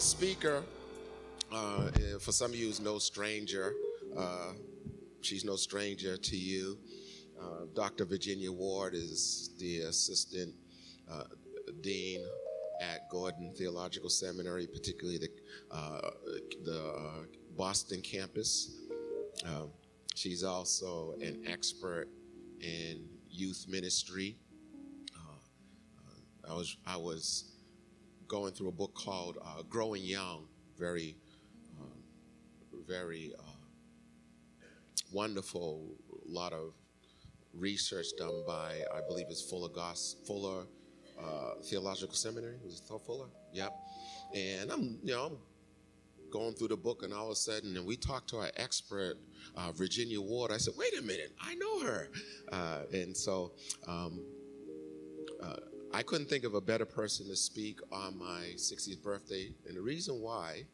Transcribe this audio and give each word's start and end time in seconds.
our 0.00 0.02
speaker, 0.02 0.62
uh, 1.52 1.90
for 2.20 2.32
some 2.32 2.52
of 2.52 2.56
you, 2.56 2.70
is 2.70 2.80
no 2.80 2.98
stranger. 2.98 3.74
Uh, 4.16 4.52
she's 5.20 5.44
no 5.44 5.56
stranger 5.56 6.16
to 6.16 6.36
you. 6.38 6.78
Uh, 7.38 7.66
Dr. 7.74 8.06
Virginia 8.06 8.50
Ward 8.50 8.94
is 8.94 9.50
the 9.58 9.80
assistant 9.80 10.54
uh, 11.10 11.24
dean 11.82 12.24
at 12.80 13.10
Gordon 13.10 13.52
Theological 13.54 14.08
Seminary, 14.08 14.66
particularly 14.66 15.18
the 15.18 15.28
uh, 15.70 16.10
the 16.64 16.82
uh, 16.96 17.24
Boston 17.54 18.00
campus. 18.00 18.80
Uh, 19.46 19.66
she's 20.14 20.42
also 20.42 21.12
an 21.20 21.42
expert 21.46 22.08
in 22.62 23.04
youth 23.28 23.66
ministry. 23.68 24.38
I 26.48 26.54
was 26.54 26.76
I 26.86 26.96
was 26.96 27.49
going 28.30 28.52
through 28.52 28.68
a 28.68 28.72
book 28.72 28.94
called 28.94 29.38
uh, 29.44 29.62
Growing 29.68 30.04
Young, 30.04 30.46
very, 30.78 31.16
um, 31.80 32.84
very 32.86 33.32
uh, 33.36 33.42
wonderful. 35.12 35.96
A 36.28 36.32
lot 36.32 36.52
of 36.52 36.72
research 37.52 38.06
done 38.16 38.44
by, 38.46 38.82
I 38.94 39.00
believe, 39.08 39.26
it's 39.30 39.42
Fuller 39.42 39.68
Goss, 39.68 40.14
Fuller 40.28 40.62
uh, 41.20 41.54
Theological 41.64 42.14
Seminary. 42.14 42.54
Was 42.64 42.80
it 42.80 43.04
Fuller? 43.04 43.26
Yep. 43.52 43.74
And 44.36 44.70
I'm, 44.70 44.98
you 45.02 45.12
know, 45.12 45.24
I'm 45.26 45.36
going 46.30 46.54
through 46.54 46.68
the 46.68 46.76
book, 46.76 47.02
and 47.02 47.12
all 47.12 47.26
of 47.26 47.32
a 47.32 47.34
sudden, 47.34 47.76
and 47.76 47.84
we 47.84 47.96
talked 47.96 48.30
to 48.30 48.36
our 48.36 48.50
expert, 48.56 49.16
uh, 49.56 49.72
Virginia 49.72 50.20
Ward. 50.20 50.52
I 50.52 50.58
said, 50.58 50.74
"Wait 50.78 50.96
a 50.96 51.02
minute, 51.02 51.32
I 51.40 51.56
know 51.56 51.80
her," 51.80 52.08
uh, 52.52 52.82
and 52.92 53.16
so. 53.16 53.52
Um, 53.88 54.24
uh, 55.42 55.56
I 55.92 56.02
couldn't 56.02 56.28
think 56.28 56.44
of 56.44 56.54
a 56.54 56.60
better 56.60 56.86
person 56.86 57.26
to 57.26 57.36
speak 57.36 57.80
on 57.90 58.16
my 58.16 58.52
60th 58.54 59.02
birthday. 59.02 59.52
And 59.66 59.76
the 59.76 59.80
reason 59.80 60.20
why 60.20 60.64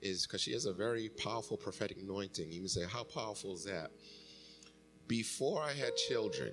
is 0.00 0.26
because 0.26 0.40
she 0.40 0.52
has 0.52 0.66
a 0.66 0.72
very 0.72 1.08
powerful 1.08 1.56
prophetic 1.56 1.98
anointing. 2.02 2.50
You 2.50 2.60
can 2.60 2.68
say, 2.68 2.84
How 2.84 3.04
powerful 3.04 3.54
is 3.54 3.64
that? 3.64 3.90
Before 5.06 5.62
I 5.62 5.72
had 5.72 5.96
children, 5.96 6.52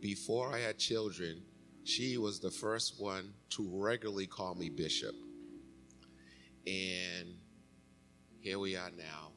before 0.00 0.52
I 0.54 0.58
had 0.58 0.78
children, 0.78 1.42
she 1.84 2.18
was 2.18 2.38
the 2.38 2.50
first 2.50 3.00
one 3.00 3.32
to 3.50 3.68
regularly 3.72 4.26
call 4.26 4.54
me 4.54 4.68
bishop. 4.68 5.14
And 6.66 7.34
here 8.40 8.58
we 8.58 8.76
are 8.76 8.90
now, 8.96 9.32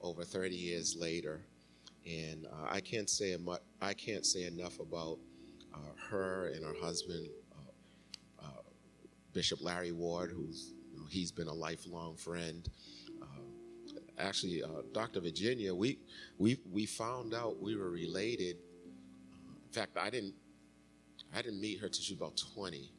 over 0.00 0.24
30 0.24 0.54
years 0.54 0.96
later. 0.98 1.42
And 2.06 2.46
uh, 2.46 2.66
I 2.70 2.80
can't 2.80 3.08
say 3.08 3.36
I 3.82 3.92
can't 3.92 4.24
say 4.24 4.44
enough 4.44 4.80
about 4.80 5.18
uh, 5.74 5.78
her 6.10 6.48
and 6.48 6.64
her 6.64 6.74
husband, 6.80 7.28
uh, 7.52 8.44
uh, 8.44 8.62
Bishop 9.32 9.62
Larry 9.62 9.92
Ward, 9.92 10.32
who's 10.34 10.74
you 10.92 10.98
know, 10.98 11.06
he's 11.08 11.30
been 11.30 11.48
a 11.48 11.52
lifelong 11.52 12.16
friend. 12.16 12.68
Uh, 13.22 13.26
actually, 14.18 14.62
uh, 14.62 14.82
Dr. 14.92 15.20
Virginia, 15.20 15.74
we 15.74 15.98
we 16.38 16.58
we 16.70 16.86
found 16.86 17.34
out 17.34 17.60
we 17.60 17.76
were 17.76 17.90
related. 17.90 18.56
In 19.66 19.72
fact, 19.72 19.96
I 19.96 20.10
didn't 20.10 20.34
I 21.34 21.42
didn't 21.42 21.60
meet 21.60 21.80
her 21.80 21.88
till 21.88 22.02
she 22.02 22.14
was 22.14 22.20
about 22.20 22.40
20, 22.54 22.92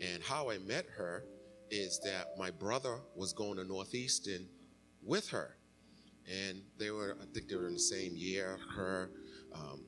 and 0.00 0.22
how 0.22 0.50
I 0.50 0.58
met 0.58 0.86
her 0.96 1.24
is 1.70 2.00
that 2.00 2.28
my 2.38 2.50
brother 2.50 2.98
was 3.14 3.32
going 3.34 3.56
to 3.58 3.64
Northeastern 3.64 4.46
with 5.02 5.28
her, 5.28 5.56
and 6.26 6.62
they 6.78 6.90
were 6.90 7.16
I 7.20 7.26
think 7.34 7.48
they 7.48 7.56
were 7.56 7.68
in 7.68 7.74
the 7.74 7.80
same 7.80 8.16
year. 8.16 8.58
Her. 8.74 9.10
Um, 9.54 9.82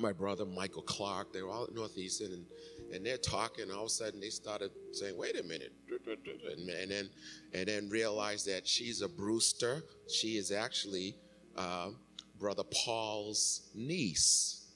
my 0.00 0.12
brother 0.12 0.44
Michael 0.44 0.82
Clark, 0.82 1.32
they 1.32 1.42
were 1.42 1.50
all 1.50 1.64
at 1.64 1.74
Northeastern, 1.74 2.32
and, 2.32 2.46
and 2.92 3.04
they're 3.04 3.16
talking. 3.16 3.70
All 3.70 3.82
of 3.82 3.86
a 3.86 3.90
sudden, 3.90 4.20
they 4.20 4.30
started 4.30 4.70
saying, 4.92 5.16
"Wait 5.16 5.38
a 5.38 5.42
minute," 5.42 5.72
and, 5.90 6.68
and 6.68 6.90
then 6.90 7.10
and 7.54 7.68
then 7.68 7.88
realized 7.88 8.46
that 8.46 8.66
she's 8.66 9.02
a 9.02 9.08
Brewster. 9.08 9.82
She 10.08 10.36
is 10.36 10.52
actually 10.52 11.16
uh, 11.56 11.90
brother 12.38 12.64
Paul's 12.84 13.68
niece, 13.74 14.66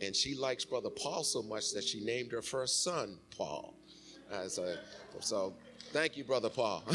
and 0.00 0.14
she 0.14 0.34
likes 0.34 0.64
brother 0.64 0.90
Paul 0.90 1.24
so 1.24 1.42
much 1.42 1.72
that 1.72 1.84
she 1.84 2.04
named 2.04 2.32
her 2.32 2.42
first 2.42 2.82
son 2.82 3.18
Paul. 3.36 3.74
Uh, 4.32 4.48
so, 4.48 4.74
so, 5.20 5.54
thank 5.92 6.16
you, 6.16 6.24
brother 6.24 6.48
Paul. 6.48 6.84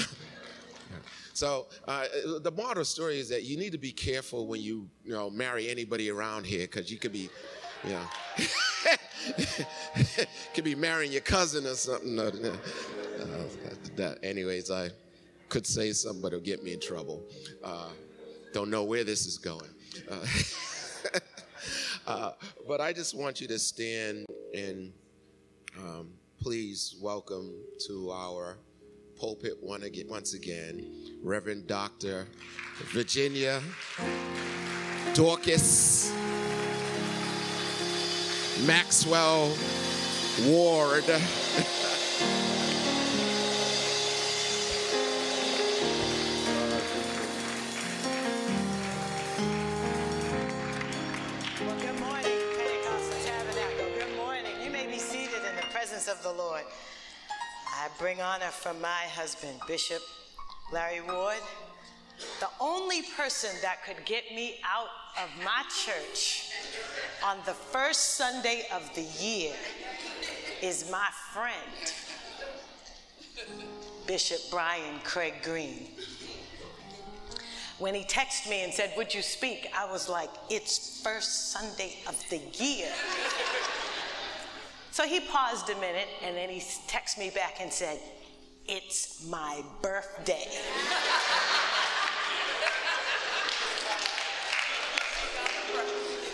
So 1.34 1.68
uh, 1.88 2.06
the 2.42 2.52
moral 2.52 2.84
story 2.84 3.20
is 3.20 3.30
that 3.30 3.44
you 3.44 3.58
need 3.58 3.72
to 3.72 3.78
be 3.78 3.92
careful 3.92 4.48
when 4.48 4.60
you 4.60 4.90
you 5.04 5.12
know 5.12 5.30
marry 5.30 5.70
anybody 5.70 6.10
around 6.10 6.48
here 6.48 6.62
because 6.66 6.92
you 6.92 6.98
could 6.98 7.14
be 7.14 7.30
know 7.90 8.04
could 10.54 10.64
be 10.64 10.76
marrying 10.76 11.12
your 11.12 11.22
cousin 11.22 11.66
or 11.66 11.76
something. 11.76 12.20
Uh, 12.20 12.52
that, 13.96 14.20
anyways, 14.24 14.70
I 14.72 14.90
could 15.50 15.66
say 15.66 15.92
something, 15.92 16.22
but 16.22 16.28
it'll 16.28 16.40
get 16.40 16.64
me 16.64 16.74
in 16.74 16.80
trouble. 16.80 17.24
Uh, 17.64 17.90
don't 18.54 18.70
know 18.70 18.84
where 18.84 19.04
this 19.04 19.26
is 19.26 19.38
going. 19.38 19.70
Uh, 20.10 21.20
uh, 22.08 22.32
but 22.68 22.82
I 22.82 22.94
just 22.94 23.16
want 23.16 23.42
you 23.42 23.48
to 23.48 23.60
stand 23.60 24.26
and 24.54 24.94
um, 25.78 26.10
please 26.42 26.96
welcome 27.02 27.54
to 27.88 28.12
our 28.12 28.58
pulpit 29.20 29.54
once 29.62 30.34
again, 30.34 30.92
Reverend 31.24 31.68
Dr. 31.68 32.28
Virginia 32.94 33.62
Dorcas 35.14 36.12
the 53.10 53.20
shadow. 53.26 54.00
Good 54.00 54.18
morning. 54.18 54.54
You 54.64 54.72
may 54.72 54.88
be 54.88 54.98
seated 54.98 55.44
in 55.48 55.56
the 55.56 55.68
presence 55.72 56.08
of 56.08 56.24
the 56.24 56.32
Lord. 56.32 56.64
I 57.70 57.90
bring 58.00 58.22
honor 58.22 58.46
from 58.46 58.82
my 58.82 59.04
husband, 59.14 59.60
Bishop 59.68 60.02
Larry 60.74 61.02
Ward, 61.02 61.38
the 62.40 62.50
only 62.60 63.04
person 63.16 63.52
that 63.62 63.84
could 63.86 64.04
get 64.06 64.24
me 64.34 64.60
out 64.66 64.90
of 65.22 65.30
my 65.44 65.64
church 65.86 66.50
on 67.24 67.38
the 67.46 67.54
first 67.54 68.16
Sunday 68.16 68.68
of 68.74 68.90
the 68.96 69.04
year 69.24 69.54
is 70.62 70.90
my 70.92 71.08
friend, 71.34 71.94
Bishop 74.06 74.40
Brian 74.50 75.00
Craig 75.04 75.36
Green. 75.44 75.88
When 77.80 77.94
he 77.94 78.04
texted 78.04 78.50
me 78.50 78.64
and 78.64 78.74
said, 78.74 78.94
Would 78.98 79.14
you 79.14 79.22
speak? 79.22 79.70
I 79.78 79.90
was 79.92 80.10
like, 80.10 80.30
It's 80.50 81.02
first 81.02 81.52
Sunday 81.52 81.98
of 82.08 82.22
the 82.30 82.40
year. 82.54 82.92
so 84.92 85.04
he 85.04 85.20
paused 85.20 85.70
a 85.70 85.76
minute 85.76 86.08
and 86.24 86.36
then 86.36 86.50
he 86.50 86.60
texted 86.88 87.20
me 87.20 87.30
back 87.30 87.58
and 87.62 87.72
said, 87.72 88.00
It's 88.68 89.28
my 89.28 89.62
birthday. 89.82 90.48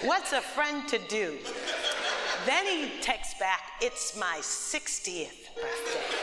What's 0.06 0.34
a 0.34 0.42
friend 0.42 0.86
to 0.90 0.98
do? 1.08 1.38
Then 2.46 2.66
he 2.66 2.92
texts 3.00 3.40
back, 3.40 3.62
It's 3.80 4.20
my 4.20 4.40
60th 4.42 5.30
birthday. 5.56 6.18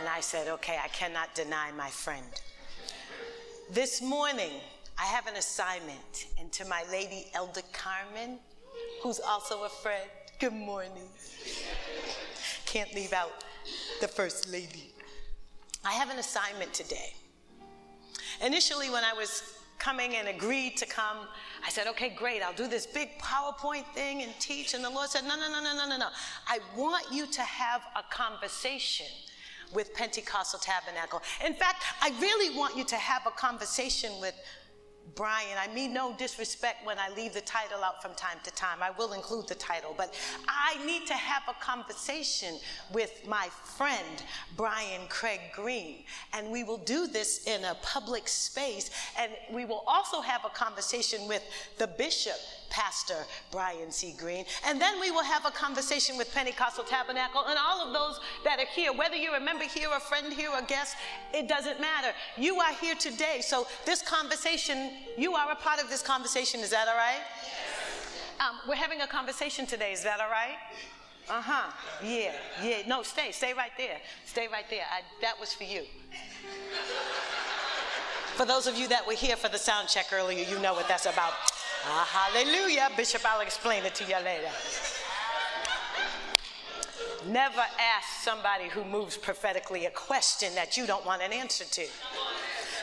And 0.00 0.08
I 0.08 0.18
said, 0.18 0.48
Okay, 0.48 0.76
I 0.82 0.88
cannot 0.88 1.32
deny 1.36 1.70
my 1.76 1.88
friend. 1.90 2.26
This 3.70 4.02
morning, 4.02 4.50
I 4.98 5.04
have 5.04 5.28
an 5.28 5.36
assignment, 5.36 6.26
and 6.40 6.50
to 6.54 6.64
my 6.64 6.82
lady 6.90 7.26
Elder 7.34 7.62
Carmen, 7.72 8.40
who's 9.00 9.20
also 9.20 9.62
a 9.62 9.68
friend, 9.68 10.10
good 10.40 10.52
morning. 10.52 11.08
Can't 12.66 12.92
leave 12.96 13.12
out 13.12 13.44
the 14.00 14.08
First 14.08 14.50
Lady. 14.50 14.90
I 15.84 15.92
have 15.92 16.10
an 16.10 16.18
assignment 16.18 16.74
today. 16.74 17.14
Initially, 18.44 18.90
when 18.90 19.04
I 19.04 19.12
was 19.12 19.54
coming 19.84 20.14
and 20.16 20.28
agreed 20.28 20.78
to 20.78 20.86
come, 20.86 21.18
I 21.64 21.68
said, 21.68 21.86
okay, 21.88 22.08
great, 22.08 22.42
I'll 22.42 22.54
do 22.54 22.66
this 22.66 22.86
big 22.86 23.18
PowerPoint 23.18 23.84
thing 23.94 24.22
and 24.22 24.32
teach. 24.40 24.72
And 24.72 24.82
the 24.82 24.88
Lord 24.88 25.10
said, 25.10 25.24
no, 25.24 25.36
no, 25.36 25.46
no, 25.52 25.62
no, 25.62 25.76
no, 25.76 25.86
no, 25.86 25.98
no. 25.98 26.08
I 26.48 26.58
want 26.74 27.04
you 27.12 27.26
to 27.26 27.42
have 27.42 27.82
a 27.94 28.02
conversation 28.10 29.06
with 29.74 29.92
Pentecostal 29.92 30.58
Tabernacle. 30.58 31.20
In 31.44 31.52
fact, 31.52 31.82
I 32.00 32.10
really 32.18 32.56
want 32.56 32.76
you 32.76 32.84
to 32.84 32.96
have 32.96 33.26
a 33.26 33.30
conversation 33.30 34.12
with 34.20 34.34
Brian. 35.14 35.56
I 35.58 35.72
mean 35.72 35.92
no 35.92 36.14
disrespect 36.16 36.84
when 36.86 36.98
I 36.98 37.08
leave 37.14 37.34
the 37.34 37.40
title 37.42 37.84
out 37.84 38.02
from 38.02 38.14
time 38.14 38.38
to 38.44 38.50
time. 38.52 38.78
I 38.82 38.90
will 38.90 39.12
include 39.12 39.48
the 39.48 39.54
title, 39.54 39.94
but 39.96 40.14
I 40.48 40.84
need 40.84 41.06
to 41.06 41.14
have 41.14 41.42
a 41.48 41.54
conversation 41.64 42.58
with 42.92 43.26
my 43.26 43.48
friend, 43.76 44.22
Brian 44.56 45.02
Craig 45.08 45.40
Green. 45.54 46.04
And 46.32 46.50
we 46.50 46.64
will 46.64 46.78
do 46.78 47.06
this 47.06 47.44
in 47.46 47.64
a 47.64 47.76
public 47.82 48.28
space. 48.28 48.90
And 49.18 49.32
we 49.52 49.64
will 49.64 49.84
also 49.86 50.20
have 50.20 50.44
a 50.44 50.50
conversation 50.50 51.28
with 51.28 51.42
the 51.78 51.86
bishop 51.86 52.36
Pastor 52.74 53.24
Brian 53.52 53.92
C. 53.92 54.14
Green. 54.18 54.44
And 54.66 54.80
then 54.80 55.00
we 55.00 55.12
will 55.12 55.22
have 55.22 55.46
a 55.46 55.52
conversation 55.52 56.18
with 56.18 56.34
Pentecostal 56.34 56.82
Tabernacle 56.82 57.44
and 57.46 57.56
all 57.56 57.86
of 57.86 57.92
those 57.94 58.18
that 58.42 58.58
are 58.58 58.66
here. 58.66 58.92
Whether 58.92 59.14
you're 59.14 59.36
a 59.36 59.40
member 59.40 59.62
here, 59.62 59.88
a 59.94 60.00
friend 60.00 60.32
here, 60.32 60.50
a 60.52 60.64
guest, 60.66 60.96
it 61.32 61.46
doesn't 61.46 61.80
matter. 61.80 62.08
You 62.36 62.56
are 62.56 62.72
here 62.74 62.96
today. 62.96 63.42
So 63.42 63.68
this 63.86 64.02
conversation, 64.02 64.90
you 65.16 65.34
are 65.34 65.52
a 65.52 65.54
part 65.54 65.80
of 65.80 65.88
this 65.88 66.02
conversation. 66.02 66.60
Is 66.60 66.70
that 66.70 66.88
all 66.88 66.96
right? 66.96 67.22
Um, 68.40 68.58
we're 68.68 68.74
having 68.74 69.02
a 69.02 69.06
conversation 69.06 69.66
today. 69.66 69.92
Is 69.92 70.02
that 70.02 70.18
all 70.18 70.30
right? 70.30 70.56
Uh 71.30 71.40
huh. 71.40 71.70
Yeah. 72.02 72.32
Yeah. 72.60 72.78
No, 72.88 73.04
stay. 73.04 73.30
Stay 73.30 73.54
right 73.54 73.70
there. 73.78 73.98
Stay 74.24 74.48
right 74.50 74.68
there. 74.68 74.82
I, 74.90 75.02
that 75.20 75.38
was 75.38 75.54
for 75.54 75.64
you. 75.64 75.82
For 78.34 78.44
those 78.44 78.66
of 78.66 78.76
you 78.76 78.88
that 78.88 79.06
were 79.06 79.12
here 79.12 79.36
for 79.36 79.48
the 79.48 79.58
sound 79.58 79.86
check 79.86 80.06
earlier, 80.12 80.44
you 80.44 80.58
know 80.58 80.74
what 80.74 80.88
that's 80.88 81.06
about. 81.06 81.34
Ah, 81.86 82.30
hallelujah. 82.32 82.88
Bishop, 82.96 83.22
I'll 83.26 83.42
explain 83.42 83.84
it 83.84 83.94
to 83.96 84.04
you 84.04 84.16
later. 84.24 84.48
Never 87.28 87.60
ask 87.60 88.22
somebody 88.22 88.68
who 88.68 88.84
moves 88.84 89.16
prophetically 89.16 89.86
a 89.86 89.90
question 89.90 90.54
that 90.54 90.76
you 90.76 90.86
don't 90.86 91.04
want 91.04 91.22
an 91.22 91.32
answer 91.32 91.64
to. 91.64 91.86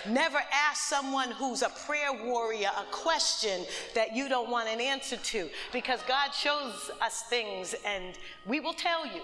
Never 0.07 0.39
ask 0.51 0.81
someone 0.83 1.31
who's 1.31 1.61
a 1.61 1.69
prayer 1.69 2.11
warrior 2.25 2.69
a 2.77 2.83
question 2.91 3.65
that 3.93 4.15
you 4.15 4.29
don't 4.29 4.49
want 4.49 4.67
an 4.67 4.81
answer 4.81 5.17
to 5.17 5.49
because 5.71 6.01
God 6.07 6.31
shows 6.31 6.89
us 7.01 7.23
things 7.23 7.75
and 7.85 8.17
we 8.47 8.59
will 8.59 8.73
tell 8.73 9.05
you 9.05 9.21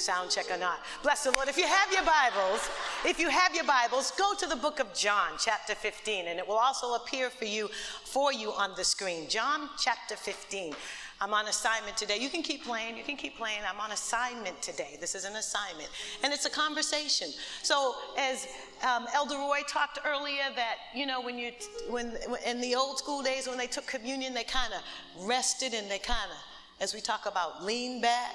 sound 0.00 0.30
check 0.30 0.50
or 0.50 0.56
not. 0.56 0.80
Bless 1.02 1.24
the 1.24 1.30
Lord. 1.30 1.48
If 1.48 1.56
you 1.56 1.66
have 1.66 1.92
your 1.92 2.02
Bibles, 2.02 2.68
if 3.04 3.20
you 3.20 3.28
have 3.28 3.54
your 3.54 3.64
Bibles, 3.64 4.10
go 4.12 4.34
to 4.34 4.46
the 4.46 4.56
book 4.56 4.80
of 4.80 4.92
John, 4.94 5.32
chapter 5.38 5.74
15, 5.74 6.26
and 6.26 6.38
it 6.38 6.48
will 6.48 6.58
also 6.58 6.94
appear 6.94 7.30
for 7.30 7.44
you 7.44 7.68
for 8.04 8.32
you 8.32 8.52
on 8.52 8.72
the 8.76 8.84
screen. 8.84 9.28
John 9.28 9.68
chapter 9.78 10.16
15. 10.16 10.74
I'm 11.22 11.34
on 11.34 11.48
assignment 11.48 11.98
today. 11.98 12.16
You 12.16 12.30
can 12.30 12.42
keep 12.42 12.64
playing. 12.64 12.96
You 12.96 13.04
can 13.04 13.16
keep 13.16 13.36
playing. 13.36 13.60
I'm 13.70 13.78
on 13.78 13.92
assignment 13.92 14.62
today. 14.62 14.96
This 14.98 15.14
is 15.14 15.26
an 15.26 15.36
assignment. 15.36 15.90
And 16.24 16.32
it's 16.32 16.46
a 16.46 16.50
conversation. 16.50 17.28
So, 17.62 17.94
as 18.18 18.48
um, 18.82 19.06
Elder 19.14 19.34
Roy 19.34 19.60
talked 19.68 19.98
earlier, 20.06 20.44
that, 20.56 20.76
you 20.94 21.04
know, 21.04 21.20
when 21.20 21.38
you, 21.38 21.52
when, 21.90 22.16
in 22.46 22.62
the 22.62 22.74
old 22.74 22.96
school 22.96 23.20
days, 23.20 23.46
when 23.46 23.58
they 23.58 23.66
took 23.66 23.86
communion, 23.86 24.32
they 24.32 24.44
kind 24.44 24.72
of 24.72 25.26
rested 25.26 25.74
and 25.74 25.90
they 25.90 25.98
kind 25.98 26.30
of, 26.30 26.38
as 26.82 26.94
we 26.94 27.02
talk 27.02 27.26
about, 27.26 27.62
lean 27.62 28.00
back 28.00 28.32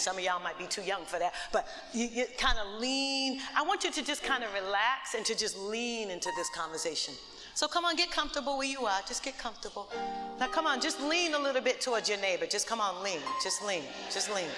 some 0.00 0.18
of 0.18 0.24
y'all 0.24 0.42
might 0.42 0.58
be 0.58 0.66
too 0.66 0.82
young 0.82 1.04
for 1.04 1.18
that, 1.18 1.32
but 1.52 1.66
you, 1.92 2.08
you 2.12 2.24
kind 2.38 2.58
of 2.58 2.80
lean. 2.80 3.40
I 3.56 3.62
want 3.62 3.84
you 3.84 3.90
to 3.90 4.04
just 4.04 4.22
kind 4.22 4.44
of 4.44 4.52
relax 4.52 5.14
and 5.14 5.24
to 5.26 5.36
just 5.36 5.58
lean 5.58 6.10
into 6.10 6.30
this 6.36 6.48
conversation. 6.50 7.14
So 7.54 7.66
come 7.66 7.86
on, 7.86 7.96
get 7.96 8.10
comfortable 8.10 8.58
where 8.58 8.66
you 8.66 8.84
are. 8.84 9.00
Just 9.08 9.24
get 9.24 9.38
comfortable. 9.38 9.88
Now 10.38 10.46
come 10.48 10.66
on, 10.66 10.80
just 10.80 11.00
lean 11.00 11.34
a 11.34 11.38
little 11.38 11.62
bit 11.62 11.80
towards 11.80 12.08
your 12.08 12.18
neighbor. 12.18 12.46
Just 12.46 12.66
come 12.66 12.80
on, 12.80 13.02
lean. 13.02 13.20
Just 13.42 13.64
lean. 13.64 13.82
Just 14.12 14.34
lean. 14.34 14.48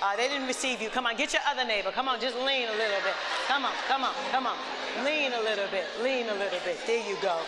Uh, 0.00 0.14
they 0.14 0.28
didn't 0.28 0.46
receive 0.46 0.80
you. 0.80 0.90
Come 0.90 1.06
on, 1.06 1.16
get 1.16 1.32
your 1.32 1.42
other 1.48 1.64
neighbor. 1.64 1.90
Come 1.90 2.06
on, 2.06 2.20
just 2.20 2.36
lean 2.36 2.68
a 2.68 2.76
little 2.76 3.02
bit. 3.02 3.14
Come 3.48 3.64
on, 3.64 3.72
come 3.88 4.04
on, 4.04 4.14
come 4.30 4.46
on. 4.46 4.56
Lean 5.04 5.32
a 5.32 5.40
little 5.40 5.66
bit. 5.70 5.86
Lean 6.02 6.28
a 6.28 6.34
little 6.34 6.60
bit. 6.64 6.78
There 6.86 7.08
you 7.08 7.16
go. 7.22 7.40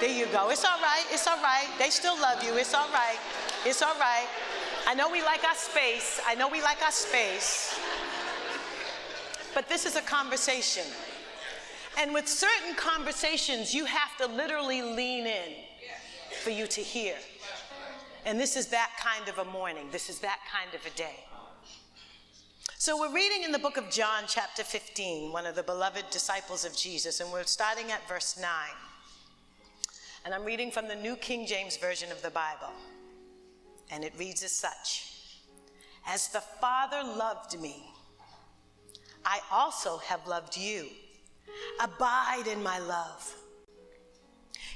There 0.00 0.10
you 0.10 0.26
go. 0.26 0.50
It's 0.50 0.64
all 0.64 0.78
right. 0.80 1.04
It's 1.10 1.26
all 1.26 1.42
right. 1.42 1.68
They 1.78 1.88
still 1.88 2.20
love 2.20 2.42
you. 2.44 2.54
It's 2.56 2.74
all 2.74 2.88
right. 2.92 3.18
It's 3.64 3.80
all 3.80 3.98
right. 3.98 4.26
I 4.86 4.94
know 4.94 5.10
we 5.10 5.22
like 5.22 5.42
our 5.42 5.54
space. 5.54 6.20
I 6.26 6.34
know 6.34 6.48
we 6.48 6.60
like 6.60 6.82
our 6.82 6.92
space. 6.92 7.78
But 9.54 9.70
this 9.70 9.86
is 9.86 9.96
a 9.96 10.02
conversation. 10.02 10.84
And 11.98 12.12
with 12.12 12.28
certain 12.28 12.74
conversations, 12.76 13.74
you 13.74 13.86
have 13.86 14.16
to 14.18 14.26
literally 14.26 14.82
lean 14.82 15.26
in 15.26 15.52
for 16.42 16.50
you 16.50 16.66
to 16.66 16.80
hear. 16.82 17.14
And 18.26 18.38
this 18.38 18.54
is 18.54 18.66
that 18.66 18.90
kind 19.02 19.28
of 19.30 19.38
a 19.38 19.50
morning. 19.50 19.86
This 19.92 20.10
is 20.10 20.18
that 20.18 20.40
kind 20.52 20.74
of 20.74 20.84
a 20.84 20.94
day. 20.94 21.24
So 22.76 23.00
we're 23.00 23.14
reading 23.14 23.44
in 23.44 23.50
the 23.50 23.58
book 23.58 23.78
of 23.78 23.90
John, 23.90 24.24
chapter 24.28 24.62
15, 24.62 25.32
one 25.32 25.46
of 25.46 25.54
the 25.54 25.62
beloved 25.62 26.04
disciples 26.10 26.66
of 26.66 26.76
Jesus, 26.76 27.20
and 27.20 27.32
we're 27.32 27.44
starting 27.44 27.90
at 27.90 28.06
verse 28.06 28.38
9. 28.38 28.46
And 30.26 30.34
I'm 30.34 30.44
reading 30.44 30.72
from 30.72 30.88
the 30.88 30.96
New 30.96 31.14
King 31.14 31.46
James 31.46 31.76
Version 31.76 32.10
of 32.10 32.20
the 32.20 32.30
Bible 32.30 32.72
and 33.92 34.02
it 34.02 34.12
reads 34.18 34.42
as 34.42 34.50
such 34.50 35.38
As 36.04 36.26
the 36.26 36.40
Father 36.40 37.00
loved 37.04 37.60
me, 37.60 37.84
I 39.24 39.38
also 39.52 39.98
have 39.98 40.26
loved 40.26 40.56
you. 40.56 40.88
Abide 41.80 42.48
in 42.50 42.60
my 42.60 42.80
love. 42.80 43.36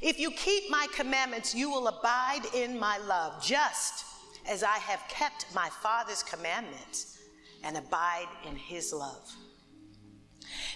If 0.00 0.20
you 0.20 0.31
keep 0.31 0.70
my 0.70 0.87
commandments, 0.94 1.53
you 1.53 1.69
will 1.69 1.88
abide 1.88 2.43
in 2.55 2.79
my 2.79 2.99
love, 2.99 3.43
just 3.43 4.05
as 4.49 4.62
I 4.62 4.79
have 4.79 5.03
kept 5.08 5.46
my 5.53 5.69
Father's 5.69 6.23
commandments 6.23 7.19
and 7.64 7.76
abide 7.76 8.29
in 8.49 8.55
his 8.55 8.93
love. 8.93 9.29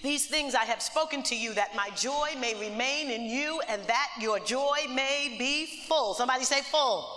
These 0.05 0.27
things 0.27 0.53
I 0.53 0.65
have 0.65 0.83
spoken 0.83 1.23
to 1.23 1.35
you 1.35 1.55
that 1.55 1.75
my 1.75 1.89
joy 1.95 2.35
may 2.39 2.53
remain 2.59 3.09
in 3.09 3.23
you 3.23 3.59
and 3.67 3.81
that 3.85 4.09
your 4.21 4.39
joy 4.39 4.77
may 4.93 5.35
be 5.39 5.65
full. 5.87 6.13
Somebody 6.13 6.43
say, 6.43 6.61
full. 6.61 7.09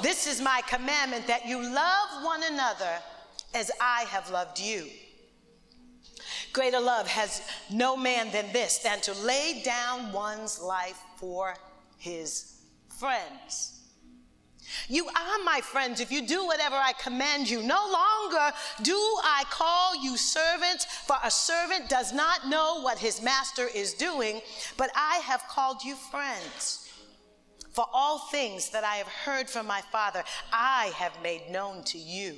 This 0.00 0.28
is 0.28 0.40
my 0.40 0.62
commandment 0.68 1.26
that 1.26 1.44
you 1.44 1.60
love 1.60 2.22
one 2.22 2.44
another 2.44 3.00
as 3.52 3.72
I 3.80 4.04
have 4.10 4.30
loved 4.30 4.60
you. 4.60 4.86
Greater 6.52 6.78
love 6.78 7.08
has 7.08 7.42
no 7.68 7.96
man 7.96 8.30
than 8.30 8.52
this, 8.52 8.78
than 8.78 9.00
to 9.00 9.12
lay 9.14 9.60
down 9.64 10.12
one's 10.12 10.60
life 10.62 11.02
for 11.16 11.56
his 11.98 12.60
friends. 12.96 13.73
You 14.88 15.06
are 15.06 15.44
my 15.44 15.60
friends 15.60 16.00
if 16.00 16.10
you 16.10 16.26
do 16.26 16.46
whatever 16.46 16.76
I 16.76 16.92
command 16.92 17.48
you. 17.48 17.62
No 17.62 17.80
longer 17.90 18.56
do 18.82 18.94
I 18.94 19.44
call 19.50 20.02
you 20.02 20.16
servants, 20.16 20.84
for 20.84 21.16
a 21.22 21.30
servant 21.30 21.88
does 21.88 22.12
not 22.12 22.48
know 22.48 22.80
what 22.80 22.98
his 22.98 23.22
master 23.22 23.68
is 23.74 23.94
doing, 23.94 24.40
but 24.76 24.90
I 24.94 25.16
have 25.24 25.46
called 25.48 25.82
you 25.84 25.94
friends. 25.94 26.88
For 27.72 27.86
all 27.92 28.18
things 28.30 28.70
that 28.70 28.84
I 28.84 28.96
have 28.96 29.08
heard 29.08 29.50
from 29.50 29.66
my 29.66 29.80
Father, 29.90 30.22
I 30.52 30.92
have 30.96 31.20
made 31.22 31.50
known 31.50 31.82
to 31.84 31.98
you. 31.98 32.36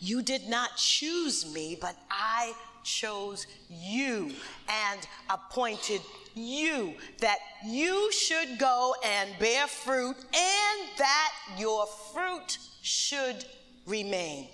You 0.00 0.22
did 0.22 0.48
not 0.48 0.76
choose 0.76 1.52
me, 1.52 1.76
but 1.80 1.94
I 2.10 2.54
chose 2.84 3.46
you 3.68 4.32
and 4.68 5.06
appointed 5.30 6.00
you 6.34 6.94
that 7.20 7.38
you 7.64 8.10
should 8.12 8.58
go 8.58 8.94
and 9.04 9.30
bear 9.38 9.66
fruit 9.66 10.16
and 10.16 10.88
that 10.98 11.32
your 11.58 11.86
fruit 12.12 12.58
should 12.82 13.44
remain. 13.86 14.48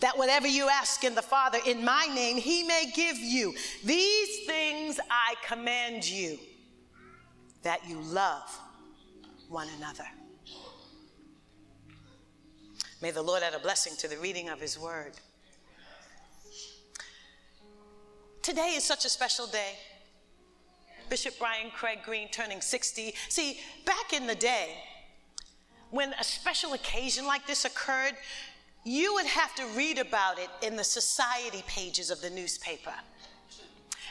That 0.00 0.16
whatever 0.16 0.46
you 0.46 0.68
ask 0.68 1.04
in 1.04 1.14
the 1.14 1.22
Father 1.22 1.58
in 1.66 1.84
my 1.84 2.08
name, 2.14 2.36
he 2.36 2.62
may 2.62 2.92
give 2.94 3.18
you. 3.18 3.54
These 3.84 4.46
things 4.46 5.00
I 5.10 5.34
command 5.46 6.08
you 6.08 6.38
that 7.62 7.88
you 7.88 8.00
love 8.00 8.58
one 9.48 9.68
another. 9.78 10.06
May 13.00 13.10
the 13.12 13.22
Lord 13.22 13.42
add 13.42 13.54
a 13.54 13.58
blessing 13.60 13.94
to 13.98 14.08
the 14.08 14.16
reading 14.18 14.48
of 14.48 14.60
his 14.60 14.78
word. 14.78 15.12
Today 18.48 18.72
is 18.76 18.82
such 18.82 19.04
a 19.04 19.10
special 19.10 19.46
day. 19.46 19.74
Bishop 21.10 21.34
Brian 21.38 21.70
Craig 21.70 21.98
Green 22.02 22.28
turning 22.30 22.62
60. 22.62 23.12
See, 23.28 23.60
back 23.84 24.14
in 24.14 24.26
the 24.26 24.34
day, 24.34 24.70
when 25.90 26.14
a 26.18 26.24
special 26.24 26.72
occasion 26.72 27.26
like 27.26 27.46
this 27.46 27.66
occurred, 27.66 28.14
you 28.84 29.12
would 29.12 29.26
have 29.26 29.54
to 29.56 29.66
read 29.76 29.98
about 29.98 30.38
it 30.38 30.48
in 30.62 30.76
the 30.76 30.82
society 30.82 31.62
pages 31.66 32.10
of 32.10 32.22
the 32.22 32.30
newspaper. 32.30 32.94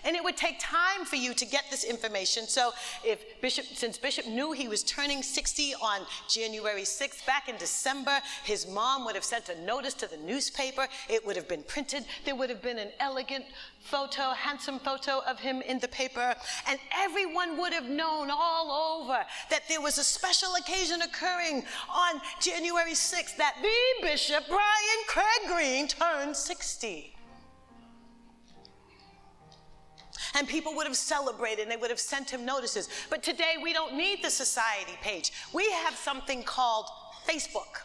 And 0.07 0.15
it 0.15 0.23
would 0.23 0.37
take 0.37 0.55
time 0.57 1.03
for 1.03 1.17
you 1.17 1.33
to 1.33 1.45
get 1.45 1.65
this 1.69 1.83
information. 1.83 2.47
So 2.47 2.71
if 3.03 3.19
Bishop, 3.41 3.65
since 3.65 3.97
Bishop 3.97 4.25
knew 4.25 4.53
he 4.53 4.69
was 4.69 4.81
turning 4.83 5.21
60 5.21 5.75
on 5.75 5.99
January 6.29 6.83
6th, 6.83 7.25
back 7.25 7.49
in 7.49 7.57
December, 7.57 8.21
his 8.45 8.65
mom 8.65 9.03
would 9.03 9.15
have 9.15 9.25
sent 9.25 9.49
a 9.49 9.61
notice 9.65 9.93
to 9.95 10.07
the 10.07 10.15
newspaper. 10.15 10.87
It 11.09 11.27
would 11.27 11.35
have 11.35 11.49
been 11.49 11.61
printed. 11.61 12.05
There 12.23 12.35
would 12.35 12.49
have 12.49 12.61
been 12.61 12.79
an 12.79 12.91
elegant 13.01 13.43
photo, 13.81 14.29
handsome 14.31 14.79
photo 14.79 15.21
of 15.27 15.39
him 15.39 15.61
in 15.61 15.77
the 15.79 15.89
paper. 15.89 16.35
And 16.69 16.79
everyone 16.97 17.57
would 17.57 17.73
have 17.73 17.89
known 17.89 18.29
all 18.31 19.01
over 19.01 19.25
that 19.49 19.63
there 19.67 19.81
was 19.81 19.97
a 19.97 20.05
special 20.05 20.55
occasion 20.55 21.01
occurring 21.01 21.65
on 21.93 22.21
January 22.39 22.93
6th 22.93 23.35
that 23.35 23.55
the 23.61 24.07
Bishop 24.07 24.45
Brian 24.47 25.01
Craig 25.07 25.49
Green 25.49 25.89
turned 25.89 26.37
60. 26.37 27.16
And 30.37 30.47
people 30.47 30.75
would 30.75 30.85
have 30.85 30.95
celebrated 30.95 31.63
and 31.63 31.71
they 31.71 31.77
would 31.77 31.89
have 31.89 31.99
sent 31.99 32.29
him 32.29 32.45
notices. 32.45 32.89
But 33.09 33.23
today 33.23 33.55
we 33.61 33.73
don't 33.73 33.95
need 33.95 34.23
the 34.23 34.29
society 34.29 34.93
page. 35.01 35.31
We 35.51 35.69
have 35.71 35.95
something 35.95 36.43
called 36.43 36.85
Facebook. 37.27 37.81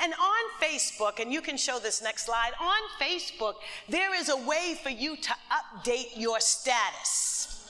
And 0.00 0.12
on 0.12 0.62
Facebook, 0.62 1.20
and 1.20 1.32
you 1.32 1.40
can 1.40 1.56
show 1.56 1.78
this 1.78 2.02
next 2.02 2.26
slide, 2.26 2.52
on 2.60 2.78
Facebook, 3.00 3.54
there 3.88 4.14
is 4.14 4.28
a 4.28 4.36
way 4.36 4.78
for 4.80 4.90
you 4.90 5.16
to 5.16 5.30
update 5.50 6.10
your 6.16 6.38
status. 6.38 7.68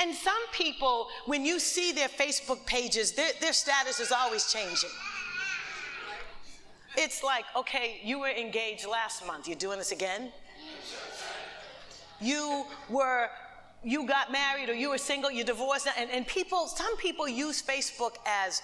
And 0.00 0.14
some 0.14 0.34
people, 0.52 1.08
when 1.26 1.44
you 1.44 1.60
see 1.60 1.92
their 1.92 2.08
Facebook 2.08 2.64
pages, 2.66 3.12
their, 3.12 3.30
their 3.40 3.52
status 3.52 4.00
is 4.00 4.10
always 4.10 4.50
changing. 4.50 4.90
It's 6.96 7.22
like, 7.22 7.44
okay, 7.54 8.00
you 8.02 8.18
were 8.18 8.30
engaged 8.30 8.86
last 8.88 9.26
month. 9.26 9.46
You're 9.46 9.58
doing 9.58 9.78
this 9.78 9.92
again? 9.92 10.32
You 12.20 12.64
were 12.88 13.28
you 13.86 14.04
got 14.06 14.32
married 14.32 14.68
or 14.68 14.74
you 14.74 14.90
were 14.90 14.98
single, 14.98 15.30
you 15.30 15.44
divorced, 15.44 15.86
and, 15.96 16.10
and 16.10 16.26
people, 16.26 16.66
some 16.66 16.96
people 16.96 17.28
use 17.28 17.62
Facebook 17.62 18.16
as 18.26 18.60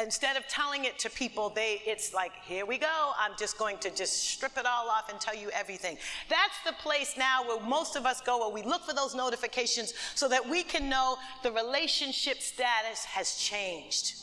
instead 0.00 0.36
of 0.36 0.46
telling 0.48 0.84
it 0.84 0.98
to 0.98 1.10
people, 1.10 1.50
they 1.50 1.80
it's 1.86 2.12
like, 2.12 2.32
here 2.44 2.66
we 2.66 2.78
go. 2.78 3.12
I'm 3.18 3.32
just 3.38 3.58
going 3.58 3.78
to 3.78 3.90
just 3.90 4.24
strip 4.30 4.56
it 4.56 4.66
all 4.66 4.88
off 4.88 5.10
and 5.10 5.20
tell 5.20 5.34
you 5.34 5.50
everything. 5.50 5.96
That's 6.28 6.60
the 6.64 6.72
place 6.72 7.14
now 7.16 7.46
where 7.46 7.60
most 7.60 7.96
of 7.96 8.06
us 8.06 8.20
go 8.20 8.38
where 8.38 8.54
we 8.54 8.62
look 8.62 8.84
for 8.84 8.94
those 8.94 9.14
notifications 9.14 9.94
so 10.14 10.28
that 10.28 10.46
we 10.46 10.62
can 10.62 10.88
know 10.88 11.16
the 11.42 11.52
relationship 11.52 12.40
status 12.40 13.04
has 13.04 13.36
changed. 13.36 14.16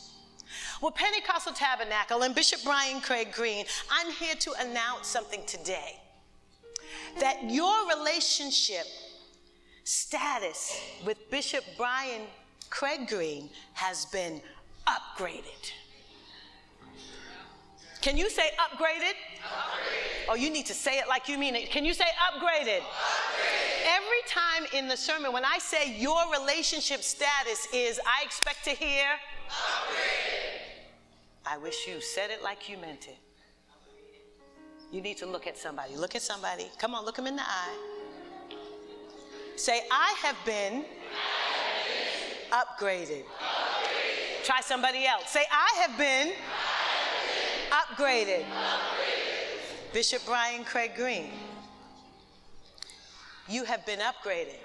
Well, 0.82 0.92
Pentecostal 0.92 1.54
Tabernacle 1.54 2.22
and 2.24 2.34
Bishop 2.34 2.60
Brian 2.64 3.02
Craig 3.02 3.32
Green, 3.32 3.66
I'm 3.92 4.12
here 4.12 4.36
to 4.36 4.54
announce 4.60 5.08
something 5.08 5.44
today 5.46 6.00
that 7.20 7.50
your 7.50 7.88
relationship 7.90 8.86
status 9.84 10.80
with 11.06 11.18
Bishop 11.32 11.64
Brian 11.78 12.22
Craig 12.70 13.08
Green 13.08 13.50
has 13.74 14.06
been 14.06 14.42
upgraded. 14.88 15.72
Can 18.02 18.18
you 18.18 18.30
say 18.30 18.50
upgraded? 18.60 19.16
upgraded? 19.44 20.30
Oh, 20.30 20.36
you 20.36 20.50
need 20.50 20.66
to 20.68 20.74
say 20.74 21.00
it 21.00 21.08
like 21.08 21.28
you 21.28 21.38
mean 21.38 21.56
it. 21.56 21.70
Can 21.70 21.86
you 21.86 21.94
say 21.94 22.06
upgraded? 22.32 22.80
upgraded? 22.80 22.82
Every 23.86 24.22
time 24.28 24.66
in 24.74 24.88
the 24.88 24.98
sermon, 24.98 25.32
when 25.32 25.46
I 25.46 25.58
say 25.60 25.98
your 25.98 26.20
relationship 26.40 27.02
status 27.02 27.68
is, 27.74 28.00
I 28.06 28.24
expect 28.24 28.64
to 28.66 28.72
hear. 28.72 29.08
Upgraded. 29.50 30.38
I 31.46 31.58
wish 31.58 31.88
you 31.88 32.02
said 32.02 32.30
it 32.30 32.44
like 32.44 32.70
you 32.70 32.78
meant 32.78 33.08
it. 33.08 33.18
You 34.92 35.02
need 35.02 35.18
to 35.18 35.26
look 35.26 35.48
at 35.48 35.58
somebody. 35.58 35.96
Look 35.96 36.16
at 36.16 36.22
somebody. 36.22 36.68
Come 36.78 36.96
on, 36.96 37.06
look 37.06 37.18
them 37.18 37.28
in 37.28 37.36
the 37.36 37.42
eye. 37.42 37.78
Say, 39.56 39.82
I 39.92 40.16
have 40.22 40.38
been, 40.46 40.86
upgraded. 42.52 43.24
Try 44.44 44.62
somebody 44.62 45.06
else. 45.06 45.30
Say, 45.30 45.44
I 45.52 45.82
have 45.82 45.98
been, 45.98 46.34
upgraded. 47.70 48.44
upgraded. 48.44 49.94
Bishop 49.94 50.22
Brian 50.26 50.64
Craig 50.64 50.92
Green. 50.96 51.30
You 53.50 53.64
have 53.64 53.86
been 53.86 54.00
upgraded. 54.00 54.56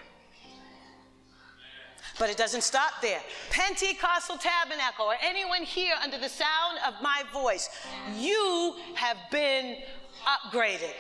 But 2.19 2.31
it 2.31 2.37
doesn't 2.37 2.63
stop 2.63 3.01
there. 3.01 3.21
Pentecostal 3.51 4.37
Tabernacle, 4.37 5.07
or 5.07 5.15
anyone 5.23 5.63
here 5.63 5.95
under 6.03 6.19
the 6.19 6.29
sound 6.29 6.79
of 6.87 6.95
my 7.03 7.23
voice, 7.33 7.71
you 8.19 8.77
have 8.95 9.17
been 9.31 9.77
upgraded. 10.27 10.95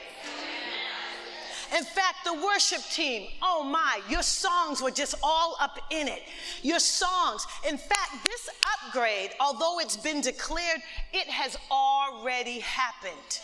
In 1.77 1.85
fact, 1.85 2.25
the 2.25 2.35
worship 2.35 2.83
team, 2.91 3.29
oh 3.41 3.65
my, 3.65 4.01
your 4.09 4.23
songs 4.23 4.83
were 4.83 4.91
just 4.91 5.15
all 5.23 5.57
up 5.59 5.79
in 5.91 6.07
it. 6.07 6.23
Your 6.63 6.79
songs. 6.79 7.47
In 7.67 7.79
fact, 7.79 8.25
this 8.25 8.51
upgrade, 8.75 9.31
although 9.41 9.79
it's 9.81 9.97
been 9.97 10.21
declared, 10.21 10.83
it 11.15 11.27
has 11.29 11.57
already 11.71 12.59
happened. 12.59 13.41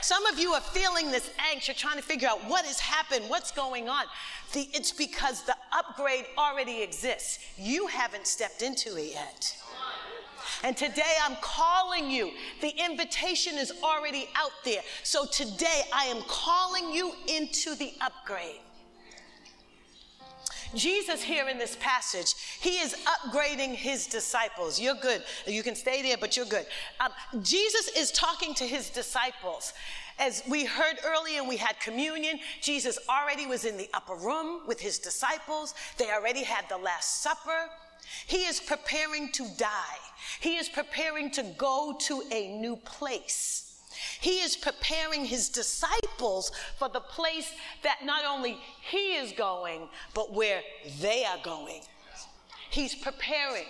Some 0.00 0.24
of 0.26 0.38
you 0.38 0.52
are 0.52 0.60
feeling 0.60 1.10
this 1.10 1.30
angst. 1.52 1.66
You're 1.68 1.74
trying 1.74 1.96
to 1.96 2.02
figure 2.02 2.28
out 2.28 2.38
what 2.48 2.64
has 2.64 2.80
happened, 2.80 3.24
what's 3.28 3.50
going 3.50 3.88
on. 3.88 4.04
The, 4.52 4.68
it's 4.72 4.92
because 4.92 5.42
the 5.42 5.56
upgrade 5.72 6.24
already 6.38 6.80
exists. 6.82 7.40
You 7.58 7.86
haven't 7.88 8.26
stepped 8.26 8.62
into 8.62 8.96
it 8.96 9.12
yet. 9.12 9.56
And 10.64 10.76
today 10.76 11.14
I'm 11.24 11.36
calling 11.40 12.10
you. 12.10 12.32
The 12.60 12.74
invitation 12.84 13.58
is 13.58 13.72
already 13.82 14.28
out 14.34 14.52
there. 14.64 14.82
So 15.02 15.24
today 15.26 15.82
I 15.92 16.04
am 16.04 16.22
calling 16.26 16.92
you 16.92 17.12
into 17.26 17.74
the 17.74 17.92
upgrade. 18.00 18.60
Jesus, 20.74 21.22
here 21.22 21.48
in 21.48 21.56
this 21.58 21.76
passage, 21.80 22.34
he 22.60 22.78
is 22.80 22.94
upgrading 23.06 23.74
his 23.74 24.06
disciples. 24.06 24.78
You're 24.78 24.96
good. 24.96 25.22
You 25.46 25.62
can 25.62 25.74
stay 25.74 26.02
there, 26.02 26.16
but 26.18 26.36
you're 26.36 26.46
good. 26.46 26.66
Um, 27.00 27.10
Jesus 27.42 27.88
is 27.96 28.10
talking 28.10 28.54
to 28.54 28.64
his 28.64 28.90
disciples. 28.90 29.72
As 30.18 30.42
we 30.48 30.64
heard 30.64 30.98
earlier, 31.06 31.42
we 31.42 31.56
had 31.56 31.78
communion. 31.80 32.40
Jesus 32.60 32.98
already 33.08 33.46
was 33.46 33.64
in 33.64 33.78
the 33.78 33.88
upper 33.94 34.16
room 34.16 34.60
with 34.66 34.80
his 34.80 34.98
disciples. 34.98 35.74
They 35.96 36.10
already 36.10 36.42
had 36.42 36.68
the 36.68 36.76
Last 36.76 37.22
Supper. 37.22 37.70
He 38.26 38.44
is 38.44 38.60
preparing 38.60 39.30
to 39.32 39.46
die. 39.56 39.98
He 40.40 40.56
is 40.56 40.68
preparing 40.68 41.30
to 41.32 41.42
go 41.56 41.96
to 42.00 42.22
a 42.30 42.48
new 42.58 42.76
place. 42.76 43.64
He 44.20 44.40
is 44.40 44.56
preparing 44.56 45.24
his 45.24 45.48
disciples 45.48 46.52
for 46.78 46.88
the 46.88 47.00
place 47.00 47.52
that 47.82 48.04
not 48.04 48.24
only 48.24 48.58
he 48.90 49.14
is 49.14 49.32
going, 49.32 49.88
but 50.14 50.32
where 50.32 50.62
they 51.00 51.24
are 51.24 51.38
going. 51.42 51.82
He's 52.70 52.94
preparing. 52.94 53.66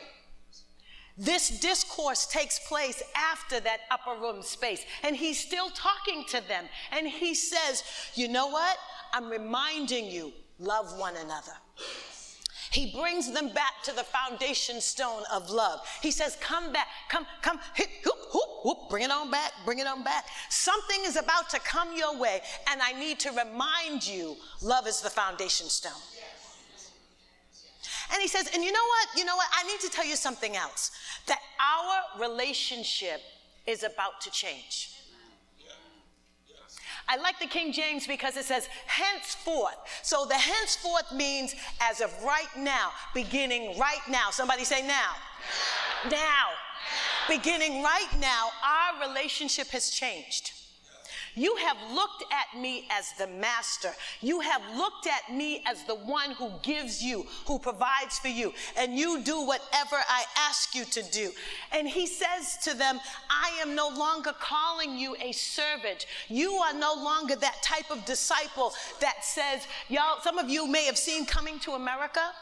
This 1.17 1.49
discourse 1.61 2.27
takes 2.27 2.61
place 2.61 3.03
after 3.17 3.59
that 3.61 3.81
upper 3.91 4.21
room 4.21 4.43
space, 4.43 4.85
and 5.03 5.17
he's 5.17 5.39
still 5.39 5.69
talking 5.71 6.25
to 6.29 6.41
them. 6.47 6.67
And 6.93 7.09
he 7.09 7.35
says, 7.35 7.83
You 8.15 8.29
know 8.29 8.47
what? 8.47 8.77
I'm 9.13 9.29
reminding 9.29 10.07
you, 10.07 10.33
love 10.61 10.99
one 10.99 11.17
another. 11.17 11.53
He 12.71 12.93
brings 12.93 13.33
them 13.33 13.49
back 13.49 13.83
to 13.85 13.95
the 13.95 14.05
foundation 14.05 14.81
stone 14.81 15.23
of 15.33 15.51
love. 15.51 15.81
He 16.03 16.11
says, 16.11 16.37
Come 16.41 16.73
back, 16.73 16.87
come, 17.09 17.27
come, 17.43 17.59
hit, 17.75 17.89
whoop, 18.05 18.17
whoop, 18.33 18.65
whoop, 18.65 18.79
bring 18.91 19.05
it 19.05 19.11
on 19.11 19.31
back, 19.31 19.53
bring 19.65 19.79
it 19.79 19.87
on 19.87 20.05
back. 20.05 20.27
Something 20.51 21.01
is 21.05 21.17
about 21.17 21.49
to 21.51 21.61
come 21.61 21.97
your 21.97 22.17
way, 22.19 22.41
and 22.71 22.81
I 22.83 22.93
need 22.93 23.19
to 23.21 23.31
remind 23.31 24.07
you 24.07 24.37
love 24.63 24.87
is 24.87 25.01
the 25.01 25.11
foundation 25.11 25.69
stone. 25.69 25.93
And 28.13 28.23
he 28.23 28.29
says, 28.29 28.51
And 28.55 28.63
you 28.63 28.73
know 28.73 28.79
what? 28.79 29.19
You 29.19 29.25
know 29.25 29.37
what? 29.37 29.49
I 29.53 29.67
need 29.67 29.81
to 29.81 29.89
tell 29.89 30.07
you 30.07 30.17
something 30.17 30.57
else 30.57 30.91
that 31.27 31.41
our 31.61 32.29
relationship 32.29 33.21
is 33.67 33.83
about 33.83 34.21
to 34.23 34.31
change. 34.31 34.98
I 37.09 37.17
like 37.17 37.39
the 37.39 37.47
King 37.47 37.73
James 37.73 38.07
because 38.07 38.37
it 38.37 38.45
says 38.45 38.69
henceforth. 38.87 39.77
So 40.03 40.27
the 40.27 40.35
henceforth 40.35 41.11
means 41.13 41.55
as 41.81 42.01
of 42.01 42.13
right 42.23 42.55
now, 42.57 42.91
beginning 43.15 43.79
right 43.79 44.07
now. 44.09 44.31
Somebody 44.31 44.65
say 44.65 44.87
now. 44.87 45.15
Now. 46.05 46.11
now. 46.11 46.47
Beginning 47.29 47.83
right 47.83 48.09
now, 48.19 48.49
our 48.65 49.09
relationship 49.09 49.69
has 49.69 49.91
changed. 49.91 50.53
You 51.39 51.55
have 51.57 51.77
looked 51.95 52.25
at 52.33 52.61
me 52.61 52.89
as 52.91 53.13
the 53.13 53.29
master. 53.29 53.93
You 54.21 54.41
have 54.41 54.63
looked 54.77 55.07
at 55.07 55.33
me 55.33 55.63
as 55.67 55.85
the 55.85 55.95
one 55.95 56.33
who 56.33 56.51
gives 56.63 57.01
you, 57.03 57.27
who 57.47 57.61
provides 57.61 58.19
for 58.19 58.29
you, 58.29 58.53
and 58.77 58.99
you 58.99 59.23
do 59.23 59.47
whatever 59.47 59.97
I 60.09 60.25
ask 60.37 60.75
you 60.75 60.85
to 60.87 61.03
do. 61.11 61.31
And 61.73 61.89
he 61.89 62.07
says 62.09 62.59
to 62.65 62.75
them, 62.75 62.99
I 63.31 63.57
am 63.63 63.77
no 63.77 63.89
longer 63.89 64.33
calling 64.41 64.99
you 64.99 65.17
a 65.23 65.31
servant. 65.31 66.07
You 66.29 66.55
are 66.55 66.75
no 66.75 66.95
longer 66.95 67.37
that 67.37 67.63
type 67.63 67.91
of 67.91 68.05
disciple 68.05 68.73
that 69.01 69.25
says, 69.25 69.67
y'all, 69.89 70.21
some 70.23 70.39
of 70.39 70.51
you 70.51 70.67
may 70.67 70.85
have 70.87 70.99
seen 70.99 71.25
Coming 71.25 71.61
to 71.61 71.73
America. 71.73 72.33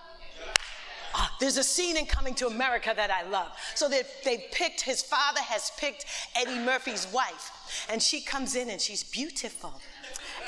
There's 1.40 1.56
a 1.56 1.64
scene 1.64 1.96
in 1.96 2.06
Coming 2.06 2.34
to 2.36 2.46
America 2.46 2.92
that 2.96 3.10
I 3.10 3.28
love. 3.28 3.52
So 3.74 3.88
they, 3.88 4.02
they 4.24 4.46
picked, 4.52 4.80
his 4.80 5.02
father 5.02 5.40
has 5.40 5.70
picked 5.78 6.06
Eddie 6.34 6.58
Murphy's 6.58 7.06
wife, 7.12 7.86
and 7.90 8.02
she 8.02 8.20
comes 8.20 8.56
in 8.56 8.70
and 8.70 8.80
she's 8.80 9.04
beautiful. 9.04 9.72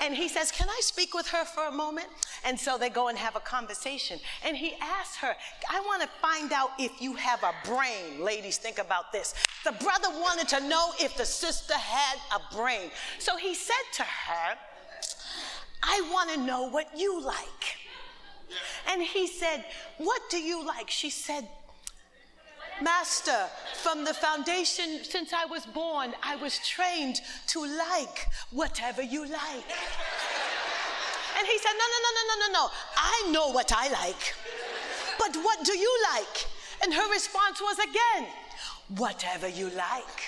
And 0.00 0.14
he 0.14 0.28
says, 0.28 0.52
Can 0.52 0.68
I 0.68 0.80
speak 0.80 1.14
with 1.14 1.28
her 1.28 1.45
for 1.45 1.64
a 1.64 1.73
moment? 1.73 2.07
And 2.45 2.59
so 2.59 2.78
they 2.78 2.88
go 2.88 3.09
and 3.09 3.18
have 3.18 3.37
a 3.37 3.40
conversation. 3.40 4.21
And 4.45 4.57
he 4.57 4.75
asks 4.80 5.16
her, 5.16 5.35
I 5.68 5.80
want 5.80 6.02
to 6.02 6.09
find 6.23 6.52
out 6.52 6.71
if 6.78 7.02
you 7.02 7.14
have 7.14 7.42
a 7.42 7.52
brain. 7.68 8.23
Ladies, 8.23 8.59
think 8.59 8.78
about 8.78 9.12
this. 9.12 9.35
The 9.64 9.73
brother 9.73 10.09
wanted 10.11 10.49
to 10.49 10.68
know 10.68 10.92
if 11.00 11.16
the 11.16 11.25
sister 11.25 11.75
had 11.75 12.18
a 12.33 12.54
brain. 12.54 12.90
So 13.18 13.37
he 13.37 13.54
said 13.54 13.75
to 13.95 14.02
her, 14.02 14.57
I 15.83 16.09
want 16.12 16.30
to 16.30 16.37
know 16.38 16.68
what 16.68 16.97
you 16.97 17.21
like. 17.21 17.78
And 18.88 19.02
he 19.02 19.26
said, 19.26 19.64
What 19.99 20.23
do 20.31 20.38
you 20.38 20.64
like? 20.67 20.90
She 20.90 21.11
said, 21.11 21.49
Master, 22.81 23.47
from 23.83 24.05
the 24.05 24.14
foundation, 24.14 25.00
since 25.02 25.33
I 25.33 25.45
was 25.47 25.67
born, 25.67 26.14
I 26.23 26.37
was 26.37 26.59
trained 26.67 27.21
to 27.49 27.61
like 27.61 28.26
whatever 28.50 29.02
you 29.02 29.23
like. 29.23 29.71
And 31.38 31.47
he 31.47 31.59
said, 31.59 31.73
No, 31.73 31.85
no, 31.93 31.99
no, 32.05 32.11
no, 32.14 32.23
no, 32.28 32.47
no, 32.47 32.52
no. 32.52 32.71
I 32.97 33.31
know 33.31 33.50
what 33.50 33.73
I 33.75 33.88
like. 33.88 34.35
But 35.19 35.37
what 35.43 35.64
do 35.64 35.76
you 35.76 35.99
like? 36.14 36.47
And 36.83 36.95
her 36.95 37.11
response 37.12 37.61
was 37.61 37.78
again, 37.78 38.28
Whatever 38.97 39.49
you 39.49 39.71
like. 39.71 40.23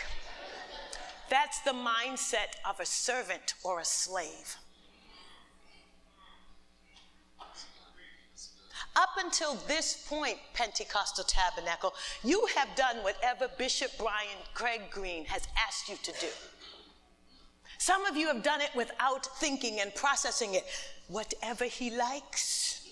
That's 1.31 1.61
the 1.61 1.71
mindset 1.71 2.59
of 2.69 2.81
a 2.81 2.85
servant 2.85 3.55
or 3.63 3.79
a 3.79 3.85
slave. 3.85 4.57
Up 8.97 9.11
until 9.19 9.55
this 9.69 10.05
point, 10.09 10.39
Pentecostal 10.53 11.25
Tabernacle, 11.25 11.95
you 12.25 12.47
have 12.57 12.69
done 12.75 12.97
whatever 12.99 13.49
Bishop 13.57 13.93
Brian 13.99 14.39
Craig 14.55 14.83
Green 14.91 15.25
has 15.27 15.47
asked 15.67 15.89
you 15.89 15.97
to 16.03 16.13
do. 16.21 16.29
Some 17.79 18.05
of 18.05 18.17
you 18.17 18.27
have 18.27 18.43
done 18.43 18.61
it 18.61 18.71
without 18.75 19.27
thinking 19.39 19.81
and 19.81 19.95
processing 19.95 20.55
it. 20.55 20.65
Whatever 21.09 21.65
he 21.65 21.91
likes. 21.91 22.89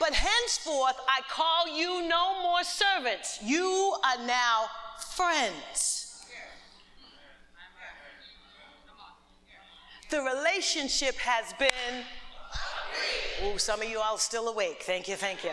But 0.00 0.14
henceforth, 0.14 0.96
I 1.08 1.20
call 1.28 1.76
you 1.76 2.08
no 2.08 2.42
more 2.42 2.64
servants. 2.64 3.38
You 3.42 3.96
are 4.04 4.26
now 4.26 4.66
friends. 5.14 6.24
The 10.10 10.22
relationship 10.22 11.16
has 11.16 11.52
been 11.58 12.04
Oh, 13.42 13.56
some 13.56 13.82
of 13.82 13.88
you 13.88 14.00
all 14.00 14.18
still 14.18 14.48
awake. 14.48 14.82
Thank 14.82 15.08
you, 15.08 15.16
thank 15.16 15.44
you. 15.44 15.50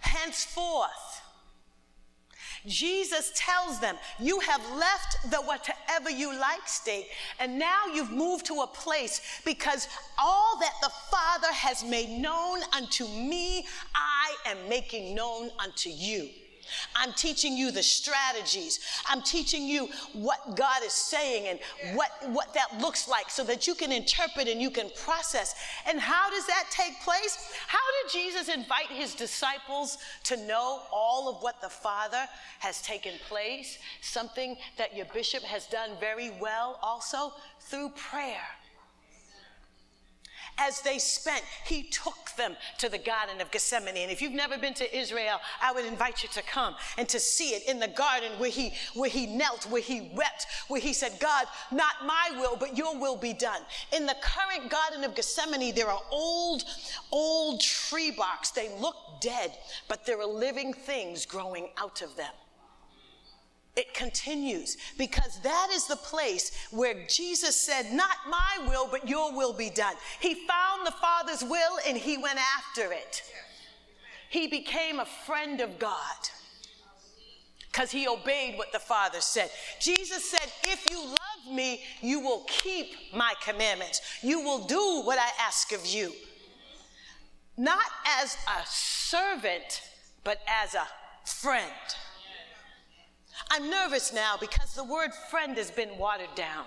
Henceforth, 0.00 1.22
Jesus 2.66 3.32
tells 3.34 3.80
them, 3.80 3.96
You 4.18 4.40
have 4.40 4.60
left 4.76 5.30
the 5.30 5.38
whatever 5.38 6.10
you 6.10 6.38
like 6.38 6.66
state, 6.66 7.06
and 7.38 7.58
now 7.58 7.86
you've 7.94 8.10
moved 8.10 8.46
to 8.46 8.60
a 8.60 8.66
place 8.66 9.40
because 9.44 9.88
all 10.18 10.58
that 10.60 10.74
the 10.82 10.90
Father 11.10 11.52
has 11.52 11.82
made 11.84 12.10
known 12.10 12.60
unto 12.72 13.06
me, 13.06 13.66
I 13.94 14.34
am 14.46 14.68
making 14.68 15.14
known 15.14 15.50
unto 15.58 15.90
you. 15.90 16.28
I'm 16.94 17.12
teaching 17.12 17.56
you 17.56 17.70
the 17.70 17.82
strategies. 17.82 18.80
I'm 19.08 19.22
teaching 19.22 19.66
you 19.66 19.88
what 20.12 20.56
God 20.56 20.82
is 20.84 20.92
saying 20.92 21.46
and 21.48 21.96
what, 21.96 22.10
what 22.30 22.54
that 22.54 22.80
looks 22.80 23.08
like 23.08 23.30
so 23.30 23.44
that 23.44 23.66
you 23.66 23.74
can 23.74 23.92
interpret 23.92 24.48
and 24.48 24.60
you 24.60 24.70
can 24.70 24.90
process. 25.04 25.54
And 25.88 26.00
how 26.00 26.30
does 26.30 26.46
that 26.46 26.64
take 26.70 27.00
place? 27.00 27.52
How 27.66 27.78
did 28.02 28.12
Jesus 28.12 28.54
invite 28.54 28.88
his 28.88 29.14
disciples 29.14 29.98
to 30.24 30.36
know 30.46 30.82
all 30.92 31.28
of 31.28 31.42
what 31.42 31.60
the 31.60 31.68
Father 31.68 32.26
has 32.60 32.82
taken 32.82 33.12
place? 33.28 33.78
Something 34.00 34.56
that 34.78 34.96
your 34.96 35.06
bishop 35.06 35.42
has 35.42 35.66
done 35.66 35.90
very 35.98 36.30
well 36.40 36.78
also 36.82 37.32
through 37.60 37.90
prayer 37.90 38.46
as 40.60 40.82
they 40.82 40.98
spent, 40.98 41.42
he 41.64 41.82
took 41.82 42.30
them 42.36 42.56
to 42.78 42.88
the 42.88 42.98
Garden 42.98 43.40
of 43.40 43.50
Gethsemane. 43.50 43.96
And 43.96 44.10
if 44.10 44.22
you've 44.22 44.32
never 44.32 44.58
been 44.58 44.74
to 44.74 44.96
Israel, 44.96 45.40
I 45.62 45.72
would 45.72 45.84
invite 45.84 46.22
you 46.22 46.28
to 46.30 46.42
come 46.42 46.74
and 46.98 47.08
to 47.08 47.18
see 47.18 47.50
it 47.50 47.68
in 47.68 47.78
the 47.78 47.88
garden 47.88 48.32
where 48.38 48.50
he, 48.50 48.74
where 48.94 49.10
he 49.10 49.26
knelt, 49.26 49.64
where 49.70 49.82
he 49.82 50.10
wept, 50.14 50.46
where 50.68 50.80
he 50.80 50.92
said, 50.92 51.18
God, 51.20 51.46
not 51.72 52.06
my 52.06 52.30
will, 52.38 52.56
but 52.56 52.76
your 52.76 52.98
will 52.98 53.16
be 53.16 53.32
done. 53.32 53.62
In 53.92 54.06
the 54.06 54.16
current 54.20 54.70
Garden 54.70 55.04
of 55.04 55.14
Gethsemane, 55.14 55.74
there 55.74 55.88
are 55.88 56.02
old, 56.10 56.64
old 57.10 57.60
tree 57.60 58.10
barks. 58.10 58.50
They 58.50 58.70
look 58.78 58.96
dead, 59.20 59.52
but 59.88 60.04
there 60.06 60.20
are 60.20 60.26
living 60.26 60.72
things 60.72 61.26
growing 61.26 61.68
out 61.78 62.02
of 62.02 62.16
them. 62.16 62.32
It 63.76 63.94
continues 63.94 64.76
because 64.98 65.40
that 65.42 65.68
is 65.72 65.86
the 65.86 65.96
place 65.96 66.52
where 66.70 67.06
Jesus 67.06 67.54
said, 67.54 67.92
Not 67.92 68.16
my 68.28 68.66
will, 68.68 68.88
but 68.90 69.08
your 69.08 69.34
will 69.34 69.52
be 69.52 69.70
done. 69.70 69.94
He 70.20 70.34
found 70.34 70.86
the 70.86 70.92
Father's 70.92 71.44
will 71.44 71.78
and 71.86 71.96
he 71.96 72.18
went 72.18 72.38
after 72.58 72.92
it. 72.92 73.22
He 74.28 74.48
became 74.48 74.98
a 74.98 75.04
friend 75.04 75.60
of 75.60 75.78
God 75.78 76.16
because 77.70 77.90
he 77.90 78.08
obeyed 78.08 78.58
what 78.58 78.72
the 78.72 78.78
Father 78.78 79.20
said. 79.20 79.50
Jesus 79.80 80.28
said, 80.28 80.50
If 80.64 80.90
you 80.90 80.98
love 80.98 81.54
me, 81.54 81.82
you 82.00 82.20
will 82.20 82.44
keep 82.48 82.94
my 83.14 83.34
commandments. 83.42 84.00
You 84.22 84.40
will 84.40 84.66
do 84.66 85.02
what 85.04 85.18
I 85.18 85.28
ask 85.40 85.72
of 85.72 85.86
you. 85.86 86.12
Not 87.56 87.84
as 88.20 88.36
a 88.48 88.66
servant, 88.66 89.82
but 90.24 90.38
as 90.48 90.74
a 90.74 90.86
friend. 91.24 91.70
I'm 93.50 93.70
nervous 93.70 94.12
now 94.12 94.36
because 94.40 94.74
the 94.74 94.84
word 94.84 95.10
friend 95.30 95.56
has 95.56 95.70
been 95.70 95.96
watered 95.98 96.34
down. 96.34 96.64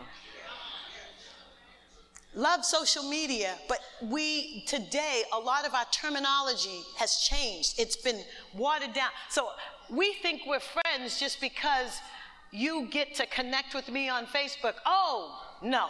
Love 2.36 2.66
social 2.66 3.04
media, 3.04 3.54
but 3.70 3.80
we 4.02 4.66
today, 4.66 5.24
a 5.34 5.40
lot 5.40 5.68
of 5.68 5.76
our 5.76 5.86
terminology 5.92 6.82
has 6.98 7.18
changed. 7.18 7.76
It's 7.78 7.96
been 7.96 8.22
watered 8.56 8.94
down. 8.94 9.10
So 9.30 9.50
we 9.92 10.14
think 10.14 10.42
we're 10.48 10.60
friends 10.60 11.20
just 11.20 11.40
because 11.40 12.00
you 12.52 12.88
get 12.90 13.14
to 13.16 13.28
connect 13.28 13.76
with 13.76 13.90
me 13.90 14.10
on 14.10 14.26
Facebook. 14.26 14.74
Oh, 14.86 15.40
no. 15.62 15.90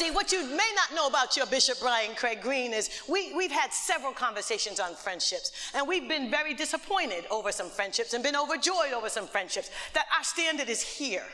See, 0.00 0.10
what 0.10 0.32
you 0.32 0.46
may 0.46 0.72
not 0.74 0.94
know 0.94 1.08
about 1.08 1.36
your 1.36 1.44
Bishop 1.44 1.78
Brian 1.78 2.14
Craig 2.14 2.40
Green 2.40 2.72
is 2.72 2.88
we, 3.06 3.34
we've 3.34 3.50
had 3.50 3.70
several 3.70 4.12
conversations 4.12 4.80
on 4.80 4.94
friendships, 4.94 5.52
and 5.74 5.86
we've 5.86 6.08
been 6.08 6.30
very 6.30 6.54
disappointed 6.54 7.26
over 7.30 7.52
some 7.52 7.68
friendships 7.68 8.14
and 8.14 8.24
been 8.24 8.34
overjoyed 8.34 8.94
over 8.96 9.10
some 9.10 9.26
friendships. 9.26 9.70
That 9.92 10.06
our 10.16 10.24
standard 10.24 10.70
is 10.70 10.80
here. 10.80 11.26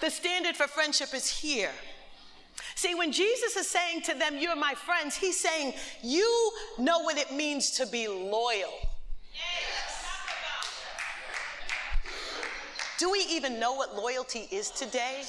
The 0.00 0.10
standard 0.10 0.56
for 0.56 0.66
friendship 0.66 1.14
is 1.14 1.30
here. 1.30 1.70
See, 2.74 2.96
when 2.96 3.12
Jesus 3.12 3.54
is 3.54 3.68
saying 3.68 4.02
to 4.06 4.14
them, 4.14 4.36
You're 4.36 4.56
my 4.56 4.74
friends, 4.74 5.14
he's 5.14 5.38
saying, 5.38 5.74
You 6.02 6.50
know 6.76 7.02
what 7.02 7.18
it 7.18 7.32
means 7.32 7.70
to 7.76 7.86
be 7.86 8.08
loyal. 8.08 8.89
Do 13.00 13.10
we 13.10 13.24
even 13.30 13.58
know 13.58 13.72
what 13.72 13.96
loyalty 13.96 14.46
is 14.50 14.68
today? 14.70 15.22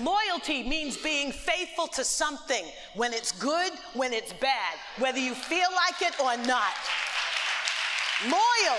Loyalty 0.00 0.68
means 0.68 0.96
being 0.96 1.30
faithful 1.30 1.86
to 1.86 2.02
something 2.02 2.64
when 2.96 3.12
it's 3.12 3.30
good, 3.30 3.70
when 3.94 4.12
it's 4.12 4.32
bad, 4.32 4.74
whether 4.98 5.20
you 5.20 5.34
feel 5.34 5.68
like 5.86 6.02
it 6.02 6.18
or 6.18 6.36
not. 6.48 6.74
Loyal. 8.24 8.78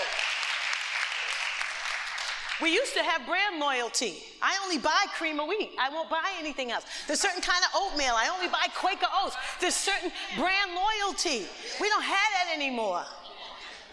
We 2.60 2.74
used 2.74 2.92
to 2.92 3.02
have 3.02 3.24
brand 3.26 3.58
loyalty. 3.58 4.16
I 4.42 4.58
only 4.62 4.76
buy 4.76 5.06
cream 5.14 5.40
of 5.40 5.48
wheat. 5.48 5.70
I 5.80 5.88
won't 5.88 6.10
buy 6.10 6.32
anything 6.38 6.70
else. 6.70 6.84
There's 7.06 7.18
certain 7.18 7.40
kind 7.40 7.64
of 7.64 7.80
oatmeal. 7.80 8.12
I 8.14 8.28
only 8.28 8.48
buy 8.48 8.66
Quaker 8.74 9.06
oats. 9.24 9.36
There's 9.58 9.74
certain 9.74 10.12
brand 10.36 10.72
loyalty. 10.74 11.46
We 11.80 11.88
don't 11.88 12.02
have 12.02 12.30
that 12.34 12.54
anymore. 12.54 13.04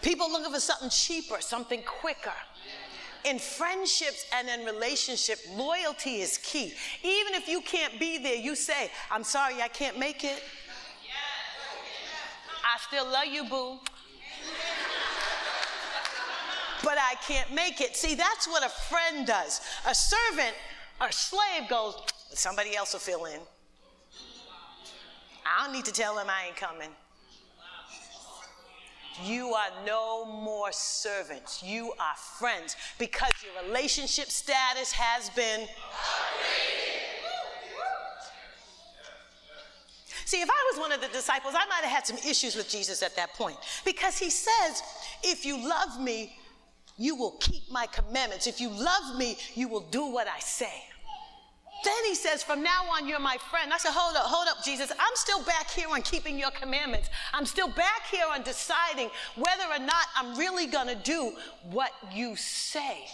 People 0.02 0.30
looking 0.30 0.52
for 0.52 0.60
something 0.60 0.90
cheaper, 0.90 1.40
something 1.40 1.80
quicker 1.86 2.34
in 3.24 3.38
friendships 3.38 4.26
and 4.34 4.48
in 4.48 4.64
relationship, 4.64 5.38
loyalty 5.54 6.20
is 6.20 6.38
key. 6.38 6.72
Even 7.02 7.34
if 7.34 7.48
you 7.48 7.60
can't 7.60 7.98
be 7.98 8.18
there, 8.18 8.36
you 8.36 8.54
say, 8.54 8.90
I'm 9.10 9.24
sorry, 9.24 9.62
I 9.62 9.68
can't 9.68 9.98
make 9.98 10.24
it. 10.24 10.42
I 12.64 12.78
still 12.86 13.04
love 13.10 13.26
you, 13.26 13.44
boo. 13.44 13.78
But 16.82 16.96
I 16.98 17.14
can't 17.26 17.52
make 17.52 17.80
it. 17.80 17.96
See, 17.96 18.14
that's 18.14 18.48
what 18.48 18.64
a 18.64 18.68
friend 18.68 19.26
does. 19.26 19.60
A 19.86 19.94
servant 19.94 20.54
or 21.00 21.10
slave 21.10 21.68
goes, 21.68 21.96
somebody 22.32 22.76
else 22.76 22.92
will 22.92 23.00
fill 23.00 23.24
in. 23.26 23.40
I 25.44 25.64
don't 25.64 25.74
need 25.74 25.84
to 25.86 25.92
tell 25.92 26.18
him 26.18 26.28
I 26.28 26.48
ain't 26.48 26.56
coming. 26.56 26.90
You 29.24 29.54
are 29.54 29.70
no 29.84 30.24
more 30.24 30.72
servants. 30.72 31.62
You 31.62 31.92
are 31.98 32.16
friends 32.38 32.76
because 32.98 33.32
your 33.42 33.68
relationship 33.68 34.30
status 34.30 34.92
has 34.92 35.30
been 35.30 35.66
See, 40.30 40.40
if 40.40 40.48
I 40.48 40.70
was 40.70 40.78
one 40.78 40.92
of 40.92 41.00
the 41.00 41.08
disciples, 41.08 41.54
I 41.56 41.66
might 41.66 41.82
have 41.82 41.90
had 41.90 42.06
some 42.06 42.16
issues 42.18 42.54
with 42.54 42.68
Jesus 42.68 43.02
at 43.02 43.16
that 43.16 43.34
point 43.34 43.56
because 43.84 44.16
he 44.16 44.30
says, 44.30 44.80
If 45.24 45.44
you 45.44 45.68
love 45.68 46.00
me, 46.00 46.36
you 46.96 47.16
will 47.16 47.32
keep 47.40 47.68
my 47.68 47.86
commandments. 47.86 48.46
If 48.46 48.60
you 48.60 48.68
love 48.68 49.18
me, 49.18 49.38
you 49.56 49.66
will 49.66 49.80
do 49.80 50.06
what 50.06 50.28
I 50.28 50.38
say. 50.38 50.84
Then 51.84 52.04
he 52.06 52.14
says, 52.14 52.42
From 52.42 52.62
now 52.62 52.84
on, 52.92 53.08
you're 53.08 53.20
my 53.20 53.36
friend. 53.50 53.72
I 53.72 53.78
said, 53.78 53.92
Hold 53.92 54.16
up, 54.16 54.24
hold 54.24 54.48
up, 54.48 54.64
Jesus. 54.64 54.90
I'm 54.92 55.14
still 55.14 55.42
back 55.42 55.70
here 55.70 55.88
on 55.90 56.02
keeping 56.02 56.38
your 56.38 56.50
commandments. 56.50 57.08
I'm 57.32 57.46
still 57.46 57.68
back 57.68 58.06
here 58.10 58.26
on 58.32 58.42
deciding 58.42 59.10
whether 59.36 59.64
or 59.70 59.78
not 59.78 60.06
I'm 60.16 60.36
really 60.36 60.66
going 60.66 60.88
to 60.88 60.94
do 60.94 61.32
what 61.70 61.92
you 62.12 62.36
say. 62.36 63.06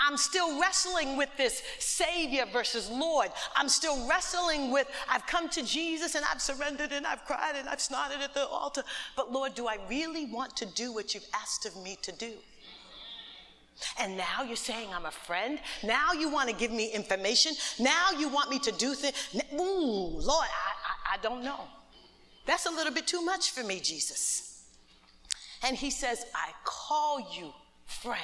I'm 0.00 0.16
still 0.16 0.58
wrestling 0.58 1.16
with 1.16 1.28
this 1.36 1.62
Savior 1.78 2.46
versus 2.50 2.88
Lord. 2.90 3.28
I'm 3.54 3.68
still 3.68 4.08
wrestling 4.08 4.70
with, 4.70 4.88
I've 5.08 5.26
come 5.26 5.48
to 5.50 5.62
Jesus 5.62 6.14
and 6.14 6.24
I've 6.32 6.40
surrendered 6.40 6.92
and 6.92 7.06
I've 7.06 7.24
cried 7.26 7.54
and 7.56 7.68
I've 7.68 7.82
snorted 7.82 8.20
at 8.22 8.32
the 8.32 8.46
altar. 8.46 8.82
But 9.14 9.30
Lord, 9.30 9.54
do 9.54 9.68
I 9.68 9.76
really 9.88 10.24
want 10.24 10.56
to 10.56 10.66
do 10.66 10.92
what 10.92 11.14
you've 11.14 11.26
asked 11.34 11.66
of 11.66 11.76
me 11.76 11.98
to 12.02 12.12
do? 12.12 12.32
And 13.98 14.16
now 14.16 14.42
you're 14.46 14.56
saying 14.56 14.88
I'm 14.94 15.06
a 15.06 15.10
friend. 15.10 15.58
Now 15.82 16.12
you 16.12 16.30
want 16.30 16.48
to 16.50 16.54
give 16.54 16.70
me 16.70 16.92
information. 16.92 17.52
Now 17.78 18.10
you 18.18 18.28
want 18.28 18.50
me 18.50 18.58
to 18.60 18.72
do 18.72 18.94
things. 18.94 19.14
Ooh, 19.54 20.18
Lord, 20.18 20.46
I, 20.46 21.14
I, 21.14 21.14
I 21.14 21.16
don't 21.22 21.42
know. 21.42 21.60
That's 22.46 22.66
a 22.66 22.70
little 22.70 22.92
bit 22.92 23.06
too 23.06 23.24
much 23.24 23.50
for 23.52 23.62
me, 23.62 23.80
Jesus. 23.80 24.64
And 25.62 25.76
he 25.76 25.90
says, 25.90 26.24
I 26.34 26.50
call 26.64 27.20
you 27.36 27.52
friend. 27.86 28.20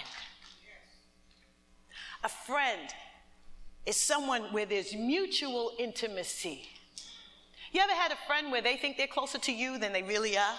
A 2.24 2.28
friend 2.28 2.88
is 3.84 3.96
someone 3.96 4.42
where 4.52 4.66
there's 4.66 4.94
mutual 4.94 5.72
intimacy. 5.78 6.62
You 7.72 7.80
ever 7.80 7.92
had 7.92 8.10
a 8.10 8.16
friend 8.26 8.50
where 8.50 8.62
they 8.62 8.76
think 8.76 8.96
they're 8.96 9.06
closer 9.06 9.38
to 9.38 9.52
you 9.52 9.78
than 9.78 9.92
they 9.92 10.02
really 10.02 10.36
are? 10.36 10.54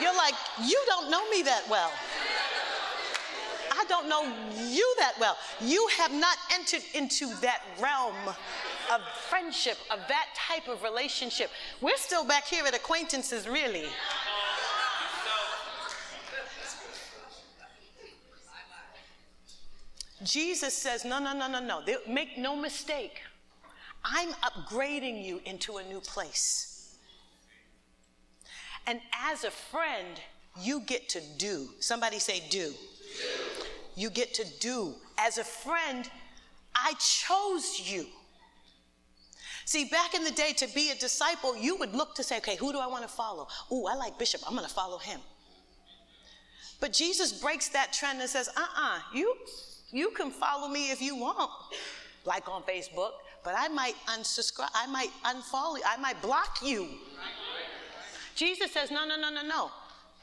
You're 0.00 0.16
like, 0.16 0.34
you 0.64 0.80
don't 0.86 1.10
know 1.10 1.28
me 1.30 1.42
that 1.42 1.62
well. 1.70 1.90
I 3.78 3.84
don't 3.88 4.08
know 4.08 4.22
you 4.68 4.94
that 4.98 5.14
well. 5.20 5.36
You 5.60 5.86
have 5.98 6.12
not 6.12 6.36
entered 6.52 6.82
into 6.94 7.28
that 7.40 7.62
realm 7.80 8.16
of 8.92 9.00
friendship, 9.28 9.76
of 9.90 10.00
that 10.08 10.26
type 10.34 10.68
of 10.68 10.82
relationship. 10.82 11.50
We're 11.80 11.96
still 11.96 12.24
back 12.24 12.46
here 12.46 12.64
at 12.66 12.74
acquaintances, 12.74 13.48
really. 13.48 13.86
Jesus 20.22 20.74
says, 20.74 21.04
no, 21.04 21.18
no, 21.18 21.32
no, 21.32 21.46
no, 21.46 21.60
no. 21.60 21.82
Make 22.08 22.38
no 22.38 22.56
mistake. 22.56 23.20
I'm 24.04 24.30
upgrading 24.34 25.24
you 25.24 25.40
into 25.44 25.76
a 25.76 25.84
new 25.84 26.00
place. 26.00 26.75
And 28.86 29.00
as 29.30 29.44
a 29.44 29.50
friend, 29.50 30.20
you 30.60 30.80
get 30.80 31.08
to 31.10 31.20
do. 31.38 31.68
Somebody 31.80 32.18
say, 32.18 32.42
do. 32.50 32.68
do. 32.68 32.74
You 33.96 34.10
get 34.10 34.34
to 34.34 34.44
do. 34.60 34.94
As 35.18 35.38
a 35.38 35.44
friend, 35.44 36.08
I 36.74 36.92
chose 36.98 37.80
you. 37.84 38.06
See, 39.64 39.86
back 39.86 40.14
in 40.14 40.22
the 40.22 40.30
day, 40.30 40.52
to 40.58 40.68
be 40.74 40.90
a 40.90 40.94
disciple, 40.94 41.56
you 41.56 41.76
would 41.76 41.92
look 41.92 42.14
to 42.14 42.22
say, 42.22 42.36
okay, 42.38 42.54
who 42.54 42.72
do 42.72 42.78
I 42.78 42.86
want 42.86 43.02
to 43.02 43.08
follow? 43.08 43.48
Ooh, 43.72 43.86
I 43.86 43.94
like 43.96 44.16
Bishop. 44.18 44.42
I'm 44.46 44.54
going 44.54 44.66
to 44.66 44.72
follow 44.72 44.98
him. 44.98 45.20
But 46.78 46.92
Jesus 46.92 47.32
breaks 47.32 47.68
that 47.70 47.92
trend 47.92 48.20
and 48.20 48.28
says, 48.28 48.48
uh 48.48 48.60
uh-uh, 48.60 48.96
uh 48.96 49.00
you 49.14 49.34
you 49.92 50.10
can 50.10 50.30
follow 50.30 50.68
me 50.68 50.90
if 50.90 51.00
you 51.00 51.16
want, 51.16 51.50
like 52.24 52.48
on 52.48 52.62
Facebook, 52.62 53.12
but 53.44 53.54
I 53.56 53.68
might 53.68 53.94
unsubscribe, 54.08 54.68
I 54.74 54.86
might 54.86 55.10
unfollow, 55.24 55.78
I 55.86 55.96
might 55.96 56.20
block 56.20 56.58
you. 56.62 56.88
Jesus 58.36 58.70
says, 58.70 58.90
no, 58.90 59.06
no, 59.06 59.18
no, 59.18 59.30
no, 59.30 59.42
no. 59.42 59.70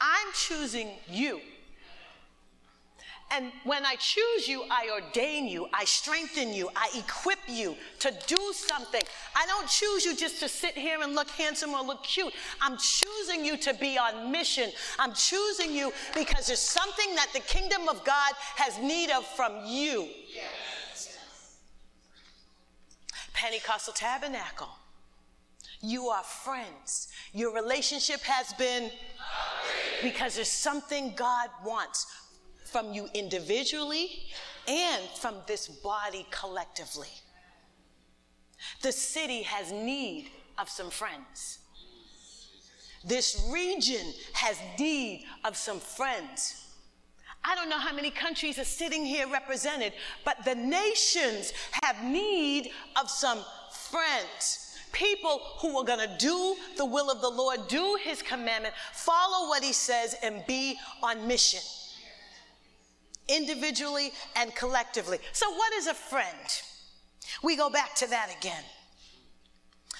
I'm 0.00 0.32
choosing 0.32 0.90
you. 1.10 1.40
And 3.30 3.50
when 3.64 3.84
I 3.84 3.96
choose 3.96 4.46
you, 4.46 4.62
I 4.70 4.90
ordain 4.92 5.48
you, 5.48 5.66
I 5.72 5.84
strengthen 5.84 6.52
you, 6.52 6.68
I 6.76 6.88
equip 6.96 7.38
you 7.48 7.74
to 8.00 8.12
do 8.26 8.52
something. 8.52 9.00
I 9.34 9.46
don't 9.46 9.68
choose 9.68 10.04
you 10.04 10.14
just 10.14 10.38
to 10.40 10.48
sit 10.48 10.74
here 10.74 11.00
and 11.02 11.14
look 11.14 11.28
handsome 11.30 11.74
or 11.74 11.82
look 11.82 12.04
cute. 12.04 12.32
I'm 12.60 12.76
choosing 12.76 13.44
you 13.44 13.56
to 13.56 13.74
be 13.74 13.98
on 13.98 14.30
mission. 14.30 14.70
I'm 14.98 15.14
choosing 15.14 15.72
you 15.72 15.92
because 16.14 16.46
there's 16.46 16.60
something 16.60 17.14
that 17.16 17.28
the 17.32 17.40
kingdom 17.40 17.88
of 17.88 18.04
God 18.04 18.34
has 18.56 18.78
need 18.78 19.10
of 19.10 19.26
from 19.26 19.64
you. 19.66 20.06
Yes. 20.32 21.18
Pentecostal 23.32 23.94
Tabernacle. 23.94 24.68
You 25.84 26.08
are 26.08 26.22
friends. 26.22 27.08
Your 27.34 27.54
relationship 27.54 28.20
has 28.22 28.54
been 28.54 28.90
because 30.02 30.34
there's 30.34 30.48
something 30.48 31.12
God 31.14 31.50
wants 31.62 32.06
from 32.64 32.94
you 32.94 33.08
individually 33.12 34.08
and 34.66 35.02
from 35.20 35.36
this 35.46 35.68
body 35.68 36.26
collectively. 36.30 37.08
The 38.80 38.92
city 38.92 39.42
has 39.42 39.72
need 39.72 40.30
of 40.58 40.70
some 40.70 40.88
friends. 40.88 41.58
This 43.04 43.46
region 43.52 44.14
has 44.32 44.58
need 44.78 45.26
of 45.44 45.54
some 45.54 45.80
friends. 45.80 46.64
I 47.44 47.54
don't 47.54 47.68
know 47.68 47.78
how 47.78 47.92
many 47.94 48.10
countries 48.10 48.58
are 48.58 48.64
sitting 48.64 49.04
here 49.04 49.28
represented, 49.28 49.92
but 50.24 50.42
the 50.46 50.54
nations 50.54 51.52
have 51.82 52.02
need 52.02 52.70
of 52.98 53.10
some 53.10 53.44
friends. 53.90 54.73
People 54.94 55.42
who 55.58 55.76
are 55.76 55.84
going 55.84 55.98
to 55.98 56.16
do 56.18 56.56
the 56.76 56.86
will 56.86 57.10
of 57.10 57.20
the 57.20 57.28
Lord, 57.28 57.68
do 57.68 57.98
his 58.02 58.22
commandment, 58.22 58.74
follow 58.92 59.48
what 59.48 59.62
he 59.62 59.72
says, 59.72 60.14
and 60.22 60.42
be 60.46 60.78
on 61.02 61.26
mission 61.26 61.60
individually 63.28 64.12
and 64.36 64.54
collectively. 64.54 65.18
So, 65.32 65.50
what 65.50 65.72
is 65.74 65.86
a 65.86 65.94
friend? 65.94 66.62
We 67.42 67.56
go 67.56 67.70
back 67.70 67.94
to 67.96 68.06
that 68.08 68.34
again. 68.38 68.62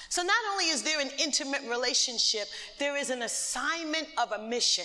So, 0.09 0.23
not 0.23 0.37
only 0.53 0.67
is 0.67 0.83
there 0.83 1.01
an 1.01 1.11
intimate 1.19 1.63
relationship, 1.69 2.47
there 2.79 2.97
is 2.97 3.11
an 3.11 3.23
assignment 3.23 4.09
of 4.19 4.33
a 4.33 4.39
mission. 4.39 4.85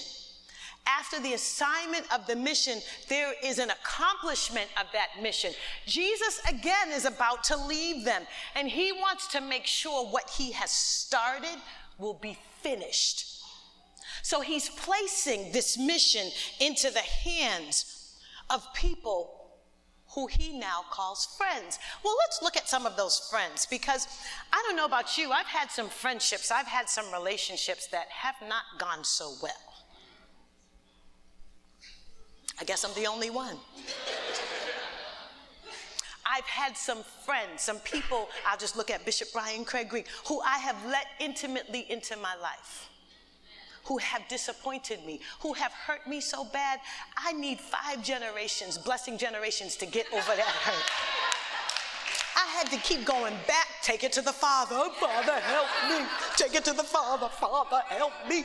After 0.98 1.20
the 1.20 1.34
assignment 1.34 2.12
of 2.12 2.26
the 2.26 2.36
mission, 2.36 2.80
there 3.10 3.34
is 3.44 3.60
an 3.60 3.70
accomplishment 3.70 4.68
of 4.80 4.88
that 4.94 5.22
mission. 5.22 5.54
Jesus, 5.86 6.42
again, 6.50 6.92
is 6.92 7.06
about 7.06 7.44
to 7.46 7.58
leave 7.58 8.06
them, 8.06 8.24
and 8.56 8.68
he 8.68 8.92
wants 8.92 9.28
to 9.28 9.42
make 9.42 9.68
sure 9.68 10.08
what 10.08 10.30
he 10.32 10.52
has 10.54 10.72
started 10.72 11.58
will 12.00 12.16
be 12.16 12.38
finished. 12.62 13.42
So 14.24 14.42
he's 14.42 14.70
placing 14.70 15.52
this 15.52 15.78
mission 15.78 16.28
into 16.60 16.90
the 16.90 17.00
hands 17.00 18.16
of 18.50 18.66
people 18.74 19.36
who 20.16 20.26
he 20.26 20.58
now 20.58 20.84
calls 20.90 21.28
friends. 21.38 21.78
Well, 22.04 22.16
let's 22.26 22.42
look 22.42 22.58
at 22.58 22.68
some 22.68 22.88
of 22.88 22.98
those 22.98 23.20
friends 23.30 23.68
because 23.68 24.08
I 24.52 24.64
don't 24.66 24.76
know 24.76 24.86
about 24.86 25.18
you, 25.20 25.32
I've 25.32 25.46
had 25.46 25.70
some 25.70 25.88
friendships, 25.88 26.50
I've 26.50 26.66
had 26.68 26.90
some 26.90 27.14
relationships 27.14 27.88
that 27.88 28.08
have 28.10 28.36
not 28.48 28.64
gone 28.80 29.04
so 29.04 29.36
well. 29.42 29.69
I 32.60 32.66
guess 32.66 32.84
I'm 32.84 32.94
the 32.94 33.08
only 33.08 33.30
one. 33.30 33.56
I've 36.26 36.46
had 36.46 36.78
some 36.78 37.04
friends, 37.26 37.64
some 37.64 37.80
people, 37.80 38.30
I'll 38.48 38.58
just 38.58 38.78
look 38.78 38.92
at 38.92 39.04
Bishop 39.06 39.30
Brian 39.34 39.66
Craig 39.66 39.90
Green, 39.90 40.04
who 40.28 40.42
I 40.42 40.60
have 40.60 40.76
let 40.86 41.08
intimately 41.20 41.86
into 41.90 42.16
my 42.18 42.36
life 42.36 42.90
who 43.90 43.98
have 43.98 44.22
disappointed 44.28 45.04
me, 45.04 45.20
who 45.40 45.52
have 45.54 45.72
hurt 45.72 46.06
me 46.06 46.22
so 46.22 46.46
bad, 46.46 46.80
I 47.18 47.34
need 47.34 47.60
five 47.60 48.04
generations, 48.04 48.78
blessing 48.78 49.18
generations, 49.18 49.76
to 49.78 49.88
get 49.88 50.06
over 50.14 50.36
that 50.36 50.46
hurt. 50.46 50.86
I 52.38 52.46
had 52.56 52.70
to 52.70 52.78
keep 52.78 53.04
going 53.04 53.34
back, 53.48 53.68
take 53.82 54.04
it 54.04 54.14
to 54.14 54.22
the 54.22 54.32
Father. 54.32 54.76
Father, 55.00 55.40
help 55.40 55.68
me. 55.90 56.06
Take 56.38 56.54
it 56.54 56.64
to 56.66 56.74
the 56.74 56.84
Father. 56.84 57.30
Father, 57.30 57.82
help 57.88 58.14
me. 58.30 58.44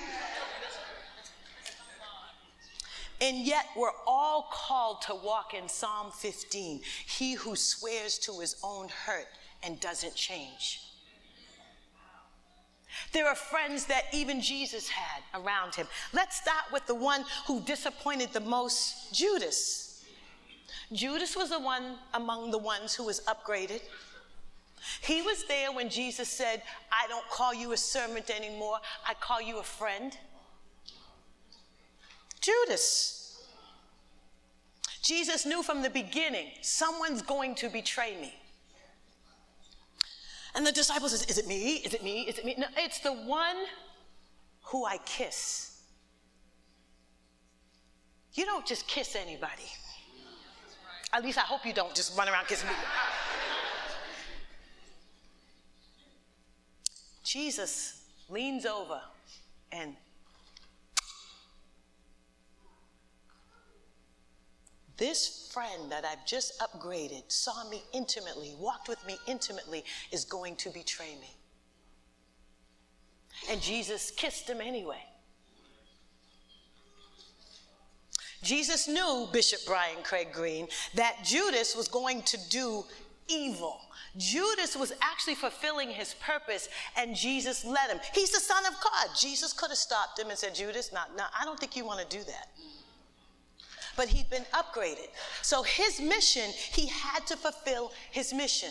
And 3.24 3.38
yet, 3.38 3.64
we're 3.74 3.88
all 4.06 4.50
called 4.52 5.00
to 5.02 5.14
walk 5.14 5.54
in 5.54 5.66
Psalm 5.66 6.10
15 6.12 6.82
He 7.06 7.32
who 7.32 7.56
swears 7.56 8.18
to 8.18 8.38
his 8.38 8.56
own 8.62 8.90
hurt 8.90 9.28
and 9.62 9.80
doesn't 9.80 10.14
change. 10.14 10.82
There 13.12 13.26
are 13.26 13.34
friends 13.34 13.86
that 13.86 14.04
even 14.12 14.42
Jesus 14.42 14.88
had 14.88 15.22
around 15.42 15.74
him. 15.74 15.86
Let's 16.12 16.36
start 16.36 16.64
with 16.70 16.86
the 16.86 16.94
one 16.94 17.24
who 17.46 17.62
disappointed 17.62 18.30
the 18.34 18.40
most 18.40 19.14
Judas. 19.14 20.04
Judas 20.92 21.34
was 21.34 21.48
the 21.48 21.58
one 21.58 21.96
among 22.12 22.50
the 22.50 22.58
ones 22.58 22.94
who 22.94 23.04
was 23.04 23.20
upgraded. 23.22 23.80
He 25.00 25.22
was 25.22 25.44
there 25.46 25.72
when 25.72 25.88
Jesus 25.88 26.28
said, 26.28 26.60
I 26.92 27.08
don't 27.08 27.26
call 27.30 27.54
you 27.54 27.72
a 27.72 27.76
servant 27.78 28.28
anymore, 28.28 28.80
I 29.08 29.14
call 29.14 29.40
you 29.40 29.60
a 29.60 29.64
friend. 29.64 30.14
Judas. 32.44 33.42
Jesus 35.02 35.46
knew 35.46 35.62
from 35.62 35.82
the 35.82 35.90
beginning 35.90 36.48
someone's 36.60 37.22
going 37.22 37.54
to 37.56 37.68
betray 37.68 38.16
me. 38.20 38.34
And 40.54 40.66
the 40.66 40.72
disciple 40.72 41.08
says, 41.08 41.24
Is 41.26 41.38
it 41.38 41.46
me? 41.46 41.76
Is 41.76 41.94
it 41.94 42.02
me? 42.04 42.22
Is 42.22 42.38
it 42.38 42.44
me? 42.44 42.54
No, 42.58 42.66
it's 42.76 43.00
the 43.00 43.12
one 43.12 43.56
who 44.62 44.84
I 44.84 44.98
kiss. 45.04 45.82
You 48.34 48.44
don't 48.44 48.66
just 48.66 48.86
kiss 48.86 49.16
anybody. 49.16 49.70
At 51.12 51.22
least 51.22 51.38
I 51.38 51.42
hope 51.42 51.64
you 51.64 51.72
don't 51.72 51.94
just 51.94 52.16
run 52.18 52.28
around 52.28 52.46
kissing 52.46 52.68
people. 52.68 52.84
Jesus 57.22 58.02
leans 58.28 58.66
over 58.66 59.00
and 59.72 59.96
this 64.96 65.50
friend 65.52 65.90
that 65.90 66.04
I've 66.04 66.24
just 66.26 66.60
upgraded, 66.60 67.22
saw 67.28 67.68
me 67.68 67.82
intimately, 67.92 68.54
walked 68.58 68.88
with 68.88 69.04
me 69.06 69.16
intimately, 69.26 69.84
is 70.12 70.24
going 70.24 70.56
to 70.56 70.70
betray 70.70 71.16
me. 71.20 71.30
And 73.50 73.60
Jesus 73.60 74.10
kissed 74.10 74.48
him 74.48 74.60
anyway. 74.60 75.02
Jesus 78.42 78.86
knew, 78.86 79.26
Bishop 79.32 79.60
Brian 79.66 80.02
Craig 80.02 80.28
Green, 80.32 80.68
that 80.94 81.16
Judas 81.24 81.74
was 81.74 81.88
going 81.88 82.22
to 82.22 82.38
do 82.50 82.84
evil. 83.26 83.80
Judas 84.16 84.76
was 84.76 84.92
actually 85.02 85.34
fulfilling 85.34 85.88
his 85.88 86.14
purpose, 86.14 86.68
and 86.96 87.16
Jesus 87.16 87.64
let 87.64 87.90
him. 87.90 87.98
He's 88.12 88.30
the 88.30 88.40
Son 88.40 88.64
of 88.66 88.74
God. 88.74 89.16
Jesus 89.18 89.52
could 89.52 89.70
have 89.70 89.78
stopped 89.78 90.18
him 90.18 90.28
and 90.28 90.38
said, 90.38 90.54
Judas, 90.54 90.92
no, 90.92 91.00
no, 91.16 91.24
I 91.38 91.44
don't 91.44 91.58
think 91.58 91.74
you 91.74 91.84
want 91.84 92.08
to 92.08 92.16
do 92.16 92.22
that. 92.24 92.48
But 93.96 94.08
he'd 94.08 94.28
been 94.30 94.46
upgraded. 94.52 95.08
So 95.42 95.62
his 95.62 96.00
mission, 96.00 96.50
he 96.50 96.86
had 96.86 97.26
to 97.26 97.36
fulfill 97.36 97.92
his 98.10 98.32
mission, 98.32 98.70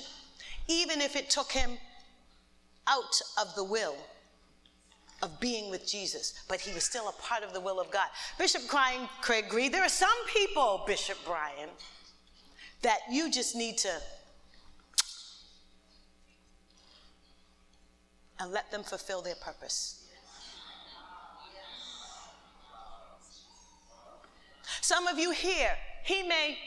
even 0.68 1.02
if 1.02 1.16
it 1.16 1.30
took 1.30 1.52
him 1.52 1.78
out 2.88 3.22
of 3.40 3.56
the 3.56 3.64
will 3.64 3.96
of 5.22 5.40
being 5.40 5.72
with 5.72 5.88
Jesus, 5.88 6.34
but 6.50 6.60
he 6.60 6.74
was 6.74 6.84
still 6.84 7.08
a 7.08 7.14
part 7.14 7.44
of 7.44 7.54
the 7.54 7.62
will 7.62 7.80
of 7.80 7.90
God. 7.90 8.08
Bishop 8.38 8.64
Brian 8.70 9.08
Craig 9.22 9.46
Green, 9.48 9.72
there 9.72 9.84
are 9.84 9.90
some 9.90 10.10
people, 10.34 10.84
Bishop 10.86 11.18
Brian, 11.26 11.70
that 12.82 13.00
you 13.10 13.32
just 13.32 13.56
need 13.56 13.78
to 13.78 14.02
and 18.40 18.52
let 18.52 18.70
them 18.72 18.84
fulfill 18.84 19.22
their 19.22 19.36
purpose. 19.36 20.03
Some 24.84 25.08
of 25.08 25.18
you 25.18 25.32
here, 25.32 25.72
he 26.04 26.24
may. 26.24 26.58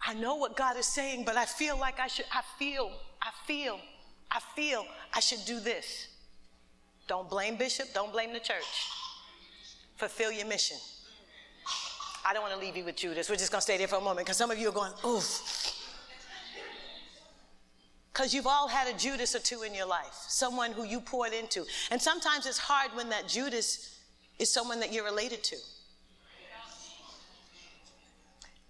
I 0.00 0.14
know 0.14 0.36
what 0.36 0.56
God 0.56 0.78
is 0.78 0.86
saying, 0.86 1.24
but 1.26 1.36
I 1.36 1.44
feel 1.44 1.78
like 1.78 2.00
I 2.00 2.06
should, 2.06 2.24
I 2.32 2.40
feel, 2.58 2.92
I 3.20 3.28
feel, 3.46 3.78
I 4.30 4.40
feel 4.54 4.86
I 5.12 5.20
should 5.20 5.44
do 5.44 5.60
this. 5.60 6.08
Don't 7.06 7.28
blame 7.28 7.56
Bishop, 7.56 7.88
don't 7.92 8.10
blame 8.10 8.32
the 8.32 8.40
church. 8.40 8.64
Fulfill 9.96 10.32
your 10.32 10.46
mission. 10.46 10.78
I 12.24 12.32
don't 12.32 12.42
want 12.42 12.54
to 12.54 12.60
leave 12.60 12.74
you 12.74 12.86
with 12.86 12.96
Judas. 12.96 13.28
We're 13.28 13.36
just 13.36 13.52
going 13.52 13.60
to 13.60 13.64
stay 13.64 13.76
there 13.76 13.86
for 13.86 13.96
a 13.96 14.00
moment 14.00 14.26
because 14.26 14.38
some 14.38 14.50
of 14.50 14.58
you 14.58 14.70
are 14.70 14.72
going, 14.72 14.92
oof. 15.04 15.42
Because 18.14 18.32
you've 18.32 18.46
all 18.46 18.66
had 18.66 18.88
a 18.88 18.96
Judas 18.96 19.34
or 19.34 19.40
two 19.40 19.60
in 19.62 19.74
your 19.74 19.86
life, 19.86 20.14
someone 20.26 20.72
who 20.72 20.84
you 20.84 21.02
poured 21.02 21.34
into. 21.34 21.66
And 21.90 22.00
sometimes 22.00 22.46
it's 22.46 22.56
hard 22.56 22.92
when 22.94 23.10
that 23.10 23.28
Judas 23.28 23.92
is 24.38 24.52
someone 24.52 24.80
that 24.80 24.92
you're 24.92 25.04
related 25.04 25.42
to. 25.44 25.56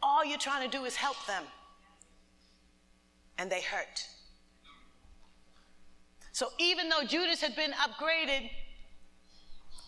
All 0.03 0.25
you're 0.25 0.39
trying 0.39 0.69
to 0.71 0.77
do 0.79 0.85
is 0.85 0.95
help 0.95 1.17
them, 1.27 1.43
and 3.39 3.51
they 3.51 3.61
hurt. 3.61 4.07
So 6.33 6.49
even 6.59 6.89
though 6.89 7.03
Judas 7.03 7.41
had 7.41 7.57
been 7.57 7.73
upgraded, 7.73 8.51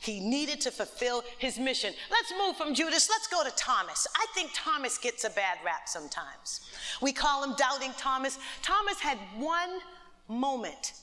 he 0.01 0.21
needed 0.21 0.61
to 0.62 0.71
fulfill 0.71 1.23
his 1.38 1.59
mission. 1.59 1.93
Let's 2.11 2.33
move 2.38 2.57
from 2.57 2.75
Judas. 2.75 3.09
Let's 3.11 3.27
go 3.27 3.45
to 3.45 3.51
Thomas. 3.57 4.07
I 4.17 4.27
think 4.35 4.51
Thomas 4.55 4.97
gets 4.97 5.25
a 5.25 5.31
bad 5.31 5.59
rap 5.64 5.83
sometimes. 5.87 6.61
We 7.03 7.12
call 7.12 7.45
him 7.45 7.55
Doubting 7.57 7.93
Thomas. 7.99 8.38
Thomas 8.62 8.99
had 8.99 9.19
one 9.37 9.81
moment 10.29 10.95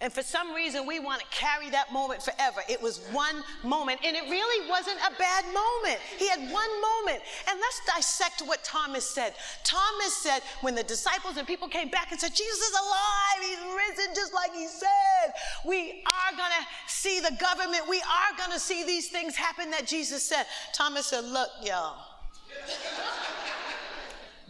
and 0.00 0.12
for 0.12 0.22
some 0.22 0.54
reason, 0.54 0.86
we 0.86 1.00
want 1.00 1.20
to 1.20 1.26
carry 1.32 1.70
that 1.70 1.92
moment 1.92 2.22
forever. 2.22 2.60
It 2.68 2.80
was 2.80 2.98
one 3.10 3.42
moment, 3.64 3.98
and 4.04 4.14
it 4.14 4.22
really 4.30 4.70
wasn't 4.70 4.98
a 4.98 5.18
bad 5.18 5.44
moment. 5.46 5.98
He 6.18 6.28
had 6.28 6.38
one 6.38 6.80
moment. 6.80 7.20
And 7.50 7.58
let's 7.58 7.80
dissect 7.84 8.42
what 8.46 8.62
Thomas 8.62 9.04
said. 9.04 9.34
Thomas 9.64 10.16
said, 10.16 10.42
when 10.60 10.76
the 10.76 10.84
disciples 10.84 11.36
and 11.36 11.48
people 11.48 11.66
came 11.66 11.88
back 11.88 12.12
and 12.12 12.20
said, 12.20 12.32
Jesus 12.32 12.58
is 12.58 12.74
alive, 12.78 13.40
he's 13.40 13.98
risen 13.98 14.14
just 14.14 14.32
like 14.32 14.54
he 14.54 14.68
said, 14.68 15.34
we 15.66 16.04
are 16.06 16.36
going 16.36 16.52
to 16.60 16.66
see 16.86 17.18
the 17.18 17.36
government, 17.40 17.82
we 17.88 17.98
are 17.98 18.36
going 18.36 18.52
to 18.52 18.60
see 18.60 18.84
these 18.84 19.08
things 19.08 19.34
happen 19.34 19.68
that 19.72 19.84
Jesus 19.84 20.22
said. 20.22 20.46
Thomas 20.72 21.06
said, 21.06 21.24
Look, 21.24 21.50
y'all. 21.64 21.96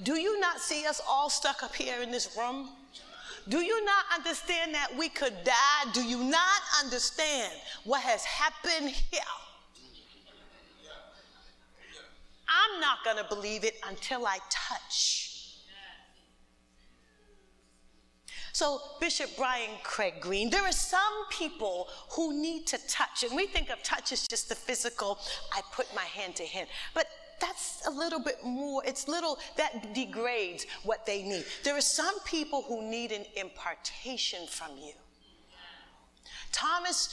Do 0.02 0.20
you 0.20 0.38
not 0.40 0.60
see 0.60 0.86
us 0.86 1.00
all 1.08 1.30
stuck 1.30 1.62
up 1.62 1.74
here 1.74 2.02
in 2.02 2.10
this 2.10 2.36
room? 2.38 2.68
Do 3.48 3.60
you 3.60 3.84
not 3.84 4.04
understand 4.14 4.74
that 4.74 4.88
we 4.96 5.08
could 5.08 5.32
die? 5.44 5.90
Do 5.92 6.02
you 6.04 6.22
not 6.22 6.60
understand 6.82 7.52
what 7.84 8.02
has 8.02 8.24
happened 8.24 8.90
here? 8.90 9.20
I'm 12.48 12.80
not 12.80 13.04
going 13.04 13.16
to 13.16 13.24
believe 13.24 13.64
it 13.64 13.76
until 13.88 14.26
I 14.26 14.38
touch. 14.50 15.28
So, 18.52 18.80
Bishop 19.00 19.30
Brian 19.36 19.70
Craig 19.84 20.14
Green, 20.20 20.50
there 20.50 20.64
are 20.64 20.72
some 20.72 21.00
people 21.30 21.88
who 22.10 22.42
need 22.42 22.66
to 22.66 22.78
touch, 22.88 23.22
and 23.22 23.36
we 23.36 23.46
think 23.46 23.70
of 23.70 23.80
touch 23.84 24.10
as 24.10 24.26
just 24.26 24.48
the 24.48 24.56
physical, 24.56 25.20
I 25.52 25.60
put 25.72 25.86
my 25.94 26.02
hand 26.02 26.34
to 26.36 26.42
him. 26.42 26.66
But 26.92 27.06
that's 27.40 27.86
a 27.86 27.90
little 27.90 28.20
bit 28.20 28.44
more, 28.44 28.82
it's 28.84 29.08
little, 29.08 29.38
that 29.56 29.94
degrades 29.94 30.66
what 30.82 31.06
they 31.06 31.22
need. 31.22 31.44
There 31.64 31.76
are 31.76 31.80
some 31.80 32.18
people 32.20 32.62
who 32.62 32.88
need 32.88 33.12
an 33.12 33.24
impartation 33.36 34.46
from 34.46 34.76
you. 34.78 34.92
Thomas, 36.52 37.08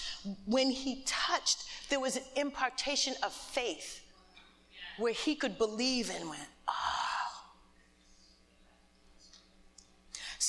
when 0.45 0.69
he 0.69 1.03
touched, 1.05 1.65
there 1.89 1.99
was 1.99 2.15
an 2.15 2.23
impartation 2.35 3.13
of 3.23 3.33
faith 3.33 4.01
where 4.97 5.13
he 5.13 5.35
could 5.35 5.57
believe 5.57 6.09
and 6.09 6.29
went, 6.29 6.47
ah. 6.67 7.14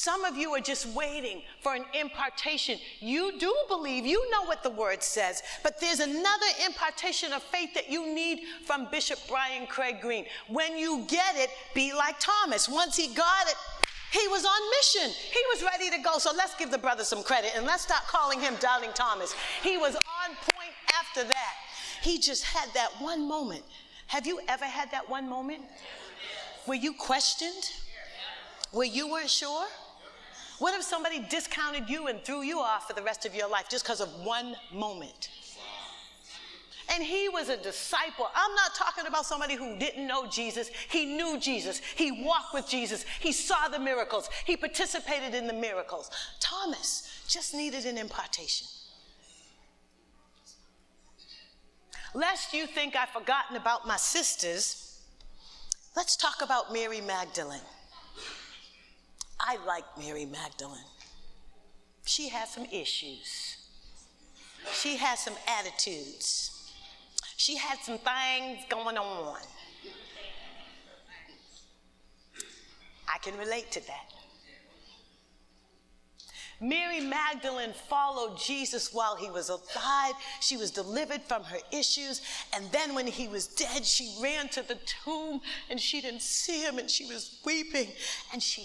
Some 0.07 0.25
of 0.25 0.37
you 0.37 0.55
are 0.55 0.61
just 0.61 0.87
waiting 0.95 1.43
for 1.59 1.75
an 1.75 1.85
impartation. 1.93 2.79
You 3.01 3.37
do 3.41 3.53
believe, 3.67 4.07
you 4.07 4.31
know 4.31 4.45
what 4.45 4.63
the 4.63 4.71
word 4.71 5.03
says, 5.03 5.43
but 5.65 5.81
there's 5.81 5.99
another 5.99 6.47
impartation 6.65 7.33
of 7.33 7.43
faith 7.43 7.75
that 7.75 7.91
you 7.91 8.15
need 8.15 8.43
from 8.65 8.87
Bishop 8.93 9.19
Brian 9.27 9.67
Craig 9.67 9.97
Green. 10.01 10.25
When 10.47 10.79
you 10.79 11.05
get 11.09 11.35
it, 11.35 11.51
be 11.75 11.93
like 11.93 12.21
Thomas. 12.21 12.69
Once 12.69 12.97
he 12.97 13.09
got 13.17 13.49
it, 13.49 13.57
he 14.13 14.29
was 14.29 14.45
on 14.45 14.71
mission. 14.79 15.11
He 15.11 15.41
was 15.53 15.65
ready 15.65 15.91
to 15.91 16.01
go. 16.01 16.19
So 16.19 16.31
let's 16.37 16.55
give 16.55 16.71
the 16.71 16.79
brother 16.79 17.03
some 17.03 17.25
credit 17.25 17.51
and 17.57 17.67
let's 17.67 17.83
stop 17.83 18.07
calling 18.07 18.39
him 18.39 18.55
Doubting 18.61 18.93
Thomas. 18.95 19.35
He 19.65 19.77
was 19.77 19.97
on 19.97 20.37
point 20.37 20.73
after 21.01 21.25
that. 21.25 21.55
He 22.03 22.21
just 22.21 22.45
had 22.45 22.73
that 22.75 22.91
one 23.01 23.27
moment. 23.27 23.65
Have 24.07 24.25
you 24.25 24.39
ever 24.47 24.67
had 24.67 24.89
that 24.93 25.11
one 25.11 25.29
moment 25.29 25.63
Were 26.69 26.77
you 26.77 26.93
questioned? 26.93 27.73
Where 28.71 28.87
you 28.87 29.11
weren't 29.11 29.31
sure? 29.31 29.67
What 30.59 30.75
if 30.75 30.83
somebody 30.83 31.21
discounted 31.29 31.89
you 31.89 32.07
and 32.07 32.23
threw 32.25 32.43
you 32.43 32.61
off 32.61 32.87
for 32.87 32.95
the 32.95 33.03
rest 33.03 33.27
of 33.27 33.35
your 33.35 33.49
life 33.49 33.67
just 33.69 33.85
because 33.85 34.01
of 34.01 34.09
one 34.25 34.57
moment? 34.73 35.31
And 36.95 37.03
he 37.03 37.29
was 37.29 37.49
a 37.49 37.57
disciple. 37.57 38.29
I'm 38.35 38.55
not 38.55 38.75
talking 38.75 39.07
about 39.07 39.27
somebody 39.27 39.55
who 39.57 39.77
didn't 39.77 40.07
know 40.07 40.27
Jesus. 40.27 40.71
He 40.89 41.05
knew 41.05 41.39
Jesus. 41.39 41.81
He 41.97 42.25
walked 42.25 42.55
with 42.55 42.69
Jesus. 42.69 43.05
He 43.21 43.33
saw 43.33 43.69
the 43.69 43.79
miracles. 43.79 44.31
He 44.45 44.57
participated 44.57 45.35
in 45.35 45.47
the 45.47 45.53
miracles. 45.53 46.11
Thomas 46.39 47.25
just 47.29 47.55
needed 47.55 47.87
an 47.87 47.99
impartation. 47.99 48.69
Lest 52.15 52.55
you 52.55 52.67
think 52.67 52.95
I've 52.97 53.11
forgotten 53.11 53.57
about 53.57 53.87
my 53.87 53.97
sisters, 53.97 55.03
let's 55.97 56.17
talk 56.17 56.41
about 56.41 56.73
Mary 56.73 57.01
Magdalene. 57.01 57.61
I 59.47 59.59
like 59.65 59.85
Mary 59.97 60.27
Magdalene. 60.27 60.81
She 62.05 62.29
had 62.29 62.49
some 62.49 62.65
issues. 62.65 63.57
She 64.73 64.97
had 64.97 65.19
some 65.19 65.35
attitudes. 65.47 66.73
She 67.37 67.57
had 67.57 67.79
some 67.79 67.99
things 67.99 68.65
going 68.69 68.99
on. 68.99 69.39
I 73.09 73.19
can 73.19 73.39
relate 73.39 73.71
to 73.73 73.87
that. 73.87 74.13
Mary 76.61 77.01
Magdalene 77.01 77.75
followed 77.89 78.39
Jesus 78.39 78.93
while 78.93 79.15
he 79.15 79.31
was 79.31 79.51
alive. 79.51 80.15
She 80.41 80.57
was 80.57 80.71
delivered 80.71 81.21
from 81.23 81.45
her 81.45 81.59
issues. 81.71 82.23
And 82.55 82.65
then 82.73 82.95
when 82.95 83.07
he 83.07 83.29
was 83.29 83.47
dead, 83.47 83.85
she 83.85 84.17
ran 84.23 84.49
to 84.51 84.63
the 84.63 84.79
tomb 85.05 85.43
and 85.69 85.79
she 85.79 86.01
didn't 86.01 86.23
see 86.23 86.63
him 86.63 86.79
and 86.79 86.91
she 86.91 87.05
was 87.05 87.41
weeping. 87.45 87.89
And 88.33 88.43
she 88.43 88.65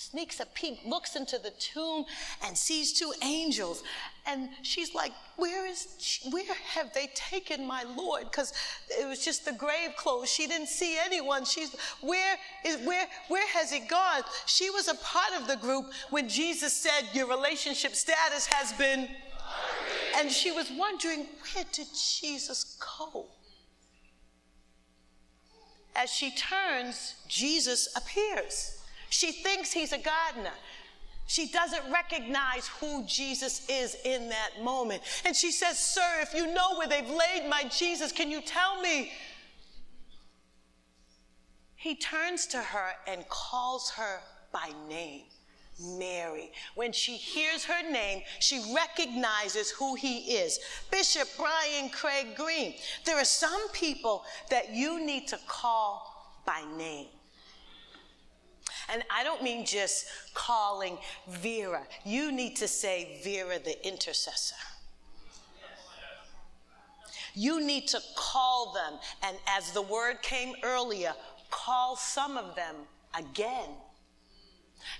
sneaks 0.00 0.40
a 0.40 0.46
peek, 0.46 0.80
looks 0.86 1.14
into 1.14 1.38
the 1.38 1.50
tomb, 1.58 2.06
and 2.44 2.56
sees 2.56 2.92
two 2.92 3.12
angels. 3.22 3.82
And 4.26 4.48
she's 4.62 4.94
like, 4.94 5.12
Where 5.36 5.66
is 5.66 6.20
where 6.30 6.54
have 6.74 6.92
they 6.94 7.10
taken 7.14 7.66
my 7.66 7.84
Lord? 7.96 8.24
Because 8.24 8.52
it 8.88 9.06
was 9.06 9.22
just 9.24 9.44
the 9.44 9.52
grave 9.52 9.94
clothes. 9.96 10.30
She 10.30 10.46
didn't 10.46 10.68
see 10.68 10.98
anyone. 10.98 11.44
She's 11.44 11.74
where 12.00 12.36
is 12.64 12.78
where 12.86 13.06
where 13.28 13.46
has 13.48 13.70
he 13.70 13.80
gone? 13.80 14.22
She 14.46 14.70
was 14.70 14.88
a 14.88 14.94
part 14.94 15.32
of 15.38 15.46
the 15.46 15.56
group 15.56 15.86
when 16.08 16.28
Jesus 16.28 16.72
said, 16.72 17.02
Your 17.12 17.28
relationship 17.28 17.94
status 17.94 18.46
has 18.46 18.72
been. 18.72 19.08
And 20.18 20.30
she 20.30 20.50
was 20.50 20.70
wondering, 20.76 21.26
where 21.54 21.64
did 21.72 21.86
Jesus 21.94 22.76
go? 22.78 23.26
As 25.94 26.10
she 26.10 26.32
turns, 26.32 27.14
Jesus 27.28 27.94
appears. 27.96 28.79
She 29.10 29.32
thinks 29.32 29.72
he's 29.72 29.92
a 29.92 29.98
gardener. 29.98 30.54
She 31.26 31.48
doesn't 31.48 31.92
recognize 31.92 32.66
who 32.80 33.04
Jesus 33.06 33.68
is 33.68 33.96
in 34.04 34.28
that 34.30 34.62
moment. 34.64 35.02
And 35.24 35.36
she 35.36 35.52
says, 35.52 35.78
Sir, 35.78 36.20
if 36.20 36.34
you 36.34 36.52
know 36.52 36.76
where 36.76 36.88
they've 36.88 37.08
laid 37.08 37.48
my 37.48 37.64
Jesus, 37.70 38.10
can 38.10 38.30
you 38.30 38.40
tell 38.40 38.80
me? 38.80 39.12
He 41.76 41.94
turns 41.94 42.46
to 42.48 42.58
her 42.58 42.92
and 43.06 43.28
calls 43.28 43.90
her 43.90 44.20
by 44.52 44.72
name. 44.88 45.22
Mary. 45.82 46.52
When 46.74 46.92
she 46.92 47.12
hears 47.12 47.64
her 47.64 47.90
name, 47.90 48.22
she 48.38 48.74
recognizes 48.74 49.70
who 49.70 49.94
he 49.94 50.32
is. 50.32 50.58
Bishop 50.90 51.28
Brian 51.38 51.90
Craig 51.90 52.36
Green. 52.36 52.74
There 53.04 53.16
are 53.16 53.24
some 53.24 53.68
people 53.70 54.24
that 54.50 54.74
you 54.74 55.04
need 55.04 55.28
to 55.28 55.38
call 55.46 56.42
by 56.44 56.62
name. 56.76 57.06
And 58.92 59.02
I 59.10 59.22
don't 59.22 59.42
mean 59.42 59.64
just 59.64 60.06
calling 60.34 60.98
Vera. 61.28 61.82
You 62.04 62.32
need 62.32 62.56
to 62.56 62.68
say, 62.68 63.20
Vera 63.22 63.58
the 63.58 63.86
intercessor. 63.86 64.56
You 67.34 67.64
need 67.64 67.86
to 67.88 68.00
call 68.16 68.72
them. 68.72 68.98
And 69.22 69.36
as 69.46 69.72
the 69.72 69.82
word 69.82 70.22
came 70.22 70.54
earlier, 70.62 71.14
call 71.50 71.96
some 71.96 72.36
of 72.36 72.56
them 72.56 72.74
again. 73.16 73.70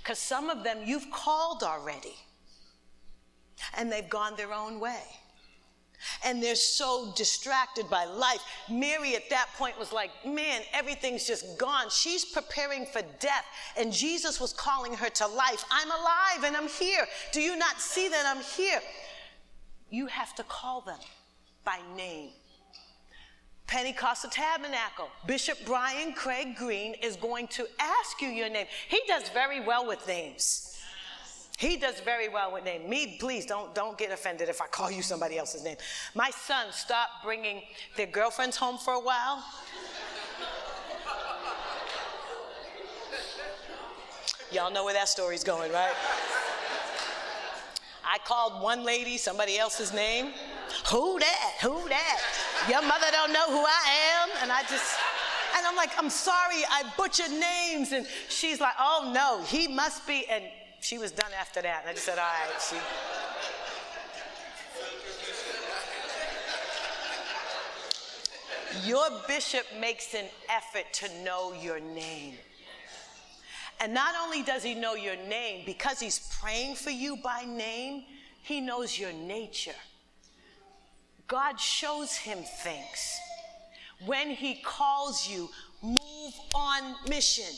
Because 0.02 0.18
some 0.18 0.50
of 0.50 0.62
them 0.62 0.78
you've 0.84 1.10
called 1.10 1.62
already. 1.62 2.14
And 3.76 3.90
they've 3.90 4.08
gone 4.08 4.36
their 4.36 4.52
own 4.52 4.78
way 4.80 5.02
and 6.24 6.42
they're 6.42 6.54
so 6.54 7.12
distracted 7.16 7.88
by 7.88 8.04
life. 8.04 8.40
Mary 8.68 9.16
at 9.16 9.28
that 9.30 9.48
point 9.56 9.78
was 9.78 9.92
like, 9.92 10.10
man, 10.26 10.62
everything's 10.72 11.26
just 11.26 11.58
gone. 11.58 11.86
She's 11.90 12.24
preparing 12.24 12.86
for 12.86 13.02
death, 13.18 13.44
and 13.76 13.92
Jesus 13.92 14.40
was 14.40 14.52
calling 14.52 14.94
her 14.94 15.08
to 15.10 15.26
life. 15.26 15.64
I'm 15.70 15.90
alive 15.90 16.44
and 16.44 16.56
I'm 16.56 16.68
here. 16.68 17.06
Do 17.32 17.40
you 17.40 17.56
not 17.56 17.80
see 17.80 18.08
that 18.08 18.24
I'm 18.26 18.42
here? 18.42 18.80
You 19.90 20.06
have 20.06 20.34
to 20.36 20.44
call 20.44 20.82
them 20.82 20.98
by 21.64 21.80
name. 21.96 22.30
Pentecostal 23.66 24.30
Tabernacle, 24.30 25.08
Bishop 25.26 25.58
Brian 25.64 26.12
Craig 26.12 26.56
Green 26.56 26.94
is 26.94 27.14
going 27.14 27.46
to 27.48 27.68
ask 27.78 28.20
you 28.20 28.28
your 28.28 28.48
name. 28.50 28.66
He 28.88 29.00
does 29.06 29.28
very 29.28 29.60
well 29.60 29.86
with 29.86 30.04
names. 30.08 30.69
He 31.60 31.76
does 31.76 32.00
very 32.00 32.30
well 32.30 32.54
with 32.54 32.64
names. 32.64 32.88
Me, 32.88 33.18
please 33.20 33.44
don't 33.44 33.74
don't 33.74 33.98
get 33.98 34.10
offended 34.10 34.48
if 34.48 34.62
I 34.62 34.66
call 34.66 34.90
you 34.90 35.02
somebody 35.02 35.36
else's 35.36 35.62
name. 35.62 35.76
My 36.14 36.30
son 36.30 36.68
stopped 36.72 37.22
bringing 37.22 37.60
their 37.98 38.06
girlfriends 38.06 38.56
home 38.56 38.78
for 38.78 38.94
a 38.94 38.98
while. 38.98 39.44
Y'all 44.50 44.72
know 44.72 44.86
where 44.86 44.94
that 44.94 45.10
story's 45.10 45.44
going, 45.44 45.70
right? 45.70 45.92
I 48.10 48.16
called 48.24 48.62
one 48.62 48.82
lady 48.82 49.18
somebody 49.18 49.58
else's 49.58 49.92
name. 49.92 50.32
Who 50.90 51.18
that? 51.18 51.56
Who 51.60 51.86
that? 51.90 52.20
Your 52.70 52.80
mother 52.80 53.06
don't 53.12 53.34
know 53.34 53.50
who 53.50 53.62
I 53.66 53.82
am? 54.22 54.30
And 54.40 54.50
I 54.50 54.62
just 54.62 54.98
and 55.58 55.66
I'm 55.66 55.76
like, 55.76 55.90
I'm 55.98 56.08
sorry, 56.08 56.64
I 56.70 56.84
butchered 56.96 57.30
names. 57.30 57.92
And 57.92 58.06
she's 58.30 58.62
like, 58.62 58.76
oh 58.78 59.12
no, 59.14 59.44
he 59.44 59.68
must 59.68 60.06
be. 60.06 60.24
And 60.30 60.44
she 60.80 60.98
was 60.98 61.12
done 61.12 61.30
after 61.38 61.62
that. 61.62 61.82
And 61.82 61.90
I 61.90 61.92
just 61.92 62.06
said, 62.06 62.18
all 62.18 62.24
right, 62.24 62.60
she. 62.68 62.76
Your 68.88 69.08
bishop 69.26 69.66
makes 69.78 70.14
an 70.14 70.26
effort 70.48 70.92
to 70.94 71.24
know 71.24 71.52
your 71.52 71.80
name. 71.80 72.34
And 73.80 73.94
not 73.94 74.14
only 74.22 74.42
does 74.42 74.62
he 74.62 74.74
know 74.74 74.94
your 74.94 75.16
name, 75.16 75.62
because 75.64 75.98
he's 75.98 76.30
praying 76.40 76.76
for 76.76 76.90
you 76.90 77.16
by 77.16 77.44
name, 77.44 78.04
he 78.42 78.60
knows 78.60 78.98
your 78.98 79.12
nature. 79.12 79.74
God 81.26 81.58
shows 81.58 82.14
him 82.16 82.38
things. 82.38 83.18
When 84.04 84.30
he 84.30 84.60
calls 84.62 85.28
you, 85.28 85.48
move 85.82 86.34
on 86.54 86.94
mission. 87.08 87.54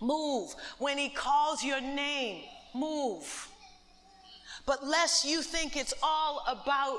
Move. 0.00 0.54
When 0.78 0.98
he 0.98 1.08
calls 1.08 1.64
your 1.64 1.80
name, 1.80 2.42
move. 2.74 3.48
But 4.66 4.86
lest 4.86 5.24
you 5.24 5.42
think 5.42 5.76
it's 5.76 5.94
all 6.02 6.44
about 6.48 6.98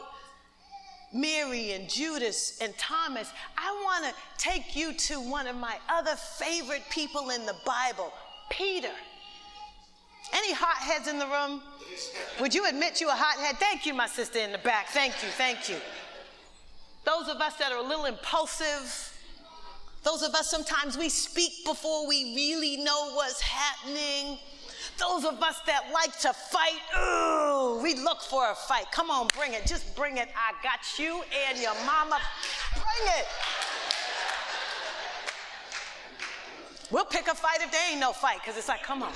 Mary 1.13 1.71
and 1.71 1.89
Judas 1.89 2.57
and 2.61 2.77
Thomas, 2.77 3.31
I 3.57 3.71
want 3.83 4.05
to 4.05 4.13
take 4.37 4.75
you 4.75 4.93
to 4.93 5.19
one 5.19 5.47
of 5.47 5.55
my 5.55 5.77
other 5.89 6.15
favorite 6.15 6.83
people 6.89 7.29
in 7.29 7.45
the 7.45 7.55
Bible, 7.65 8.11
Peter. 8.49 8.91
Any 10.33 10.53
hotheads 10.53 11.07
in 11.07 11.19
the 11.19 11.27
room? 11.27 11.61
Would 12.39 12.53
you 12.53 12.67
admit 12.67 12.99
you 12.99 13.09
a 13.09 13.13
hothead? 13.13 13.57
Thank 13.57 13.85
you, 13.85 13.93
my 13.93 14.07
sister 14.07 14.39
in 14.39 14.51
the 14.51 14.57
back. 14.57 14.87
Thank 14.89 15.13
you, 15.23 15.29
thank 15.29 15.69
you. 15.69 15.77
Those 17.05 17.29
of 17.29 17.37
us 17.37 17.55
that 17.55 17.71
are 17.71 17.77
a 17.77 17.87
little 17.87 18.05
impulsive, 18.05 19.13
those 20.03 20.21
of 20.21 20.33
us 20.33 20.49
sometimes 20.49 20.97
we 20.97 21.09
speak 21.09 21.65
before 21.65 22.07
we 22.07 22.35
really 22.35 22.77
know 22.77 23.11
what's 23.13 23.41
happening. 23.41 24.39
Those 24.97 25.25
of 25.25 25.41
us 25.43 25.59
that 25.67 25.91
like 25.93 26.17
to 26.21 26.33
fight, 26.33 26.79
ooh, 26.97 27.81
we 27.83 27.95
look 27.95 28.21
for 28.21 28.49
a 28.49 28.55
fight. 28.55 28.85
Come 28.91 29.11
on, 29.11 29.27
bring 29.37 29.53
it. 29.53 29.65
Just 29.67 29.95
bring 29.95 30.17
it. 30.17 30.29
I 30.35 30.53
got 30.63 30.79
you 30.97 31.21
and 31.49 31.59
your 31.59 31.75
mama. 31.85 32.19
Bring 32.73 33.13
it. 33.19 33.25
We'll 36.89 37.05
pick 37.05 37.27
a 37.27 37.35
fight 37.35 37.59
if 37.61 37.71
there 37.71 37.91
ain't 37.91 37.99
no 37.99 38.13
fight, 38.13 38.39
because 38.41 38.57
it's 38.57 38.69
like, 38.69 38.81
come 38.81 39.03
on. 39.03 39.11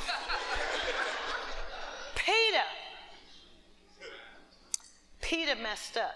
Peter. 2.15 2.65
Peter 5.21 5.55
messed 5.61 5.97
up. 5.97 6.13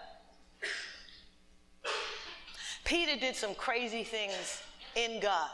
Peter 2.85 3.19
did 3.19 3.35
some 3.35 3.55
crazy 3.55 4.03
things 4.03 4.61
in 4.95 5.19
God. 5.19 5.49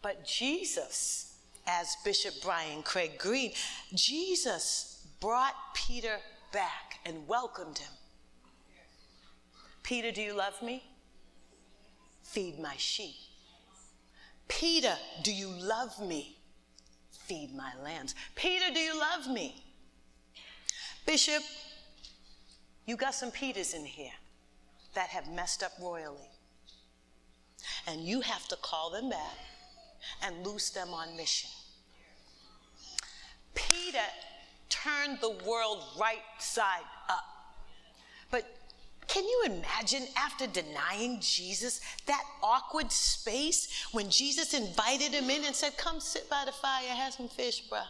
But 0.00 0.24
Jesus, 0.24 1.36
as 1.66 1.96
Bishop 2.04 2.34
Brian 2.42 2.82
Craig 2.82 3.18
Green, 3.18 3.52
Jesus 3.94 5.06
brought 5.20 5.54
Peter 5.74 6.16
back 6.52 7.00
and 7.04 7.26
welcomed 7.26 7.78
him. 7.78 7.92
Peter, 9.82 10.12
do 10.12 10.22
you 10.22 10.34
love 10.34 10.62
me? 10.62 10.84
Feed 12.22 12.58
my 12.60 12.74
sheep. 12.76 13.16
Peter, 14.46 14.94
do 15.22 15.32
you 15.32 15.48
love 15.48 16.00
me? 16.00 16.38
Feed 17.10 17.54
my 17.54 17.72
lambs. 17.82 18.14
Peter, 18.34 18.72
do 18.72 18.80
you 18.80 18.98
love 18.98 19.26
me? 19.26 19.62
Bishop, 21.04 21.42
you 22.88 22.96
got 22.96 23.14
some 23.14 23.30
Peters 23.30 23.74
in 23.74 23.84
here 23.84 24.14
that 24.94 25.10
have 25.10 25.30
messed 25.30 25.62
up 25.62 25.72
royally. 25.78 26.30
And 27.86 28.00
you 28.00 28.22
have 28.22 28.48
to 28.48 28.56
call 28.56 28.88
them 28.90 29.10
back 29.10 29.36
and 30.24 30.46
loose 30.46 30.70
them 30.70 30.94
on 30.94 31.14
mission. 31.14 31.50
Peter 33.54 33.98
turned 34.70 35.18
the 35.20 35.36
world 35.46 35.84
right 36.00 36.22
side 36.38 36.80
up. 37.10 37.24
But 38.30 38.46
can 39.06 39.24
you 39.24 39.42
imagine 39.44 40.04
after 40.16 40.46
denying 40.46 41.18
Jesus 41.20 41.82
that 42.06 42.24
awkward 42.42 42.90
space 42.90 43.86
when 43.92 44.08
Jesus 44.08 44.54
invited 44.54 45.12
him 45.12 45.28
in 45.28 45.44
and 45.44 45.54
said, 45.54 45.76
Come 45.76 46.00
sit 46.00 46.30
by 46.30 46.44
the 46.46 46.52
fire, 46.52 46.88
have 46.88 47.12
some 47.12 47.28
fish, 47.28 47.64
bruh? 47.70 47.84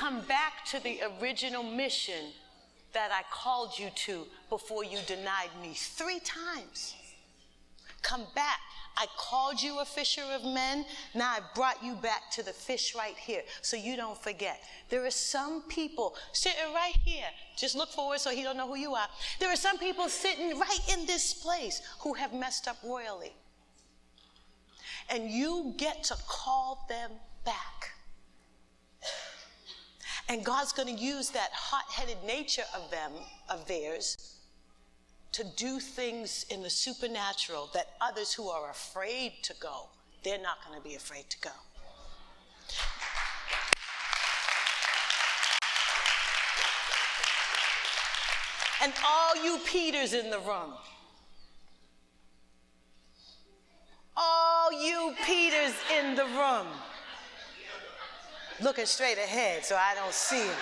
Come 0.00 0.22
back 0.22 0.64
to 0.64 0.82
the 0.82 0.98
original 1.20 1.62
mission 1.62 2.32
that 2.94 3.10
I 3.12 3.22
called 3.30 3.78
you 3.78 3.90
to 4.06 4.24
before 4.48 4.82
you 4.82 4.98
denied 5.06 5.50
me 5.60 5.74
three 5.74 6.20
times. 6.20 6.94
Come 8.00 8.24
back. 8.34 8.60
I 8.96 9.06
called 9.18 9.60
you 9.60 9.80
a 9.80 9.84
fisher 9.84 10.22
of 10.34 10.42
men. 10.42 10.86
Now 11.14 11.28
I 11.28 11.40
brought 11.54 11.84
you 11.84 11.96
back 11.96 12.30
to 12.32 12.42
the 12.42 12.52
fish 12.52 12.94
right 12.94 13.14
here 13.14 13.42
so 13.60 13.76
you 13.76 13.94
don't 13.94 14.16
forget. 14.16 14.62
There 14.88 15.04
are 15.04 15.10
some 15.10 15.62
people 15.68 16.16
sitting 16.32 16.72
right 16.74 16.96
here. 17.04 17.28
Just 17.58 17.76
look 17.76 17.90
forward 17.90 18.20
so 18.20 18.30
he 18.30 18.42
don't 18.42 18.56
know 18.56 18.68
who 18.68 18.78
you 18.78 18.94
are. 18.94 19.08
There 19.38 19.52
are 19.52 19.56
some 19.56 19.76
people 19.76 20.08
sitting 20.08 20.58
right 20.58 20.80
in 20.94 21.04
this 21.04 21.34
place 21.34 21.82
who 22.00 22.14
have 22.14 22.32
messed 22.32 22.68
up 22.68 22.78
royally. 22.82 23.34
And 25.10 25.30
you 25.30 25.74
get 25.76 26.04
to 26.04 26.16
call 26.26 26.86
them 26.88 27.10
back. 27.44 27.89
And 30.28 30.44
God's 30.44 30.72
going 30.72 30.94
to 30.94 31.02
use 31.02 31.30
that 31.30 31.50
hot-headed 31.52 32.18
nature 32.24 32.62
of 32.74 32.90
them, 32.90 33.12
of 33.48 33.66
theirs, 33.66 34.36
to 35.32 35.44
do 35.56 35.80
things 35.80 36.46
in 36.50 36.62
the 36.62 36.70
supernatural 36.70 37.70
that 37.74 37.90
others 38.00 38.32
who 38.32 38.48
are 38.48 38.70
afraid 38.70 39.32
to 39.42 39.54
go, 39.60 39.88
they're 40.22 40.40
not 40.40 40.64
going 40.66 40.80
to 40.80 40.88
be 40.88 40.94
afraid 40.94 41.28
to 41.30 41.38
go. 41.40 41.50
And 48.82 48.92
all 49.06 49.36
you 49.44 49.58
Peters 49.66 50.14
in 50.14 50.30
the 50.30 50.38
room, 50.38 50.72
all 54.16 54.72
you 54.72 55.14
Peters 55.24 55.74
in 55.98 56.14
the 56.14 56.24
room, 56.24 56.66
looking 58.62 58.86
straight 58.86 59.18
ahead 59.18 59.64
so 59.64 59.76
I 59.76 59.94
don't 59.94 60.12
see 60.12 60.44
him. 60.44 60.54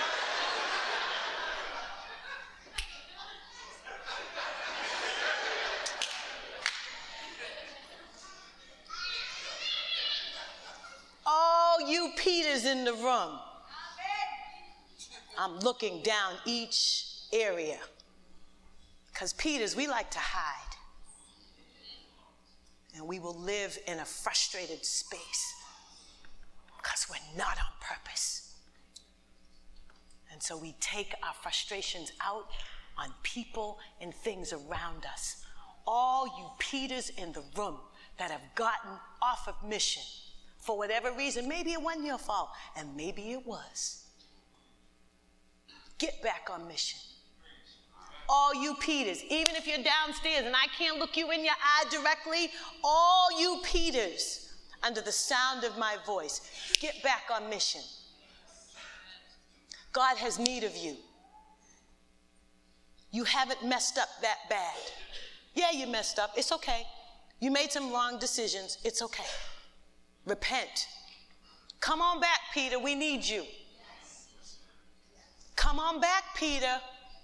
All 11.26 11.80
you 11.88 12.12
Peters 12.16 12.64
in 12.64 12.84
the 12.84 12.94
room. 12.94 13.38
I'm 15.38 15.60
looking 15.60 16.02
down 16.02 16.34
each 16.46 17.04
area. 17.32 17.78
Because 19.12 19.32
Peters, 19.32 19.76
we 19.76 19.86
like 19.86 20.10
to 20.10 20.18
hide. 20.18 20.54
And 22.96 23.06
we 23.06 23.20
will 23.20 23.38
live 23.38 23.78
in 23.86 24.00
a 24.00 24.04
frustrated 24.04 24.84
space 24.84 25.57
because 26.88 27.06
we're 27.10 27.38
not 27.38 27.58
on 27.58 27.72
purpose. 27.80 28.54
And 30.32 30.42
so 30.42 30.56
we 30.56 30.74
take 30.80 31.14
our 31.22 31.34
frustrations 31.34 32.12
out 32.24 32.48
on 32.96 33.12
people 33.22 33.78
and 34.00 34.14
things 34.14 34.52
around 34.52 35.04
us. 35.04 35.44
All 35.86 36.26
you 36.26 36.46
Peters 36.58 37.10
in 37.10 37.32
the 37.32 37.42
room 37.56 37.76
that 38.18 38.30
have 38.30 38.40
gotten 38.54 38.90
off 39.20 39.48
of 39.48 39.68
mission 39.68 40.02
for 40.58 40.78
whatever 40.78 41.12
reason. 41.12 41.48
Maybe 41.48 41.72
it 41.72 41.82
wasn't 41.82 42.06
your 42.06 42.18
fault, 42.18 42.50
and 42.76 42.96
maybe 42.96 43.32
it 43.32 43.46
was. 43.46 44.04
Get 45.98 46.22
back 46.22 46.48
on 46.50 46.66
mission. 46.68 46.98
All 48.28 48.54
you 48.54 48.74
Peters, 48.80 49.22
even 49.24 49.56
if 49.56 49.66
you're 49.66 49.82
downstairs 49.82 50.44
and 50.44 50.54
I 50.54 50.66
can't 50.76 50.98
look 50.98 51.16
you 51.16 51.30
in 51.32 51.44
your 51.44 51.54
eye 51.54 51.84
directly, 51.90 52.50
all 52.84 53.40
you 53.40 53.60
Peters, 53.64 54.47
under 54.82 55.00
the 55.00 55.12
sound 55.12 55.64
of 55.64 55.76
my 55.78 55.96
voice, 56.06 56.40
get 56.80 57.02
back 57.02 57.24
on 57.34 57.48
mission. 57.50 57.82
God 59.92 60.16
has 60.18 60.38
need 60.38 60.64
of 60.64 60.76
you. 60.76 60.96
You 63.10 63.24
haven't 63.24 63.64
messed 63.64 63.98
up 63.98 64.08
that 64.22 64.38
bad. 64.50 64.76
Yeah, 65.54 65.70
you 65.72 65.86
messed 65.86 66.18
up. 66.18 66.32
It's 66.36 66.52
okay. 66.52 66.86
You 67.40 67.50
made 67.50 67.72
some 67.72 67.92
wrong 67.92 68.18
decisions. 68.18 68.78
It's 68.84 69.02
okay. 69.02 69.24
Repent. 70.26 70.86
Come 71.80 72.02
on 72.02 72.20
back, 72.20 72.40
Peter. 72.52 72.78
We 72.78 72.94
need 72.94 73.24
you. 73.24 73.44
Come 75.56 75.78
on 75.80 76.00
back, 76.00 76.24
Peter. 76.36 76.80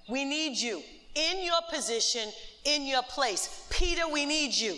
We 0.08 0.24
need 0.24 0.56
you 0.56 0.82
in 1.14 1.44
your 1.44 1.60
position, 1.70 2.28
in 2.64 2.86
your 2.86 3.02
place. 3.02 3.66
Peter, 3.70 4.02
we 4.12 4.26
need 4.26 4.54
you. 4.54 4.76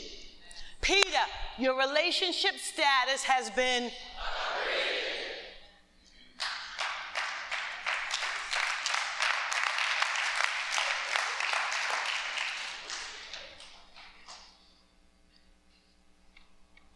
Peter, 0.80 1.24
your 1.58 1.78
relationship 1.78 2.56
status 2.56 3.22
has 3.24 3.50
been 3.50 3.90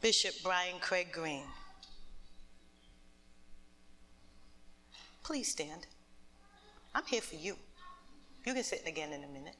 Bishop 0.01 0.35
Brian 0.43 0.79
Craig 0.81 1.09
Green. 1.13 1.45
Please 5.23 5.49
stand. 5.49 5.87
I'm 6.95 7.05
here 7.05 7.21
for 7.21 7.37
you. 7.37 7.57
You 8.45 8.55
can 8.55 8.65
sit 8.65 8.83
again 8.87 9.13
in 9.13 9.23
a 9.23 9.29
minute. 9.29 9.55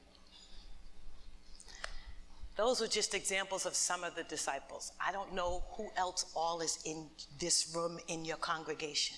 Those 2.61 2.79
were 2.79 2.87
just 2.87 3.15
examples 3.15 3.65
of 3.65 3.73
some 3.73 4.03
of 4.03 4.13
the 4.13 4.21
disciples. 4.21 4.91
I 5.03 5.11
don't 5.11 5.33
know 5.33 5.63
who 5.75 5.89
else 5.97 6.31
all 6.35 6.61
is 6.61 6.77
in 6.85 7.07
this 7.39 7.73
room 7.75 7.97
in 8.07 8.23
your 8.23 8.37
congregation. 8.37 9.17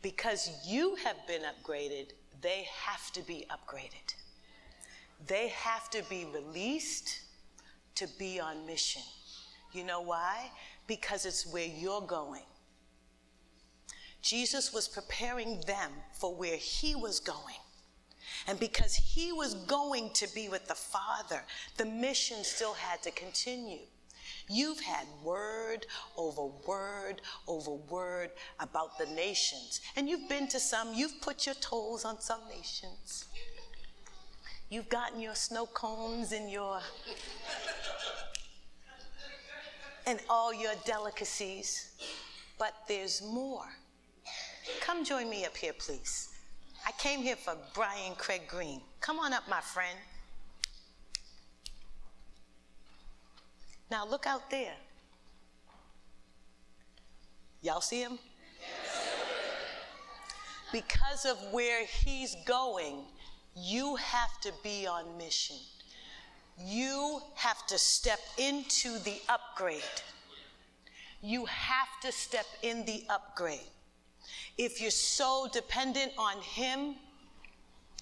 Because 0.00 0.48
you 0.64 0.94
have 1.02 1.16
been 1.26 1.42
upgraded, 1.42 2.12
they 2.40 2.68
have 2.86 3.10
to 3.14 3.22
be 3.22 3.46
upgraded. 3.50 4.14
They 5.26 5.48
have 5.48 5.90
to 5.90 6.04
be 6.08 6.24
released 6.32 7.18
to 7.96 8.06
be 8.16 8.38
on 8.38 8.64
mission. 8.64 9.02
You 9.72 9.82
know 9.82 10.02
why? 10.02 10.52
Because 10.86 11.26
it's 11.26 11.52
where 11.52 11.66
you're 11.66 12.00
going. 12.00 12.46
Jesus 14.22 14.72
was 14.72 14.86
preparing 14.86 15.62
them 15.66 15.90
for 16.12 16.32
where 16.32 16.58
he 16.58 16.94
was 16.94 17.18
going. 17.18 17.58
And 18.46 18.58
because 18.58 18.94
he 18.94 19.32
was 19.32 19.54
going 19.54 20.10
to 20.14 20.32
be 20.34 20.48
with 20.48 20.66
the 20.66 20.74
Father, 20.74 21.42
the 21.76 21.84
mission 21.84 22.42
still 22.42 22.74
had 22.74 23.02
to 23.02 23.10
continue. 23.10 23.80
You've 24.48 24.80
had 24.80 25.06
word 25.22 25.86
over 26.16 26.46
word 26.66 27.22
over 27.46 27.72
word 27.72 28.30
about 28.58 28.98
the 28.98 29.06
nations. 29.06 29.80
And 29.96 30.08
you've 30.08 30.28
been 30.28 30.48
to 30.48 30.60
some, 30.60 30.92
you've 30.94 31.20
put 31.20 31.46
your 31.46 31.54
toes 31.56 32.04
on 32.04 32.20
some 32.20 32.40
nations. 32.48 33.26
You've 34.68 34.88
gotten 34.88 35.20
your 35.20 35.34
snow 35.34 35.66
cones 35.66 36.32
and 36.32 36.50
your 36.50 36.80
and 40.06 40.18
all 40.28 40.52
your 40.52 40.72
delicacies, 40.84 41.92
but 42.58 42.74
there's 42.88 43.22
more. 43.22 43.66
Come 44.80 45.04
join 45.04 45.28
me 45.28 45.44
up 45.44 45.56
here, 45.56 45.72
please. 45.72 46.29
I 46.86 46.92
came 46.92 47.20
here 47.20 47.36
for 47.36 47.56
Brian 47.74 48.14
Craig 48.16 48.42
Green. 48.48 48.80
Come 49.00 49.18
on 49.18 49.32
up, 49.32 49.48
my 49.48 49.60
friend. 49.60 49.98
Now 53.90 54.06
look 54.06 54.26
out 54.26 54.50
there. 54.50 54.74
Y'all 57.62 57.80
see 57.80 58.00
him? 58.00 58.18
Because 60.72 61.26
of 61.26 61.36
where 61.52 61.84
he's 61.84 62.36
going, 62.46 63.04
you 63.56 63.96
have 63.96 64.40
to 64.42 64.52
be 64.62 64.86
on 64.86 65.18
mission 65.18 65.56
you 66.64 67.20
have 67.34 67.66
to 67.68 67.78
step 67.78 68.20
into 68.36 68.98
the 68.98 69.20
upgrade. 69.28 69.82
You 71.22 71.46
have 71.46 71.88
to 72.02 72.12
step 72.12 72.46
in 72.62 72.84
the 72.84 73.04
upgrade. 73.08 73.60
If 74.58 74.80
you're 74.80 74.90
so 74.90 75.48
dependent 75.52 76.12
on 76.18 76.38
Him, 76.38 76.96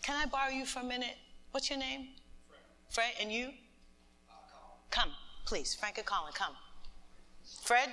can 0.03 0.16
I 0.16 0.26
borrow 0.26 0.51
you 0.51 0.64
for 0.64 0.81
a 0.81 0.85
minute? 0.85 1.16
What's 1.51 1.70
your 1.70 1.79
name? 1.79 2.09
Fred. 2.49 2.61
Fred, 2.89 3.12
and 3.20 3.33
you? 3.33 3.49
Uh, 4.29 4.35
come, 4.91 5.11
please. 5.45 5.74
Frank 5.74 5.99
and 5.99 6.07
Colin, 6.07 6.33
come. 6.33 6.55
Fred? 7.62 7.91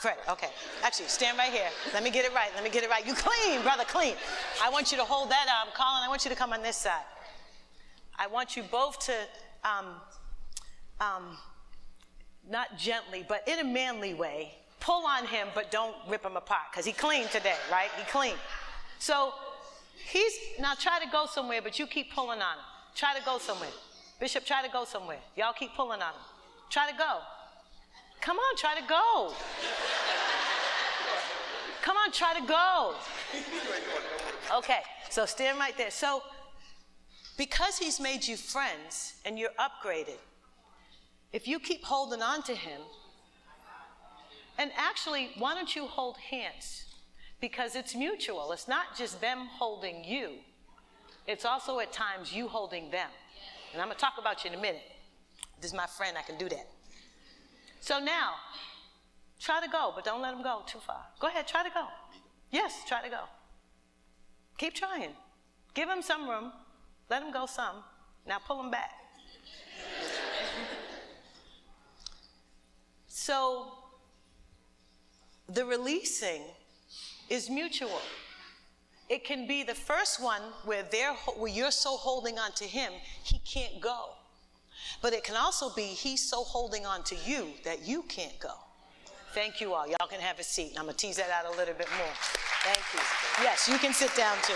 Fred, 0.00 0.16
okay. 0.28 0.48
Actually, 0.84 1.08
stand 1.08 1.36
right 1.36 1.52
here. 1.52 1.68
Let 1.92 2.04
me 2.04 2.10
get 2.10 2.24
it 2.24 2.32
right. 2.32 2.50
Let 2.54 2.62
me 2.62 2.70
get 2.70 2.84
it 2.84 2.90
right. 2.90 3.04
You 3.04 3.14
clean, 3.14 3.62
brother, 3.62 3.84
clean. 3.84 4.14
I 4.62 4.70
want 4.70 4.92
you 4.92 4.98
to 4.98 5.04
hold 5.04 5.30
that 5.30 5.46
arm. 5.60 5.72
Colin, 5.74 6.02
I 6.04 6.08
want 6.08 6.24
you 6.24 6.30
to 6.30 6.36
come 6.36 6.52
on 6.52 6.62
this 6.62 6.76
side. 6.76 7.02
I 8.16 8.26
want 8.26 8.56
you 8.56 8.62
both 8.64 8.98
to 9.06 9.12
um, 9.64 9.86
um, 11.00 11.36
not 12.48 12.76
gently, 12.78 13.24
but 13.28 13.46
in 13.48 13.58
a 13.58 13.64
manly 13.64 14.14
way, 14.14 14.54
pull 14.80 15.06
on 15.06 15.26
him, 15.26 15.48
but 15.54 15.70
don't 15.70 15.96
rip 16.08 16.24
him 16.24 16.36
apart 16.36 16.62
because 16.70 16.84
he 16.84 16.92
clean 16.92 17.26
today, 17.28 17.56
right? 17.70 17.90
He 17.96 18.04
clean. 18.10 18.34
So 18.98 19.32
he's 20.10 20.32
now 20.58 20.74
try 20.74 20.98
to 21.00 21.10
go 21.10 21.26
somewhere, 21.26 21.60
but 21.62 21.78
you 21.78 21.86
keep 21.86 22.12
pulling 22.12 22.40
on 22.40 22.56
him. 22.56 22.64
Try 22.94 23.16
to 23.18 23.24
go 23.24 23.38
somewhere. 23.38 23.70
Bishop, 24.20 24.44
try 24.44 24.62
to 24.62 24.68
go 24.68 24.84
somewhere. 24.84 25.18
Y'all 25.36 25.52
keep 25.52 25.74
pulling 25.74 26.02
on 26.02 26.12
him. 26.12 26.20
Try 26.70 26.90
to 26.90 26.96
go. 26.96 27.18
Come 28.20 28.36
on, 28.36 28.56
try 28.56 28.74
to 28.74 28.86
go. 28.88 29.32
Come 31.82 31.96
on, 31.96 32.12
try 32.12 32.38
to 32.38 32.46
go. 32.46 32.94
Okay, 34.56 34.80
so 35.10 35.24
stand 35.26 35.58
right 35.58 35.76
there. 35.76 35.90
So 35.90 36.22
because 37.36 37.78
he's 37.78 38.00
made 38.00 38.26
you 38.26 38.36
friends 38.36 39.14
and 39.24 39.38
you're 39.38 39.54
upgraded, 39.58 40.18
if 41.32 41.46
you 41.46 41.60
keep 41.60 41.84
holding 41.84 42.20
on 42.20 42.42
to 42.42 42.54
him, 42.54 42.80
and 44.58 44.72
actually, 44.76 45.30
why 45.38 45.54
don't 45.54 45.74
you 45.74 45.86
hold 45.86 46.18
hands? 46.18 46.84
Because 47.40 47.76
it's 47.76 47.94
mutual. 47.94 48.50
It's 48.50 48.66
not 48.66 48.96
just 48.96 49.20
them 49.20 49.46
holding 49.46 50.04
you, 50.04 50.32
it's 51.26 51.44
also 51.44 51.78
at 51.78 51.92
times 51.92 52.32
you 52.32 52.48
holding 52.48 52.90
them. 52.90 53.08
And 53.72 53.80
I'm 53.80 53.88
going 53.88 53.96
to 53.96 54.00
talk 54.00 54.14
about 54.18 54.44
you 54.44 54.50
in 54.50 54.58
a 54.58 54.60
minute. 54.60 54.82
This 55.60 55.72
is 55.72 55.76
my 55.76 55.86
friend, 55.86 56.16
I 56.18 56.22
can 56.22 56.38
do 56.38 56.48
that. 56.48 56.66
So 57.80 57.98
now, 57.98 58.34
try 59.38 59.60
to 59.60 59.68
go, 59.68 59.92
but 59.94 60.04
don't 60.04 60.22
let 60.22 60.32
them 60.32 60.42
go 60.42 60.62
too 60.66 60.78
far. 60.78 61.04
Go 61.20 61.28
ahead, 61.28 61.46
try 61.46 61.62
to 61.62 61.70
go. 61.70 61.86
Yes, 62.50 62.82
try 62.86 63.02
to 63.02 63.08
go. 63.08 63.20
Keep 64.56 64.74
trying. 64.74 65.10
Give 65.74 65.86
them 65.86 66.02
some 66.02 66.28
room. 66.28 66.52
Let 67.10 67.20
them 67.20 67.32
go 67.32 67.46
some. 67.46 67.84
Now 68.26 68.38
pull 68.38 68.56
them 68.56 68.70
back. 68.70 68.90
so 73.06 73.77
the 75.48 75.64
releasing 75.64 76.42
is 77.28 77.48
mutual. 77.48 78.00
It 79.08 79.24
can 79.24 79.46
be 79.46 79.62
the 79.62 79.74
first 79.74 80.22
one 80.22 80.42
where 80.64 80.82
they're 80.82 81.14
where 81.36 81.50
you're 81.50 81.70
so 81.70 81.96
holding 81.96 82.38
on 82.38 82.52
to 82.52 82.64
him, 82.64 82.92
he 83.22 83.38
can't 83.40 83.80
go. 83.80 84.10
But 85.00 85.12
it 85.12 85.24
can 85.24 85.36
also 85.36 85.70
be 85.74 85.82
he's 85.82 86.28
so 86.28 86.44
holding 86.44 86.84
on 86.84 87.02
to 87.04 87.16
you 87.26 87.48
that 87.64 87.86
you 87.86 88.02
can't 88.02 88.38
go. 88.38 88.52
Thank 89.32 89.60
you 89.60 89.74
all. 89.74 89.86
Y'all 89.86 90.08
can 90.08 90.20
have 90.20 90.38
a 90.38 90.42
seat. 90.42 90.72
I'm 90.76 90.84
going 90.84 90.96
to 90.96 91.06
tease 91.06 91.16
that 91.16 91.30
out 91.30 91.52
a 91.52 91.56
little 91.56 91.74
bit 91.74 91.88
more. 91.98 92.14
Thank 92.64 92.80
you. 92.94 93.44
Yes, 93.44 93.68
you 93.68 93.78
can 93.78 93.92
sit 93.92 94.14
down 94.16 94.36
too. 94.42 94.54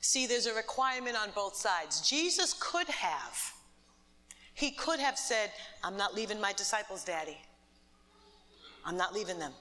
See, 0.00 0.26
there's 0.26 0.46
a 0.46 0.54
requirement 0.54 1.16
on 1.16 1.30
both 1.34 1.56
sides. 1.56 2.08
Jesus 2.08 2.54
could 2.58 2.86
have, 2.86 3.52
he 4.56 4.70
could 4.70 4.98
have 5.00 5.18
said, 5.18 5.52
I'm 5.84 5.98
not 5.98 6.14
leaving 6.14 6.40
my 6.40 6.54
disciples, 6.54 7.04
Daddy. 7.04 7.36
I'm 8.86 8.96
not 8.96 9.12
leaving 9.12 9.38
them. 9.38 9.52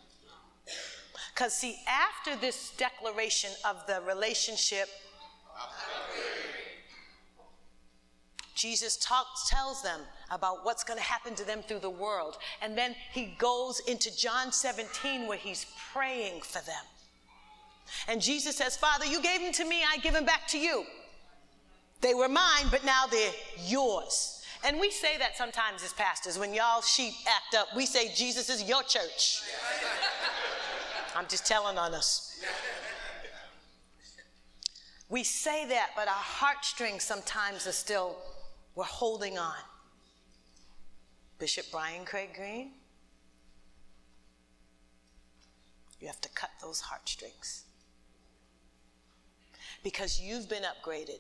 Because, 1.34 1.54
see, 1.54 1.76
after 1.86 2.40
this 2.40 2.72
declaration 2.78 3.50
of 3.66 3.86
the 3.88 4.00
relationship, 4.08 4.88
Jesus 8.56 8.96
talks, 8.96 9.50
tells 9.50 9.84
them 9.84 10.00
about 10.32 10.64
what's 10.64 10.86
going 10.86 10.98
to 10.98 11.04
happen 11.04 11.36
to 11.36 11.44
them 11.46 11.62
through 11.62 11.80
the 11.80 11.90
world. 11.90 12.38
And 12.62 12.78
then 12.78 12.96
he 13.12 13.36
goes 13.38 13.82
into 13.82 14.16
John 14.16 14.54
17 14.54 15.28
where 15.28 15.38
he's 15.38 15.66
praying 15.92 16.40
for 16.40 16.66
them. 16.66 16.86
And 18.08 18.22
Jesus 18.22 18.56
says, 18.56 18.78
Father, 18.78 19.06
you 19.06 19.22
gave 19.22 19.42
them 19.42 19.52
to 19.52 19.66
me, 19.66 19.84
I 19.86 19.98
give 19.98 20.14
them 20.14 20.26
back 20.26 20.48
to 20.48 20.58
you. 20.58 20.86
They 22.00 22.14
were 22.14 22.30
mine, 22.30 22.68
but 22.72 22.86
now 22.86 23.08
they're 23.12 23.34
yours. 23.68 24.35
And 24.66 24.80
we 24.80 24.90
say 24.90 25.16
that 25.20 25.38
sometimes 25.38 25.84
as 25.84 25.94
pastors. 25.94 26.40
When 26.40 26.52
y'all 26.52 26.82
sheep 26.82 27.14
act 27.28 27.54
up, 27.54 27.68
we 27.76 27.86
say, 27.86 28.12
Jesus 28.16 28.50
is 28.50 28.64
your 28.64 28.82
church. 28.82 29.44
I'm 31.16 31.28
just 31.28 31.46
telling 31.46 31.78
on 31.78 31.94
us. 31.94 32.44
We 35.08 35.24
say 35.24 35.68
that, 35.68 35.92
but 35.96 36.08
our 36.08 36.14
heartstrings 36.14 37.04
sometimes 37.04 37.68
are 37.68 37.72
still, 37.72 38.18
we're 38.74 38.86
holding 38.86 39.38
on. 39.38 39.54
Bishop 41.38 41.66
Brian 41.72 42.04
Craig 42.04 42.30
Green, 42.36 42.72
you 46.00 46.08
have 46.08 46.22
to 46.22 46.30
cut 46.30 46.50
those 46.62 46.82
heartstrings. 46.82 47.66
Because 49.84 50.20
you've 50.20 50.50
been 50.50 50.64
upgraded, 50.64 51.20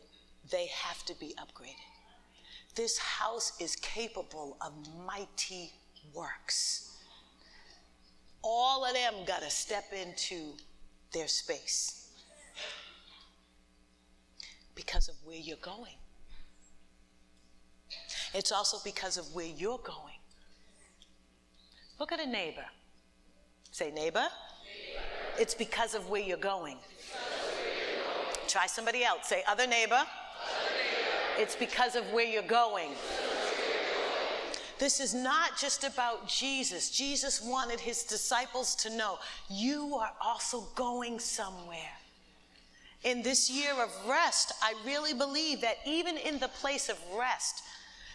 they 0.50 0.66
have 0.68 1.06
to 1.06 1.14
be 1.20 1.36
upgraded. 1.40 1.95
This 2.76 2.98
house 2.98 3.54
is 3.60 3.76
capable 3.78 4.58
of 4.62 4.74
mighty 5.06 5.72
works 6.14 6.96
all 8.46 8.86
of 8.86 8.94
them 8.94 9.14
got 9.26 9.42
to 9.42 9.50
step 9.50 9.86
into 9.92 10.54
their 11.12 11.28
space 11.28 12.10
because 14.76 15.10
of 15.10 15.16
where 15.26 15.38
you're 15.38 15.58
going. 15.58 15.96
It's 18.36 18.52
also 18.52 18.78
because 18.84 19.18
of 19.18 19.34
where 19.34 19.48
you're 19.48 19.80
going. 19.80 20.20
Look 22.00 22.12
at 22.12 22.20
a 22.20 22.28
neighbor. 22.28 22.66
Say, 23.72 23.90
neighbor. 23.90 24.20
neighbor. 24.20 24.30
It's 25.40 25.56
because 25.56 25.96
of 25.96 26.10
where 26.10 26.22
you're 26.22 26.38
going. 26.38 26.78
Where 26.78 27.66
you're 27.66 28.04
going. 28.04 28.48
Try 28.48 28.68
somebody 28.68 29.04
else. 29.04 29.28
Say, 29.28 29.44
other 29.48 29.66
neighbor. 29.66 30.04
It's 31.38 31.56
because 31.56 31.96
of 31.96 32.04
where 32.14 32.26
you're 32.26 32.42
going. 32.44 32.92
This 34.78 35.00
is 35.00 35.14
not 35.14 35.58
just 35.58 35.84
about 35.84 36.28
Jesus. 36.28 36.90
Jesus 36.90 37.42
wanted 37.42 37.80
his 37.80 38.04
disciples 38.04 38.76
to 38.76 38.96
know 38.96 39.20
you 39.50 39.96
are 39.96 40.12
also 40.22 40.62
going 40.76 41.20
somewhere. 41.20 41.98
In 43.04 43.22
this 43.22 43.50
year 43.50 43.72
of 43.74 43.90
rest, 44.08 44.52
I 44.62 44.74
really 44.86 45.14
believe 45.14 45.62
that 45.62 45.78
even 45.86 46.18
in 46.18 46.40
the 46.40 46.48
place 46.48 46.90
of 46.90 46.98
rest, 47.18 47.64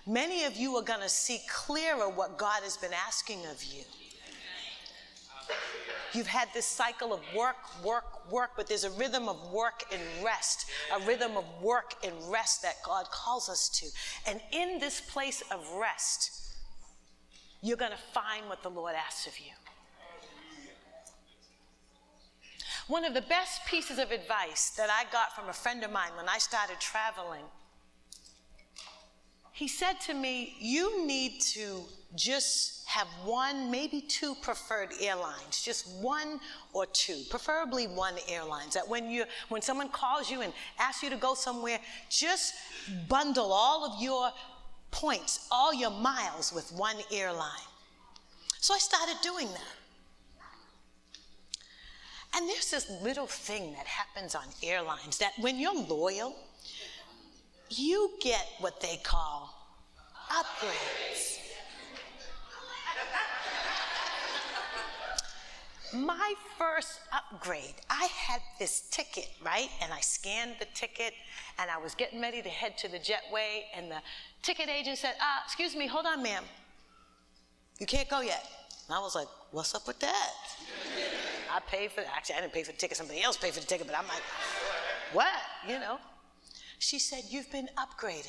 many 0.07 0.45
of 0.45 0.57
you 0.57 0.77
are 0.77 0.83
going 0.83 1.01
to 1.01 1.09
see 1.09 1.41
clearer 1.49 2.09
what 2.09 2.37
God 2.37 2.63
has 2.63 2.77
been 2.77 2.93
asking 3.07 3.47
of 3.47 3.63
you. 3.65 3.85
You've 6.13 6.27
had 6.27 6.49
this 6.53 6.67
cycle 6.67 7.13
of 7.13 7.21
work, 7.35 7.57
work, 7.85 8.31
work, 8.31 8.51
but 8.57 8.67
there's 8.67 8.85
a 8.85 8.91
rhythm 8.91 9.29
of 9.29 9.53
work 9.53 9.85
and 9.93 10.03
rest, 10.25 10.67
a 10.95 11.07
rhythm 11.07 11.37
of 11.37 11.45
work 11.63 11.95
and 12.05 12.13
rest 12.31 12.63
that 12.63 12.77
God 12.85 13.07
calls 13.11 13.49
us 13.49 13.69
to. 13.69 14.31
And 14.31 14.41
in 14.53 14.79
this 14.79 15.01
place 15.01 15.43
of 15.53 15.65
rest, 15.75 16.33
you're 17.63 17.77
going 17.77 17.93
to 17.93 17.99
find 18.13 18.49
what 18.49 18.63
the 18.63 18.71
Lord 18.71 18.95
asks 18.95 19.27
of 19.27 19.39
you. 19.39 19.53
One 22.89 23.05
of 23.05 23.15
the 23.15 23.23
best 23.23 23.65
pieces 23.67 23.99
of 23.99 24.11
advice 24.11 24.71
that 24.71 24.91
I 24.91 25.11
got 25.13 25.37
from 25.37 25.49
a 25.49 25.53
friend 25.53 25.85
of 25.85 25.93
mine 25.93 26.11
when 26.17 26.29
I 26.29 26.39
started 26.39 26.81
traveling, 26.81 27.45
he 29.53 29.69
said 29.69 30.01
to 30.07 30.15
me, 30.15 30.57
You 30.59 31.07
need 31.07 31.41
to 31.53 31.85
just 32.17 32.87
have 32.89 33.07
one, 33.25 33.71
maybe 33.71 34.01
two 34.01 34.35
preferred 34.43 34.91
airlines, 35.01 35.63
just 35.63 35.89
one 36.01 36.41
or 36.73 36.87
two, 36.87 37.23
preferably 37.31 37.87
one 37.87 38.15
airlines. 38.29 38.75
That 38.75 38.89
when 38.89 39.09
you 39.11 39.25
when 39.49 39.63
someone 39.63 39.89
calls 39.91 40.31
you 40.31 40.41
and 40.41 40.53
asks 40.79 41.03
you 41.03 41.11
to 41.11 41.17
go 41.17 41.35
somewhere, 41.35 41.79
just 42.09 42.55
bundle 43.09 43.53
all 43.53 43.85
of 43.85 44.03
your 44.03 44.31
points, 44.91 45.47
all 45.53 45.73
your 45.73 45.91
miles 45.91 46.53
with 46.53 46.73
one 46.73 46.97
airline. 47.13 47.67
So 48.59 48.75
I 48.75 48.79
started 48.79 49.17
doing 49.23 49.47
that. 49.47 49.77
And 52.37 52.49
there's 52.49 52.71
this 52.71 52.91
little 53.03 53.27
thing 53.27 53.73
that 53.73 53.87
happens 53.87 54.35
on 54.35 54.45
airlines 54.63 55.19
that 55.19 55.33
when 55.41 55.59
you're 55.59 55.75
loyal, 55.75 56.35
you 57.71 58.11
get 58.21 58.47
what 58.61 58.81
they 58.81 58.99
call 59.03 59.55
upgrades. 60.31 61.39
My 65.93 66.35
first 66.57 67.01
upgrade, 67.13 67.75
I 67.89 68.07
had 68.13 68.41
this 68.61 68.83
ticket, 68.91 69.29
right? 69.45 69.69
And 69.83 69.93
I 69.93 69.99
scanned 70.01 70.55
the 70.61 70.67
ticket 70.73 71.15
and 71.59 71.69
I 71.69 71.79
was 71.79 71.97
getting 71.97 72.21
ready 72.21 72.43
to 72.43 72.49
head 72.49 72.79
to 72.79 72.89
the 72.89 72.99
jetway, 72.99 73.63
and 73.77 73.91
the 73.91 74.01
ticket 74.43 74.69
agent 74.69 74.99
said, 74.99 75.15
Ah, 75.21 75.43
excuse 75.45 75.75
me, 75.75 75.89
hold 75.89 76.07
on, 76.07 76.23
ma'am. 76.23 76.45
You 77.81 77.87
can't 77.87 78.09
go 78.09 78.21
yet. 78.21 78.47
And 78.87 78.97
I 78.97 79.01
was 79.01 79.17
like, 79.17 79.27
What's 79.51 79.75
up 79.75 79.87
with 79.89 79.99
that? 79.99 80.33
I 81.53 81.59
paid 81.61 81.91
for 81.91 82.03
actually 82.15 82.37
I 82.37 82.41
didn't 82.43 82.53
pay 82.53 82.63
for 82.63 82.71
the 82.71 82.79
ticket, 82.79 82.97
somebody 82.97 83.23
else 83.23 83.37
paid 83.37 83.53
for 83.53 83.61
the 83.61 83.67
ticket, 83.67 83.87
but 83.87 83.99
I'm 83.99 84.07
like, 84.07 84.23
what? 85.13 85.29
You 85.69 85.81
know? 85.81 85.99
She 86.79 87.01
said, 87.01 87.25
You've 87.29 87.51
been 87.51 87.69
upgraded. 87.77 88.29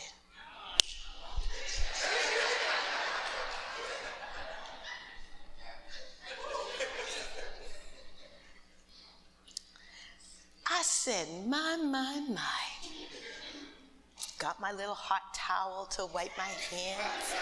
I 10.73 10.83
said, 11.03 11.27
my, 11.47 11.77
my, 11.77 12.23
my. 12.29 12.61
Got 14.37 14.61
my 14.61 14.71
little 14.71 14.93
hot 14.93 15.33
towel 15.33 15.87
to 15.93 16.05
wipe 16.13 16.29
my 16.37 16.43
hands. 16.43 17.33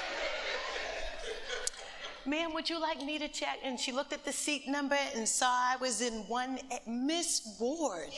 Ma'am, 2.26 2.54
would 2.54 2.70
you 2.70 2.80
like 2.80 3.04
me 3.04 3.20
to 3.20 3.28
check? 3.28 3.60
And 3.62 3.78
she 3.78 3.92
looked 3.92 4.14
at 4.14 4.24
the 4.24 4.32
seat 4.32 4.70
number 4.70 4.96
and 5.14 5.28
saw 5.28 5.50
I 5.50 5.76
was 5.76 6.00
in 6.00 6.14
one, 6.30 6.60
Miss 6.88 7.58
Ward. 7.60 8.14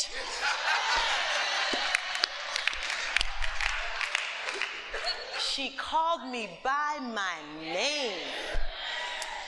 she 5.40 5.72
called 5.76 6.30
me 6.30 6.60
by 6.64 7.00
my 7.02 7.38
name. 7.64 8.14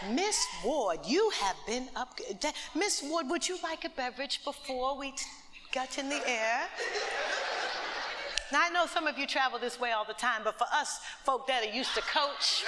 Miss 0.10 0.44
Ward, 0.66 1.02
you 1.06 1.30
have 1.40 1.56
been 1.68 1.88
up. 1.96 2.20
Miss 2.74 3.04
Ward, 3.04 3.30
would 3.30 3.48
you 3.48 3.60
like 3.62 3.86
a 3.86 3.90
beverage 3.90 4.44
before 4.44 4.98
we 4.98 5.12
t- 5.12 5.24
got 5.74 5.98
in 5.98 6.08
the 6.08 6.22
air? 6.30 6.62
Now, 8.52 8.62
I 8.64 8.70
know 8.70 8.86
some 8.86 9.08
of 9.08 9.18
you 9.18 9.26
travel 9.26 9.58
this 9.58 9.80
way 9.80 9.92
all 9.92 10.06
the 10.06 10.14
time, 10.14 10.42
but 10.44 10.58
for 10.58 10.68
us 10.72 11.00
folk 11.24 11.48
that 11.48 11.64
are 11.64 11.76
used 11.76 11.96
to 11.96 12.02
coach, 12.02 12.64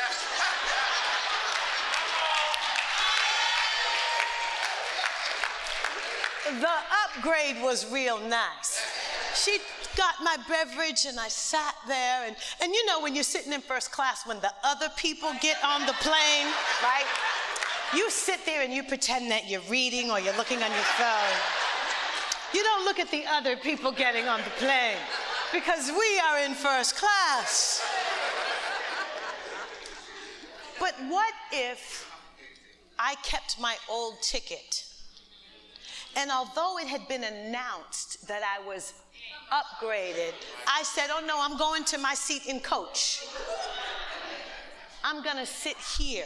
the 6.59 6.75
upgrade 7.05 7.61
was 7.61 7.91
real 7.91 8.19
nice. 8.27 8.81
She 9.35 9.59
got 9.95 10.15
my 10.23 10.37
beverage 10.49 11.05
and 11.05 11.19
I 11.19 11.27
sat 11.27 11.75
there. 11.87 12.25
And, 12.25 12.35
and 12.61 12.73
you 12.73 12.85
know, 12.87 12.99
when 13.01 13.13
you're 13.13 13.23
sitting 13.23 13.53
in 13.53 13.61
first 13.61 13.91
class, 13.91 14.25
when 14.25 14.39
the 14.39 14.51
other 14.63 14.87
people 14.97 15.31
get 15.41 15.57
on 15.63 15.85
the 15.85 15.93
plane, 15.93 16.47
right? 16.81 17.05
You 17.93 18.09
sit 18.09 18.43
there 18.47 18.63
and 18.63 18.73
you 18.73 18.81
pretend 18.81 19.29
that 19.29 19.47
you're 19.47 19.61
reading 19.69 20.09
or 20.09 20.19
you're 20.19 20.35
looking 20.37 20.63
on 20.63 20.71
your 20.71 20.89
phone. 20.97 21.64
You 22.55 22.63
don't 22.63 22.85
look 22.85 22.99
at 22.99 23.11
the 23.11 23.25
other 23.29 23.57
people 23.57 23.91
getting 23.91 24.29
on 24.29 24.39
the 24.39 24.49
plane 24.51 24.95
because 25.51 25.91
we 25.91 26.19
are 26.19 26.39
in 26.39 26.53
first 26.53 26.95
class. 26.95 27.83
But 30.79 30.93
what 31.09 31.33
if 31.51 32.09
I 32.97 33.15
kept 33.23 33.59
my 33.59 33.75
old 33.91 34.21
ticket? 34.21 34.85
And 36.15 36.31
although 36.31 36.77
it 36.77 36.87
had 36.87 37.05
been 37.09 37.25
announced 37.25 38.25
that 38.29 38.41
I 38.41 38.65
was 38.65 38.93
upgraded, 39.51 40.31
I 40.65 40.83
said, 40.83 41.07
Oh 41.09 41.21
no, 41.27 41.35
I'm 41.41 41.57
going 41.57 41.83
to 41.83 41.97
my 41.97 42.13
seat 42.13 42.45
in 42.45 42.61
coach. 42.61 43.25
I'm 45.03 45.21
going 45.21 45.35
to 45.35 45.45
sit 45.45 45.75
here. 45.97 46.23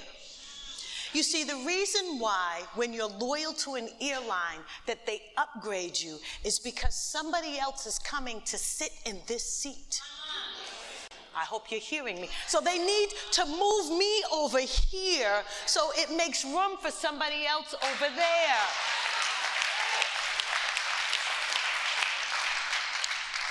You 1.14 1.24
see, 1.24 1.44
the 1.44 1.64
reason 1.66 2.20
why, 2.20 2.62
when 2.76 2.94
you're 2.94 3.08
loyal 3.08 3.54
to 3.54 3.76
an 3.76 3.90
airline, 4.00 4.60
that 4.86 5.06
they 5.08 5.22
upgrade 5.38 6.00
you 6.00 6.18
is 6.44 6.60
because 6.60 6.96
somebody 6.96 7.58
else 7.58 7.86
is 7.88 7.98
coming 8.00 8.42
to 8.46 8.58
sit 8.58 8.92
in 9.06 9.18
this 9.28 9.44
seat. 9.44 10.02
I 11.36 11.44
hope 11.44 11.72
you're 11.72 11.80
hearing 11.80 12.20
me. 12.20 12.30
So 12.48 12.60
they 12.60 12.78
need 12.78 13.10
to 13.32 13.46
move 13.46 13.98
me 13.98 14.24
over 14.34 14.60
here 14.60 15.42
so 15.66 15.90
it 15.96 16.16
makes 16.16 16.44
room 16.44 16.78
for 16.82 16.92
somebody 16.92 17.46
else 17.46 17.74
over 17.74 18.14
there. 18.16 18.64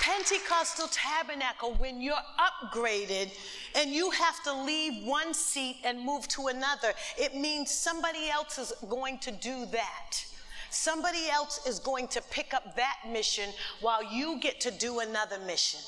Pentecostal 0.08 0.88
tabernacle, 0.88 1.74
when 1.74 2.00
you're 2.00 2.14
upgraded 2.40 3.30
and 3.76 3.90
you 3.90 4.10
have 4.10 4.42
to 4.42 4.54
leave 4.64 5.04
one 5.04 5.34
seat 5.34 5.76
and 5.84 6.00
move 6.00 6.26
to 6.28 6.46
another, 6.46 6.94
it 7.18 7.36
means 7.36 7.70
somebody 7.70 8.30
else 8.30 8.58
is 8.58 8.72
going 8.88 9.18
to 9.18 9.30
do 9.30 9.66
that. 9.66 10.24
Somebody 10.70 11.28
else 11.30 11.66
is 11.66 11.78
going 11.78 12.08
to 12.08 12.22
pick 12.30 12.54
up 12.54 12.74
that 12.76 12.96
mission 13.10 13.50
while 13.82 14.02
you 14.02 14.40
get 14.40 14.62
to 14.62 14.70
do 14.70 15.00
another 15.00 15.38
mission. 15.46 15.80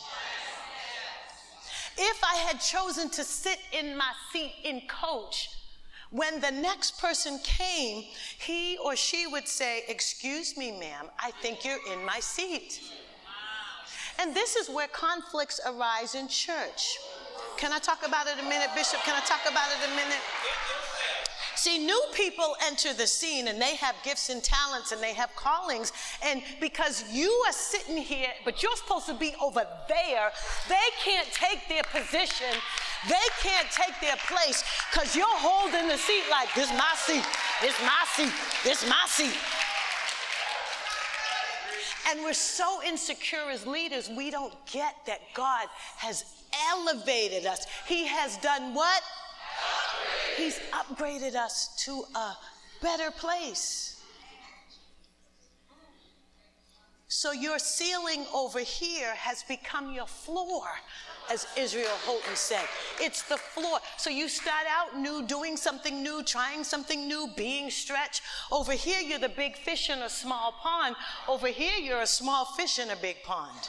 If 1.97 2.23
I 2.23 2.35
had 2.37 2.61
chosen 2.61 3.09
to 3.11 3.25
sit 3.25 3.59
in 3.73 3.97
my 3.97 4.13
seat 4.35 4.53
in 4.65 4.83
coach, 4.87 5.49
when 6.11 6.43
the 6.43 6.51
next 6.51 7.01
person 7.01 7.39
came, 7.43 8.05
he 8.39 8.77
or 8.85 8.97
she 8.97 9.27
would 9.27 9.49
say, 9.49 9.83
Excuse 9.89 10.59
me, 10.59 10.79
ma'am, 10.79 11.07
I 11.19 11.31
think 11.41 11.65
you're 11.65 11.79
in 11.91 12.05
my 12.05 12.21
seat. 12.21 12.81
And 14.21 14.35
this 14.35 14.55
is 14.55 14.69
where 14.69 14.89
conflicts 14.89 15.61
arise 15.67 16.15
in 16.15 16.29
church. 16.29 16.99
Can 17.57 17.73
I 17.73 17.79
talk 17.79 18.07
about 18.07 18.27
it 18.27 18.35
a 18.39 18.43
minute, 18.43 18.69
Bishop? 18.75 19.01
Can 19.01 19.15
I 19.15 19.25
talk 19.25 19.41
about 19.51 19.69
it 19.71 19.91
a 19.91 19.97
minute? 19.97 20.21
See, 21.57 21.79
new 21.79 22.03
people 22.15 22.57
enter 22.67 22.95
the 22.95 23.07
scene 23.07 23.49
and 23.49 23.61
they 23.61 23.77
have 23.77 23.95
gifts 24.03 24.31
and 24.31 24.43
talents 24.43 24.93
and 24.93 25.03
they 25.03 25.13
have 25.15 25.35
callings. 25.37 25.93
And 26.23 26.43
because 26.59 27.05
you 27.13 27.31
are 27.47 27.53
sitting 27.53 27.99
here, 27.99 28.29
but 28.45 28.63
you're 28.63 28.77
supposed 28.77 29.07
to 29.07 29.15
be 29.15 29.35
over 29.43 29.67
there, 29.89 30.31
they 30.69 30.89
can't 31.05 31.29
take 31.33 31.67
their 31.69 31.83
position. 31.83 32.49
They 33.09 33.29
can't 33.41 33.71
take 33.71 33.99
their 34.01 34.17
place 34.29 34.65
because 34.91 35.17
you're 35.17 35.27
holding 35.29 35.89
the 35.89 35.99
seat 35.99 36.25
like, 36.31 36.53
this 36.55 36.71
my 36.71 36.93
seat, 36.97 37.25
this 37.61 37.79
my 37.83 38.05
seat, 38.15 38.33
this 38.65 38.89
my 38.89 39.05
seat. 39.07 39.37
And 42.09 42.21
we're 42.23 42.33
so 42.33 42.81
insecure 42.87 43.51
as 43.51 43.67
leaders, 43.67 44.09
we 44.09 44.31
don't 44.31 44.55
get 44.67 44.95
that 45.07 45.21
God 45.35 45.67
has 45.97 46.25
elevated 46.71 47.47
us. 47.47 47.67
He 47.87 48.07
has 48.07 48.37
done 48.39 48.75
what? 48.75 49.03
He's 50.37 50.59
upgraded 50.73 51.35
us 51.35 51.75
to 51.85 52.05
a 52.15 52.37
better 52.81 53.11
place. 53.11 54.03
So 57.09 57.33
your 57.33 57.59
ceiling 57.59 58.25
over 58.33 58.61
here 58.61 59.15
has 59.17 59.43
become 59.43 59.93
your 59.93 60.07
floor 60.07 60.65
as 61.31 61.47
Israel 61.57 61.97
Houghton 62.05 62.35
said. 62.35 62.65
It's 63.01 63.23
the 63.23 63.37
floor. 63.37 63.79
So 63.97 64.11
you 64.11 64.29
start 64.29 64.67
out 64.69 64.99
new, 64.99 65.25
doing 65.27 65.57
something 65.57 66.03
new, 66.03 66.23
trying 66.23 66.65
something 66.65 67.07
new, 67.07 67.29
being 67.37 67.71
stretched. 67.71 68.23
Over 68.51 68.73
here, 68.73 69.01
you're 69.01 69.21
the 69.21 69.29
big 69.29 69.57
fish 69.57 69.89
in 69.89 70.01
a 70.01 70.09
small 70.09 70.53
pond. 70.61 70.97
Over 71.29 71.47
here, 71.47 71.79
you're 71.81 72.03
a 72.03 72.07
small 72.07 72.45
fish 72.45 72.79
in 72.79 72.91
a 72.91 72.97
big 72.97 73.23
pond. 73.23 73.69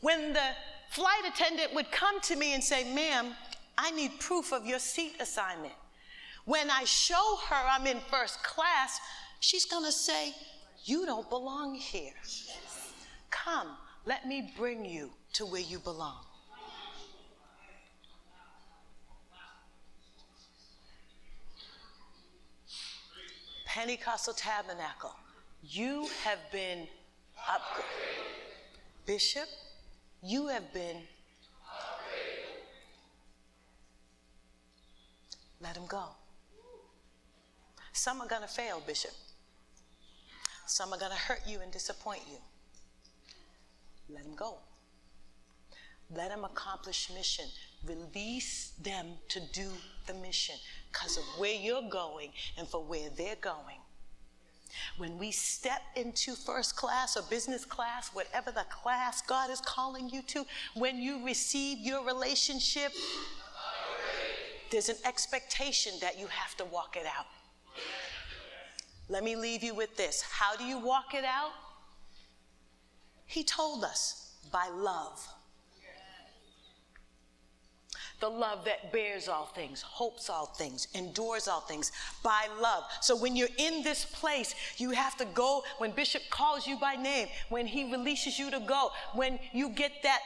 When 0.00 0.32
the 0.34 0.50
flight 0.90 1.22
attendant 1.26 1.74
would 1.74 1.90
come 1.90 2.20
to 2.22 2.36
me 2.36 2.54
and 2.54 2.62
say, 2.62 2.92
Ma'am, 2.94 3.34
I 3.78 3.90
need 3.90 4.20
proof 4.20 4.52
of 4.52 4.66
your 4.66 4.78
seat 4.78 5.14
assignment. 5.20 5.74
When 6.44 6.70
I 6.70 6.84
show 6.84 7.38
her 7.48 7.68
I'm 7.70 7.86
in 7.86 7.98
first 8.10 8.42
class, 8.42 9.00
she's 9.40 9.64
to 9.64 9.92
say, 9.92 10.34
You 10.84 11.06
don't 11.06 11.28
belong 11.28 11.74
here. 11.74 12.14
Come, 13.30 13.68
let 14.04 14.26
me 14.26 14.52
bring 14.56 14.84
you 14.84 15.10
to 15.34 15.46
where 15.46 15.60
you 15.60 15.78
belong. 15.78 16.24
Pentecostal 23.66 24.34
Tabernacle, 24.34 25.14
you 25.62 26.08
have 26.24 26.38
been 26.50 26.88
upgraded. 27.48 27.84
Bishop, 29.06 29.48
you 30.22 30.48
have 30.48 30.72
been 30.72 30.96
upgraded. 30.96 32.62
Let 35.60 35.76
him 35.76 35.86
go. 35.86 36.04
Some 37.92 38.20
are 38.20 38.26
going 38.28 38.42
to 38.42 38.48
fail, 38.48 38.82
Bishop. 38.86 39.12
Some 40.66 40.92
are 40.92 40.98
going 40.98 41.12
to 41.12 41.18
hurt 41.18 41.42
you 41.46 41.60
and 41.60 41.70
disappoint 41.72 42.22
you. 42.30 42.38
Let 44.08 44.24
him 44.24 44.34
go. 44.34 44.58
Let 46.14 46.30
them 46.30 46.44
accomplish 46.44 47.10
mission. 47.14 47.44
Release 47.86 48.72
them 48.82 49.06
to 49.28 49.40
do 49.52 49.68
the 50.06 50.14
mission 50.14 50.56
because 50.90 51.16
of 51.16 51.24
where 51.38 51.54
you're 51.54 51.88
going 51.88 52.30
and 52.56 52.66
for 52.66 52.82
where 52.82 53.10
they're 53.16 53.36
going. 53.40 53.76
When 54.96 55.18
we 55.18 55.30
step 55.30 55.80
into 55.96 56.34
first 56.34 56.76
class 56.76 57.16
or 57.16 57.22
business 57.30 57.64
class, 57.64 58.10
whatever 58.12 58.50
the 58.50 58.64
class 58.70 59.22
God 59.22 59.50
is 59.50 59.60
calling 59.60 60.08
you 60.08 60.22
to, 60.22 60.44
when 60.74 60.98
you 60.98 61.24
receive 61.24 61.78
your 61.78 62.04
relationship, 62.04 62.92
there's 64.70 64.88
an 64.88 64.96
expectation 65.04 65.92
that 66.00 66.18
you 66.18 66.26
have 66.26 66.56
to 66.56 66.64
walk 66.66 66.96
it 66.96 67.06
out. 67.06 67.26
Let 69.08 69.24
me 69.24 69.36
leave 69.36 69.62
you 69.62 69.74
with 69.74 69.96
this. 69.96 70.22
How 70.22 70.56
do 70.56 70.64
you 70.64 70.78
walk 70.78 71.14
it 71.14 71.24
out? 71.24 71.52
He 73.24 73.42
told 73.42 73.84
us 73.84 74.36
by 74.52 74.68
love 74.68 75.26
the 78.20 78.28
love 78.28 78.64
that 78.64 78.92
bears 78.92 79.28
all 79.28 79.46
things, 79.46 79.82
hopes 79.82 80.28
all 80.28 80.46
things, 80.46 80.88
endures 80.94 81.48
all 81.48 81.60
things 81.60 81.92
by 82.22 82.48
love. 82.60 82.84
So 83.00 83.16
when 83.16 83.36
you're 83.36 83.48
in 83.58 83.82
this 83.82 84.04
place, 84.04 84.54
you 84.76 84.90
have 84.90 85.16
to 85.18 85.24
go 85.34 85.62
when 85.78 85.92
Bishop 85.92 86.22
calls 86.30 86.66
you 86.66 86.78
by 86.78 86.96
name, 86.96 87.28
when 87.48 87.66
he 87.66 87.90
releases 87.90 88.38
you 88.38 88.50
to 88.50 88.60
go, 88.60 88.90
when 89.14 89.38
you 89.52 89.70
get 89.70 89.92
that 90.02 90.20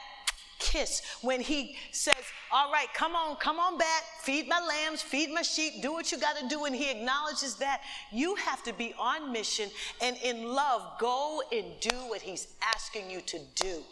kiss, 0.63 1.01
when 1.21 1.41
he 1.41 1.75
says, 1.91 2.15
All 2.51 2.71
right, 2.71 2.87
come 2.93 3.15
on, 3.15 3.35
come 3.35 3.59
on 3.59 3.77
back, 3.77 4.03
feed 4.21 4.47
my 4.47 4.61
lambs, 4.61 5.01
feed 5.01 5.29
my 5.31 5.41
sheep, 5.41 5.81
do 5.81 5.91
what 5.91 6.11
you 6.11 6.17
got 6.17 6.37
to 6.37 6.47
do. 6.47 6.65
And 6.65 6.75
he 6.75 6.89
acknowledges 6.89 7.55
that 7.55 7.81
you 8.11 8.35
have 8.35 8.63
to 8.63 8.73
be 8.73 8.93
on 8.97 9.31
mission 9.31 9.69
and 10.01 10.17
in 10.23 10.45
love 10.45 10.99
go 10.99 11.43
and 11.51 11.65
do 11.81 11.95
what 12.07 12.21
he's 12.21 12.47
asking 12.75 13.09
you 13.11 13.21
to 13.21 13.39
do. 13.55 13.83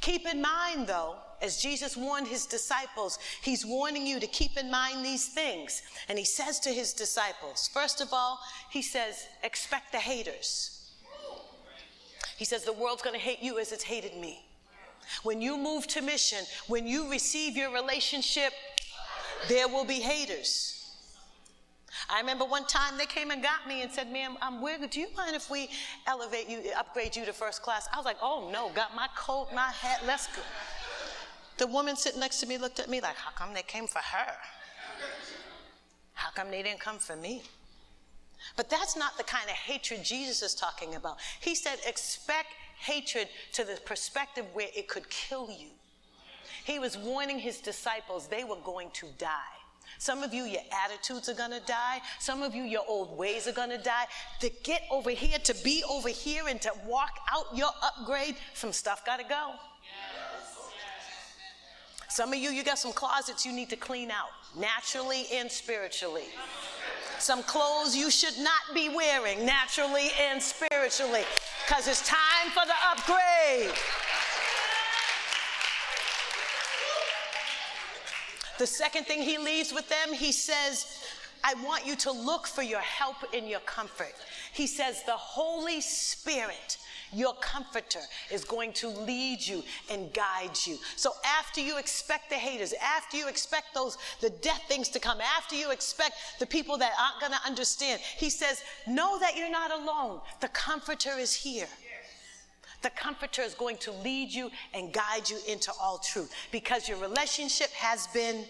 Keep 0.00 0.26
in 0.26 0.40
mind, 0.40 0.86
though, 0.86 1.16
as 1.42 1.60
Jesus 1.60 1.96
warned 1.96 2.28
his 2.28 2.46
disciples, 2.46 3.18
he's 3.42 3.64
warning 3.64 4.06
you 4.06 4.18
to 4.20 4.26
keep 4.26 4.56
in 4.56 4.70
mind 4.70 5.04
these 5.04 5.28
things. 5.28 5.82
And 6.08 6.18
he 6.18 6.24
says 6.24 6.60
to 6.60 6.70
his 6.70 6.92
disciples, 6.92 7.68
first 7.72 8.00
of 8.00 8.08
all, 8.12 8.38
he 8.70 8.82
says, 8.82 9.26
expect 9.42 9.92
the 9.92 9.98
haters. 9.98 10.90
He 12.36 12.44
says, 12.44 12.64
the 12.64 12.72
world's 12.72 13.02
going 13.02 13.14
to 13.14 13.20
hate 13.20 13.42
you 13.42 13.58
as 13.58 13.72
it's 13.72 13.84
hated 13.84 14.16
me. 14.16 14.44
When 15.22 15.40
you 15.40 15.56
move 15.56 15.86
to 15.88 16.02
mission, 16.02 16.44
when 16.66 16.86
you 16.86 17.10
receive 17.10 17.56
your 17.56 17.72
relationship, 17.72 18.52
there 19.48 19.68
will 19.68 19.84
be 19.84 20.00
haters. 20.00 20.72
I 22.10 22.20
remember 22.20 22.44
one 22.44 22.66
time 22.66 22.98
they 22.98 23.06
came 23.06 23.30
and 23.30 23.42
got 23.42 23.66
me 23.66 23.82
and 23.82 23.90
said, 23.90 24.12
ma'am, 24.12 24.36
where, 24.60 24.78
do 24.86 25.00
you 25.00 25.06
mind 25.16 25.34
if 25.34 25.50
we 25.50 25.70
elevate 26.06 26.48
you, 26.48 26.60
upgrade 26.76 27.16
you 27.16 27.24
to 27.24 27.32
first 27.32 27.62
class? 27.62 27.88
I 27.92 27.96
was 27.96 28.04
like, 28.04 28.18
oh 28.20 28.50
no, 28.52 28.70
got 28.74 28.94
my 28.94 29.08
coat, 29.16 29.48
my 29.54 29.70
hat, 29.70 30.02
let's 30.06 30.26
go. 30.28 30.42
The 31.58 31.66
woman 31.66 31.96
sitting 31.96 32.20
next 32.20 32.40
to 32.40 32.46
me 32.46 32.58
looked 32.58 32.80
at 32.80 32.88
me 32.88 33.00
like, 33.00 33.16
how 33.16 33.30
come 33.30 33.54
they 33.54 33.62
came 33.62 33.86
for 33.86 34.00
her? 34.00 34.32
How 36.12 36.30
come 36.30 36.50
they 36.50 36.62
didn't 36.62 36.80
come 36.80 36.98
for 36.98 37.16
me? 37.16 37.42
But 38.56 38.68
that's 38.68 38.96
not 38.96 39.16
the 39.16 39.24
kind 39.24 39.48
of 39.48 39.56
hatred 39.56 40.04
Jesus 40.04 40.42
is 40.42 40.54
talking 40.54 40.94
about. 40.94 41.16
He 41.40 41.54
said, 41.54 41.78
expect 41.86 42.48
hatred 42.78 43.28
to 43.54 43.64
the 43.64 43.78
perspective 43.84 44.44
where 44.52 44.68
it 44.76 44.88
could 44.88 45.08
kill 45.08 45.50
you. 45.50 45.68
He 46.64 46.78
was 46.78 46.98
warning 46.98 47.38
his 47.38 47.58
disciples 47.58 48.28
they 48.28 48.44
were 48.44 48.58
going 48.64 48.90
to 48.94 49.06
die. 49.18 49.56
Some 49.98 50.22
of 50.22 50.34
you, 50.34 50.44
your 50.44 50.62
attitudes 50.84 51.28
are 51.28 51.34
gonna 51.34 51.60
die. 51.66 52.00
Some 52.18 52.42
of 52.42 52.54
you, 52.54 52.64
your 52.64 52.82
old 52.86 53.16
ways 53.16 53.46
are 53.46 53.52
gonna 53.52 53.82
die. 53.82 54.06
To 54.40 54.50
get 54.62 54.82
over 54.90 55.10
here, 55.10 55.38
to 55.38 55.54
be 55.64 55.82
over 55.88 56.08
here, 56.08 56.48
and 56.48 56.60
to 56.62 56.72
walk 56.86 57.18
out 57.32 57.46
your 57.56 57.70
upgrade, 57.82 58.36
some 58.52 58.72
stuff 58.72 59.06
gotta 59.06 59.24
go. 59.24 59.52
Some 62.16 62.32
of 62.32 62.38
you, 62.38 62.48
you 62.48 62.64
got 62.64 62.78
some 62.78 62.94
closets 62.94 63.44
you 63.44 63.52
need 63.52 63.68
to 63.68 63.76
clean 63.76 64.10
out, 64.10 64.30
naturally 64.58 65.26
and 65.34 65.52
spiritually. 65.52 66.22
Some 67.18 67.42
clothes 67.42 67.94
you 67.94 68.10
should 68.10 68.38
not 68.38 68.74
be 68.74 68.88
wearing, 68.88 69.44
naturally 69.44 70.08
and 70.18 70.42
spiritually, 70.42 71.24
because 71.66 71.86
it's 71.86 72.08
time 72.08 72.50
for 72.54 72.64
the 72.64 72.72
upgrade. 72.90 73.70
The 78.58 78.66
second 78.66 79.04
thing 79.04 79.20
he 79.20 79.36
leaves 79.36 79.74
with 79.74 79.86
them, 79.90 80.14
he 80.14 80.32
says, 80.32 80.86
I 81.46 81.54
want 81.62 81.86
you 81.86 81.94
to 81.94 82.10
look 82.10 82.48
for 82.48 82.62
your 82.62 82.80
help 82.80 83.32
in 83.32 83.46
your 83.46 83.60
comfort. 83.60 84.14
He 84.52 84.66
says, 84.66 85.04
The 85.04 85.12
Holy 85.12 85.80
Spirit, 85.80 86.76
your 87.12 87.34
comforter, 87.34 88.00
is 88.32 88.44
going 88.44 88.72
to 88.72 88.88
lead 88.88 89.46
you 89.46 89.62
and 89.88 90.12
guide 90.12 90.58
you. 90.66 90.76
So 90.96 91.12
after 91.24 91.60
you 91.60 91.78
expect 91.78 92.30
the 92.30 92.34
haters, 92.34 92.74
after 92.82 93.16
you 93.16 93.28
expect 93.28 93.74
those, 93.74 93.96
the 94.20 94.30
death 94.30 94.62
things 94.66 94.88
to 94.88 94.98
come, 94.98 95.20
after 95.20 95.54
you 95.54 95.70
expect 95.70 96.16
the 96.40 96.46
people 96.46 96.76
that 96.78 96.90
aren't 97.00 97.20
going 97.20 97.38
to 97.40 97.46
understand, 97.46 98.00
he 98.00 98.28
says, 98.28 98.64
Know 98.88 99.16
that 99.20 99.36
you're 99.36 99.48
not 99.48 99.70
alone. 99.70 100.22
The 100.40 100.48
comforter 100.48 101.12
is 101.16 101.32
here. 101.32 101.68
The 102.82 102.90
Comforter 102.90 103.42
is 103.42 103.54
going 103.54 103.78
to 103.78 103.90
lead 103.90 104.30
you 104.30 104.50
and 104.72 104.92
guide 104.92 105.28
you 105.28 105.38
into 105.48 105.72
all 105.80 105.98
truth 105.98 106.32
because 106.52 106.88
your 106.88 106.98
relationship 106.98 107.70
has 107.70 108.06
been. 108.08 108.44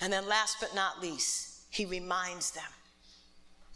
And 0.00 0.12
then, 0.12 0.28
last 0.28 0.58
but 0.60 0.74
not 0.74 1.00
least, 1.00 1.64
he 1.70 1.84
reminds 1.84 2.52
them 2.52 2.70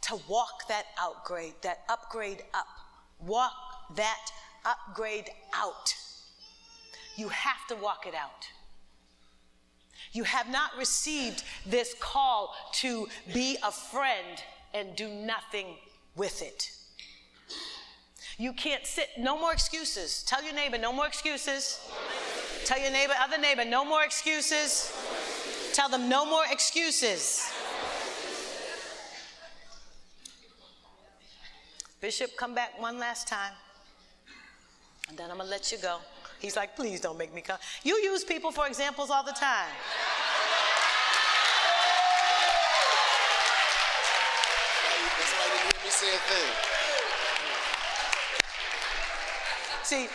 to 0.03 0.19
walk 0.29 0.69
that 0.69 0.87
upgrade, 1.01 1.55
that 1.63 1.81
upgrade 1.89 2.43
up. 2.55 2.67
Walk 3.21 3.53
that 3.97 4.31
upgrade 4.65 5.31
out. 5.55 5.95
You 7.17 7.29
have 7.29 7.67
to 7.69 7.77
walk 7.77 8.07
it 8.07 8.15
out. 8.15 8.49
You 10.13 10.25
have 10.25 10.51
not 10.51 10.71
received 10.79 11.45
this 11.65 11.95
call 12.01 12.55
to 12.75 13.09
be 13.33 13.57
a 13.63 13.71
friend 13.71 14.43
and 14.75 14.95
do 14.97 15.09
nothing 15.09 15.77
with 16.17 16.43
it. 16.43 16.71
You 18.39 18.53
can't 18.53 18.87
sit, 18.87 19.09
no 19.19 19.39
more 19.39 19.53
excuses. 19.53 20.25
Tell 20.25 20.43
your 20.43 20.55
neighbor, 20.55 20.79
no 20.79 20.93
more 20.93 21.07
excuses. 21.07 21.81
Tell 22.65 22.81
your 22.81 22.91
neighbor, 22.91 23.15
other 23.21 23.39
neighbor, 23.39 23.65
no 23.65 23.85
more 23.85 24.03
excuses. 24.03 24.93
Tell 25.73 25.89
them, 25.89 26.09
no 26.09 26.27
more 26.27 26.45
excuses. 26.51 27.51
Bishop, 32.01 32.37
come 32.37 32.55
back 32.55 32.81
one 32.81 32.99
last 32.99 33.27
time. 33.27 33.53
And 35.09 35.17
then 35.17 35.31
I'm 35.31 35.37
going 35.37 35.47
to 35.47 35.51
let 35.51 35.73
you 35.73 35.79
go. 35.79 35.99
He's 36.41 36.57
like, 36.57 36.75
please 36.75 37.01
don't 37.01 37.17
make 37.17 37.33
me 37.33 37.41
come. 37.41 37.59
You 37.85 37.95
use 37.97 38.25
people 38.25 38.51
for 38.51 38.67
examples 38.67 39.11
all 39.11 39.23
the 39.23 39.33
time. 39.33 39.71
See, 49.85 50.09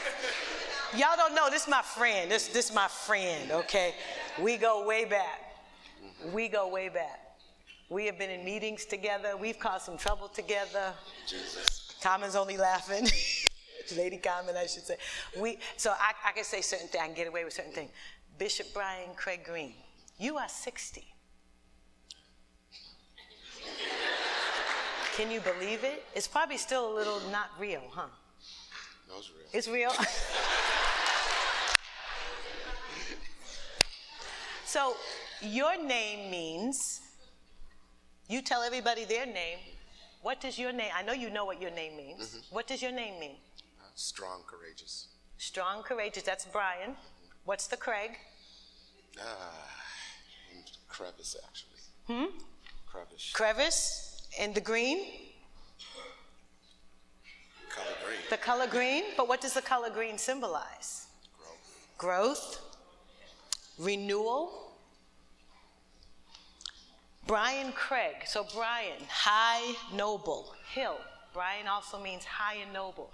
y'all 0.96 1.16
don't 1.16 1.34
know. 1.34 1.50
This 1.50 1.64
is 1.64 1.68
my 1.68 1.82
friend. 1.82 2.32
This 2.32 2.48
this 2.48 2.70
is 2.70 2.76
my 2.76 2.88
friend. 2.88 3.52
Okay, 3.52 3.94
we 4.42 4.58
go 4.58 4.86
way 4.86 5.06
back. 5.06 5.47
We 6.34 6.48
go 6.48 6.68
way 6.68 6.90
back. 6.90 7.22
We 7.90 8.06
have 8.08 8.18
been 8.20 8.30
in 8.30 8.44
meetings 8.44 8.86
together. 8.86 9.38
We've 9.38 9.60
caused 9.60 9.86
some 9.86 9.98
trouble 9.98 10.28
together. 10.28 10.94
Jesus. 11.28 11.96
Common's 12.02 12.36
only 12.36 12.58
laughing. 12.58 13.08
Lady 13.96 14.18
Common, 14.18 14.58
I 14.58 14.66
should 14.66 14.84
say. 14.84 14.98
We 15.40 15.60
so 15.78 15.92
I, 15.92 16.12
I 16.28 16.32
can 16.34 16.44
say 16.44 16.60
certain 16.62 16.88
things. 16.88 17.02
I 17.02 17.08
can 17.08 17.16
get 17.16 17.28
away 17.28 17.46
with 17.46 17.54
certain 17.54 17.72
things. 17.72 17.92
Bishop 18.38 18.68
Brian 18.74 19.14
Craig 19.16 19.46
Green, 19.46 19.74
you 20.20 20.38
are 20.38 20.50
60. 20.50 21.06
Can 25.16 25.32
you 25.32 25.40
believe 25.40 25.84
it? 25.84 26.06
It's 26.14 26.28
probably 26.28 26.58
still 26.58 26.94
a 26.94 26.96
little 26.96 27.20
not 27.32 27.50
real, 27.58 27.82
huh? 27.90 28.06
That 29.08 29.16
was 29.16 29.32
real. 29.32 29.48
It's 29.52 29.68
real. 29.68 29.92
so, 34.66 34.96
your 35.42 35.82
name 35.84 36.32
means, 36.32 37.02
you 38.28 38.42
tell 38.42 38.62
everybody 38.62 39.06
their 39.06 39.26
name. 39.26 39.60
What 40.22 40.42
does 40.42 40.58
your 40.58 40.72
name, 40.74 40.92
I 40.96 41.04
know 41.04 41.14
you 41.14 41.30
know 41.30 41.46
what 41.46 41.62
your 41.62 41.72
name 41.72 41.96
means. 41.96 42.40
What 42.50 42.68
does 42.68 42.82
your 42.82 42.92
name 42.92 43.20
mean? 43.20 43.36
Uh, 43.80 43.86
strong, 43.96 44.42
courageous. 44.48 45.08
Strong, 45.38 45.84
courageous, 45.84 46.24
that's 46.24 46.46
Brian. 46.46 46.96
What's 47.46 47.68
the 47.68 47.78
Craig? 47.78 48.18
Ah, 49.20 49.26
crevice 50.90 51.36
actually. 51.48 51.80
Hmm? 52.08 52.38
Crevice. 52.86 53.32
Crevice 53.34 54.28
and 54.40 54.54
the 54.54 54.62
green? 54.62 55.06
Color 57.70 57.96
green. 58.06 58.20
The 58.30 58.38
color 58.38 58.68
green. 58.68 59.04
But 59.16 59.28
what 59.28 59.40
does 59.40 59.54
the 59.54 59.62
color 59.62 59.90
green 59.90 60.18
symbolize? 60.18 61.08
Growth. 61.98 61.98
growth, 61.98 62.60
renewal. 63.78 64.67
Brian 67.28 67.74
Craig, 67.74 68.16
so 68.26 68.46
Brian, 68.56 69.04
high, 69.10 69.76
noble, 69.94 70.54
hill. 70.74 70.98
Brian 71.34 71.68
also 71.68 72.00
means 72.02 72.24
high 72.24 72.56
and 72.56 72.74
noble. 72.74 73.12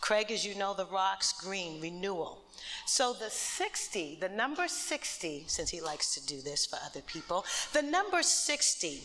Craig, 0.00 0.30
as 0.30 0.46
you 0.46 0.54
know, 0.54 0.72
the 0.72 0.86
rocks, 0.86 1.32
green, 1.32 1.80
renewal. 1.80 2.38
So 2.86 3.12
the 3.12 3.28
60, 3.28 4.16
the 4.18 4.30
number 4.30 4.66
60, 4.66 5.44
since 5.46 5.68
he 5.68 5.80
likes 5.80 6.14
to 6.14 6.26
do 6.26 6.40
this 6.40 6.64
for 6.64 6.78
other 6.84 7.02
people, 7.02 7.44
the 7.72 7.82
number 7.82 8.22
60 8.22 9.02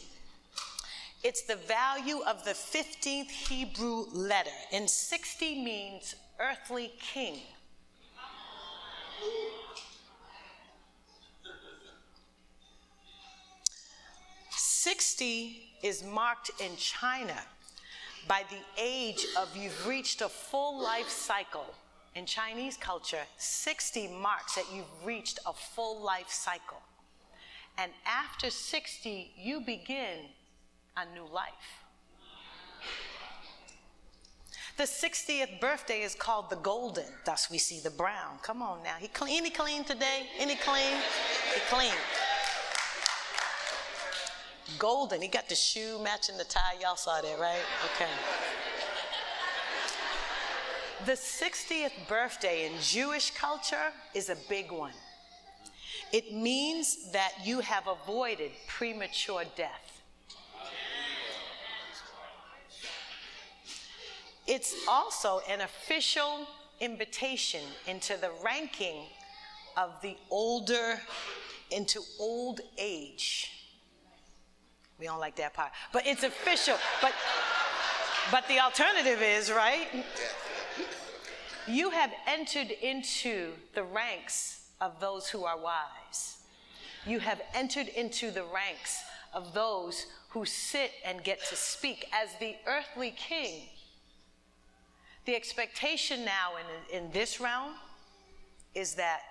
it's 1.26 1.42
the 1.42 1.56
value 1.56 2.20
of 2.28 2.46
the 2.46 2.52
15th 2.52 3.32
Hebrew 3.32 4.06
letter. 4.14 4.52
And 4.72 4.88
60 4.88 5.64
means 5.64 6.14
earthly 6.40 6.92
king. 7.00 7.40
Sixty 14.86 15.64
is 15.82 16.04
marked 16.04 16.52
in 16.60 16.76
China 16.78 17.42
by 18.28 18.44
the 18.52 18.62
age 18.80 19.26
of 19.36 19.58
you've 19.58 19.88
reached 19.88 20.22
a 20.22 20.30
full 20.30 20.80
life 20.80 21.10
cycle. 21.10 21.66
In 22.14 22.28
Chinese 22.28 22.78
culture, 22.78 23.24
60 23.36 24.10
marks 24.10 24.54
that 24.54 24.66
you've 24.72 25.04
reached 25.04 25.40
a 25.48 25.54
full 25.54 26.04
life 26.04 26.30
cycle. 26.30 26.84
And 27.80 27.94
after 28.06 28.52
60, 28.52 29.34
you 29.36 29.60
begin 29.62 30.20
a 30.96 31.06
new 31.16 31.26
life. 31.34 31.82
The 34.78 34.84
60th 34.84 35.60
birthday 35.60 36.04
is 36.04 36.14
called 36.14 36.52
the 36.52 36.58
golden. 36.58 37.08
Thus 37.26 37.50
we 37.50 37.58
see 37.58 37.80
the 37.80 37.90
brown. 37.90 38.38
Come 38.44 38.62
on 38.62 38.84
now. 38.84 38.98
He 39.00 39.08
clean, 39.08 39.38
any 39.38 39.50
clean 39.50 39.84
today? 39.84 40.28
Any 40.38 40.58
clean? 40.58 40.96
He 41.56 41.60
clean. 41.72 41.96
Golden. 44.78 45.22
He 45.22 45.28
got 45.28 45.50
the 45.50 45.56
shoe 45.56 46.00
matching 46.04 46.38
the 46.38 46.44
tie. 46.44 46.76
Y'all 46.82 46.96
saw 46.96 47.22
that, 47.22 47.40
right? 47.40 47.62
Okay. 47.96 48.10
The 51.06 51.12
60th 51.12 52.08
birthday 52.08 52.66
in 52.66 52.74
Jewish 52.82 53.32
culture 53.32 53.92
is 54.14 54.30
a 54.30 54.38
big 54.50 54.72
one. 54.72 54.94
It 56.12 56.34
means 56.34 57.12
that 57.12 57.34
you 57.44 57.60
have 57.60 57.88
avoided 57.88 58.52
premature 58.68 59.44
death. 59.56 60.02
It's 64.48 64.76
also 64.88 65.42
an 65.50 65.62
official 65.62 66.48
invitation 66.80 67.62
into 67.88 68.18
the 68.18 68.32
ranking 68.44 69.04
of 69.76 70.02
the 70.02 70.16
older 70.30 71.00
into 71.72 72.00
old 72.20 72.62
age. 72.78 73.65
We 75.00 75.06
don't 75.06 75.20
like 75.20 75.36
that 75.38 75.54
part, 75.54 75.72
but 75.92 76.08
it's 76.08 76.24
official. 76.24 76.76
But 77.02 77.14
but 78.32 78.48
the 78.48 78.60
alternative 78.60 79.22
is 79.22 79.52
right. 79.52 79.88
You 81.68 81.90
have 81.92 82.12
entered 82.28 82.72
into 82.72 83.52
the 83.74 83.84
ranks 83.84 84.70
of 84.82 85.00
those 85.00 85.28
who 85.28 85.46
are 85.46 85.60
wise. 85.60 86.38
You 87.06 87.20
have 87.20 87.42
entered 87.54 87.88
into 87.90 88.32
the 88.32 88.44
ranks 88.44 89.04
of 89.34 89.54
those 89.54 90.06
who 90.30 90.46
sit 90.46 90.92
and 91.06 91.24
get 91.24 91.44
to 91.50 91.56
speak 91.56 92.08
as 92.12 92.30
the 92.40 92.56
earthly 92.68 93.12
king. 93.12 93.64
The 95.26 95.36
expectation 95.36 96.26
now 96.26 96.52
in, 96.92 97.04
in 97.04 97.12
this 97.12 97.40
realm 97.40 97.74
is 98.74 98.96
that 98.96 99.22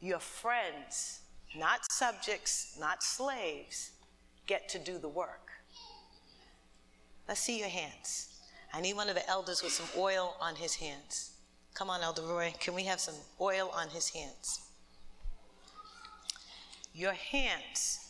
your 0.00 0.18
friends, 0.18 1.20
not 1.56 1.80
subjects, 1.90 2.76
not 2.80 3.02
slaves, 3.02 3.90
get 4.48 4.68
to 4.70 4.78
do 4.80 4.98
the 4.98 5.08
work. 5.08 5.52
Let's 7.28 7.40
see 7.40 7.60
your 7.60 7.68
hands. 7.68 8.34
I 8.72 8.80
need 8.80 8.96
one 8.96 9.08
of 9.08 9.14
the 9.14 9.28
elders 9.28 9.62
with 9.62 9.72
some 9.72 9.86
oil 9.96 10.34
on 10.40 10.56
his 10.56 10.74
hands. 10.74 11.32
Come 11.74 11.90
on, 11.90 12.02
Elder 12.02 12.22
Roy. 12.22 12.52
Can 12.58 12.74
we 12.74 12.84
have 12.84 12.98
some 12.98 13.14
oil 13.40 13.70
on 13.72 13.88
his 13.90 14.08
hands? 14.08 14.60
Your 16.92 17.12
hands. 17.12 18.00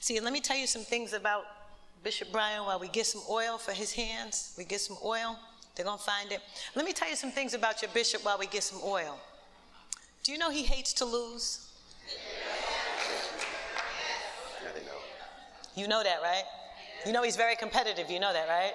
See, 0.00 0.18
let 0.18 0.32
me 0.32 0.40
tell 0.40 0.56
you 0.56 0.66
some 0.66 0.82
things 0.82 1.12
about 1.12 1.44
Bishop 2.02 2.32
Brian 2.32 2.64
while 2.64 2.80
we 2.80 2.88
get 2.88 3.06
some 3.06 3.22
oil 3.30 3.58
for 3.58 3.72
his 3.72 3.92
hands. 3.92 4.54
We 4.56 4.64
get 4.64 4.80
some 4.80 4.96
oil. 5.04 5.38
They're 5.76 5.84
going 5.84 5.98
to 5.98 6.04
find 6.04 6.32
it. 6.32 6.40
Let 6.74 6.84
me 6.84 6.92
tell 6.92 7.08
you 7.08 7.16
some 7.16 7.30
things 7.30 7.54
about 7.54 7.82
your 7.82 7.90
bishop 7.92 8.24
while 8.24 8.38
we 8.38 8.46
get 8.46 8.62
some 8.62 8.80
oil. 8.82 9.18
Do 10.24 10.32
you 10.32 10.38
know 10.38 10.50
he 10.50 10.62
hates 10.62 10.92
to 10.94 11.04
lose? 11.04 11.70
You 15.78 15.86
know 15.86 16.02
that, 16.02 16.20
right? 16.22 16.42
You 17.06 17.12
know 17.12 17.22
he's 17.22 17.36
very 17.36 17.54
competitive. 17.54 18.10
You 18.10 18.18
know 18.18 18.32
that, 18.32 18.48
right? 18.48 18.72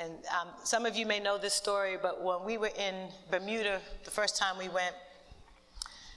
And 0.00 0.12
um, 0.40 0.48
some 0.64 0.86
of 0.86 0.96
you 0.96 1.04
may 1.04 1.20
know 1.20 1.36
this 1.36 1.52
story, 1.52 1.96
but 2.00 2.22
when 2.22 2.44
we 2.44 2.56
were 2.56 2.70
in 2.78 2.94
Bermuda 3.30 3.80
the 4.04 4.10
first 4.10 4.38
time 4.38 4.56
we 4.56 4.68
went, 4.68 4.94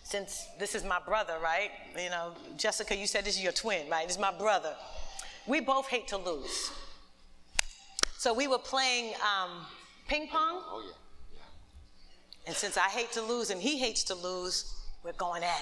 since 0.03 0.47
this 0.59 0.75
is 0.75 0.85
my 0.85 0.99
brother, 1.05 1.33
right? 1.43 1.71
You 2.01 2.09
know, 2.09 2.31
Jessica, 2.57 2.95
you 2.95 3.05
said 3.05 3.25
this 3.25 3.35
is 3.35 3.43
your 3.43 3.51
twin, 3.51 3.89
right? 3.89 4.07
This 4.07 4.15
is 4.15 4.21
my 4.21 4.31
brother. 4.31 4.75
We 5.45 5.59
both 5.59 5.87
hate 5.87 6.07
to 6.09 6.17
lose. 6.17 6.71
So 8.17 8.33
we 8.33 8.47
were 8.47 8.59
playing 8.59 9.13
um, 9.15 9.65
ping 10.07 10.27
pong. 10.27 10.61
Oh, 10.63 10.83
yeah. 11.33 11.41
And 12.47 12.55
since 12.55 12.77
I 12.77 12.87
hate 12.87 13.11
to 13.13 13.21
lose 13.21 13.49
and 13.49 13.61
he 13.61 13.77
hates 13.77 14.05
to 14.05 14.15
lose, 14.15 14.73
we're 15.03 15.11
going 15.13 15.43
at 15.43 15.61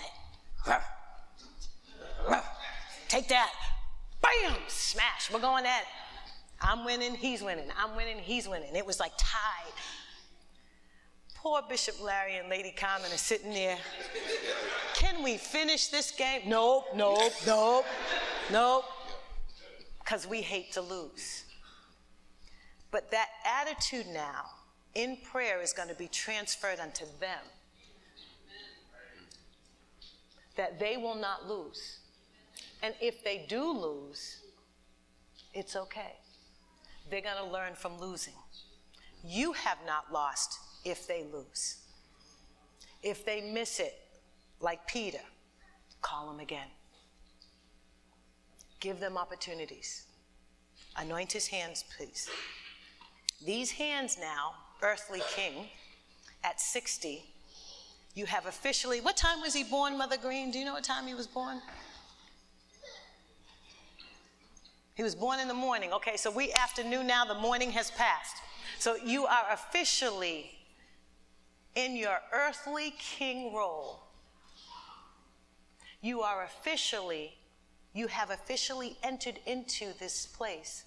it. 0.67 0.82
Take 3.10 3.28
that. 3.30 3.51
Bam! 4.22 4.55
Smash. 4.68 5.32
We're 5.34 5.39
going 5.39 5.66
at 5.66 5.82
it. 5.82 5.88
I'm 6.62 6.86
winning, 6.86 7.16
he's 7.16 7.41
winning. 7.41 7.66
I'm 7.78 7.95
winning, 7.95 8.20
he's 8.20 8.47
winning. 8.47 8.76
It 8.76 8.86
was 8.86 8.99
like 8.99 9.14
tied. 9.18 9.74
Poor 11.36 11.62
Bishop 11.68 12.03
Larry 12.03 12.36
and 12.38 12.49
Lady 12.49 12.72
Carmen 12.72 13.12
are 13.12 13.18
sitting 13.18 13.51
there. 13.51 13.78
Can 14.93 15.24
we 15.24 15.38
finish 15.38 15.88
this 15.88 16.12
game? 16.12 16.41
Nope, 16.45 16.86
nope, 16.95 17.32
nope, 17.47 17.86
nope. 18.51 18.86
Because 19.99 20.28
we 20.28 20.41
hate 20.41 20.74
to 20.74 20.82
lose. 20.82 21.45
But 22.91 23.10
that 23.12 23.30
attitude 23.45 24.07
now 24.07 24.45
in 24.95 25.18
prayer 25.32 25.62
is 25.62 25.72
going 25.72 25.89
to 25.89 25.95
be 25.95 26.10
transferred 26.10 26.80
unto 26.80 27.05
them. 27.20 27.39
That 30.57 30.78
they 30.78 30.97
will 30.97 31.16
not 31.16 31.47
lose. 31.47 31.99
And 32.82 32.93
if 33.01 33.23
they 33.23 33.45
do 33.47 33.71
lose, 33.71 34.41
it's 35.53 35.75
okay. 35.75 36.13
They're 37.09 37.21
going 37.21 37.38
to 37.38 37.51
learn 37.51 37.75
from 37.75 37.99
losing. 37.99 38.36
You 39.23 39.53
have 39.53 39.80
not 39.86 40.11
lost 40.13 40.59
if 40.86 41.07
they 41.07 41.25
lose. 41.32 41.77
If 43.03 43.25
they 43.25 43.41
miss 43.41 43.80
it, 43.80 43.95
like 44.61 44.86
Peter, 44.88 45.19
call 46.01 46.27
them 46.27 46.39
again. 46.39 46.67
Give 48.80 48.99
them 48.99 49.17
opportunities. 49.17 50.05
Anoint 50.97 51.32
his 51.32 51.47
hands, 51.47 51.84
please. 51.97 52.30
These 53.45 53.71
hands 53.71 54.17
now 54.19 54.53
earthly 54.82 55.21
king 55.36 55.67
at 56.43 56.59
60, 56.59 57.23
you 58.15 58.25
have 58.25 58.45
officially, 58.45 59.01
what 59.01 59.17
time 59.17 59.41
was 59.41 59.53
he 59.53 59.63
born, 59.63 59.97
Mother 59.97 60.17
Green? 60.17 60.51
Do 60.51 60.59
you 60.59 60.65
know 60.65 60.73
what 60.73 60.84
time 60.84 61.07
he 61.07 61.13
was 61.13 61.27
born? 61.27 61.61
He 65.00 65.04
was 65.04 65.16
born 65.16 65.39
in 65.39 65.47
the 65.47 65.54
morning. 65.54 65.93
Okay, 65.93 66.18
so 66.18 66.30
we 66.30 66.52
afternoon 66.52 67.08
now, 67.08 67.24
the 67.24 67.34
morning 67.34 67.72
has 67.72 67.89
passed. 67.89 68.36
So 68.80 68.97
you 68.97 69.26
are 69.28 69.45
officially 69.54 70.52
in 71.76 71.95
your 71.95 72.18
earthly 72.34 72.93
king 73.00 73.54
role. 73.54 74.04
You 76.02 76.20
are 76.20 76.43
officially, 76.43 77.32
you 77.93 78.08
have 78.08 78.30
officially 78.30 78.97
entered 79.02 79.39
into 79.45 79.97
this 80.00 80.26
place 80.26 80.84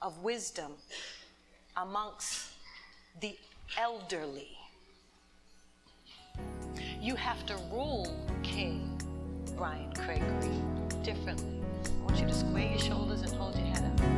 of 0.00 0.22
wisdom 0.22 0.74
amongst 1.76 2.52
the 3.20 3.36
elderly. 3.76 4.56
You 7.00 7.16
have 7.16 7.44
to 7.46 7.56
rule 7.72 8.06
King 8.44 9.02
Brian 9.56 9.92
Gregory 9.94 11.55
you 12.20 12.26
to 12.26 12.34
square 12.34 12.66
your 12.66 12.78
shoulders 12.78 13.22
and 13.22 13.32
hold 13.34 13.56
your 13.56 13.66
head 13.66 13.84
up. 13.84 14.15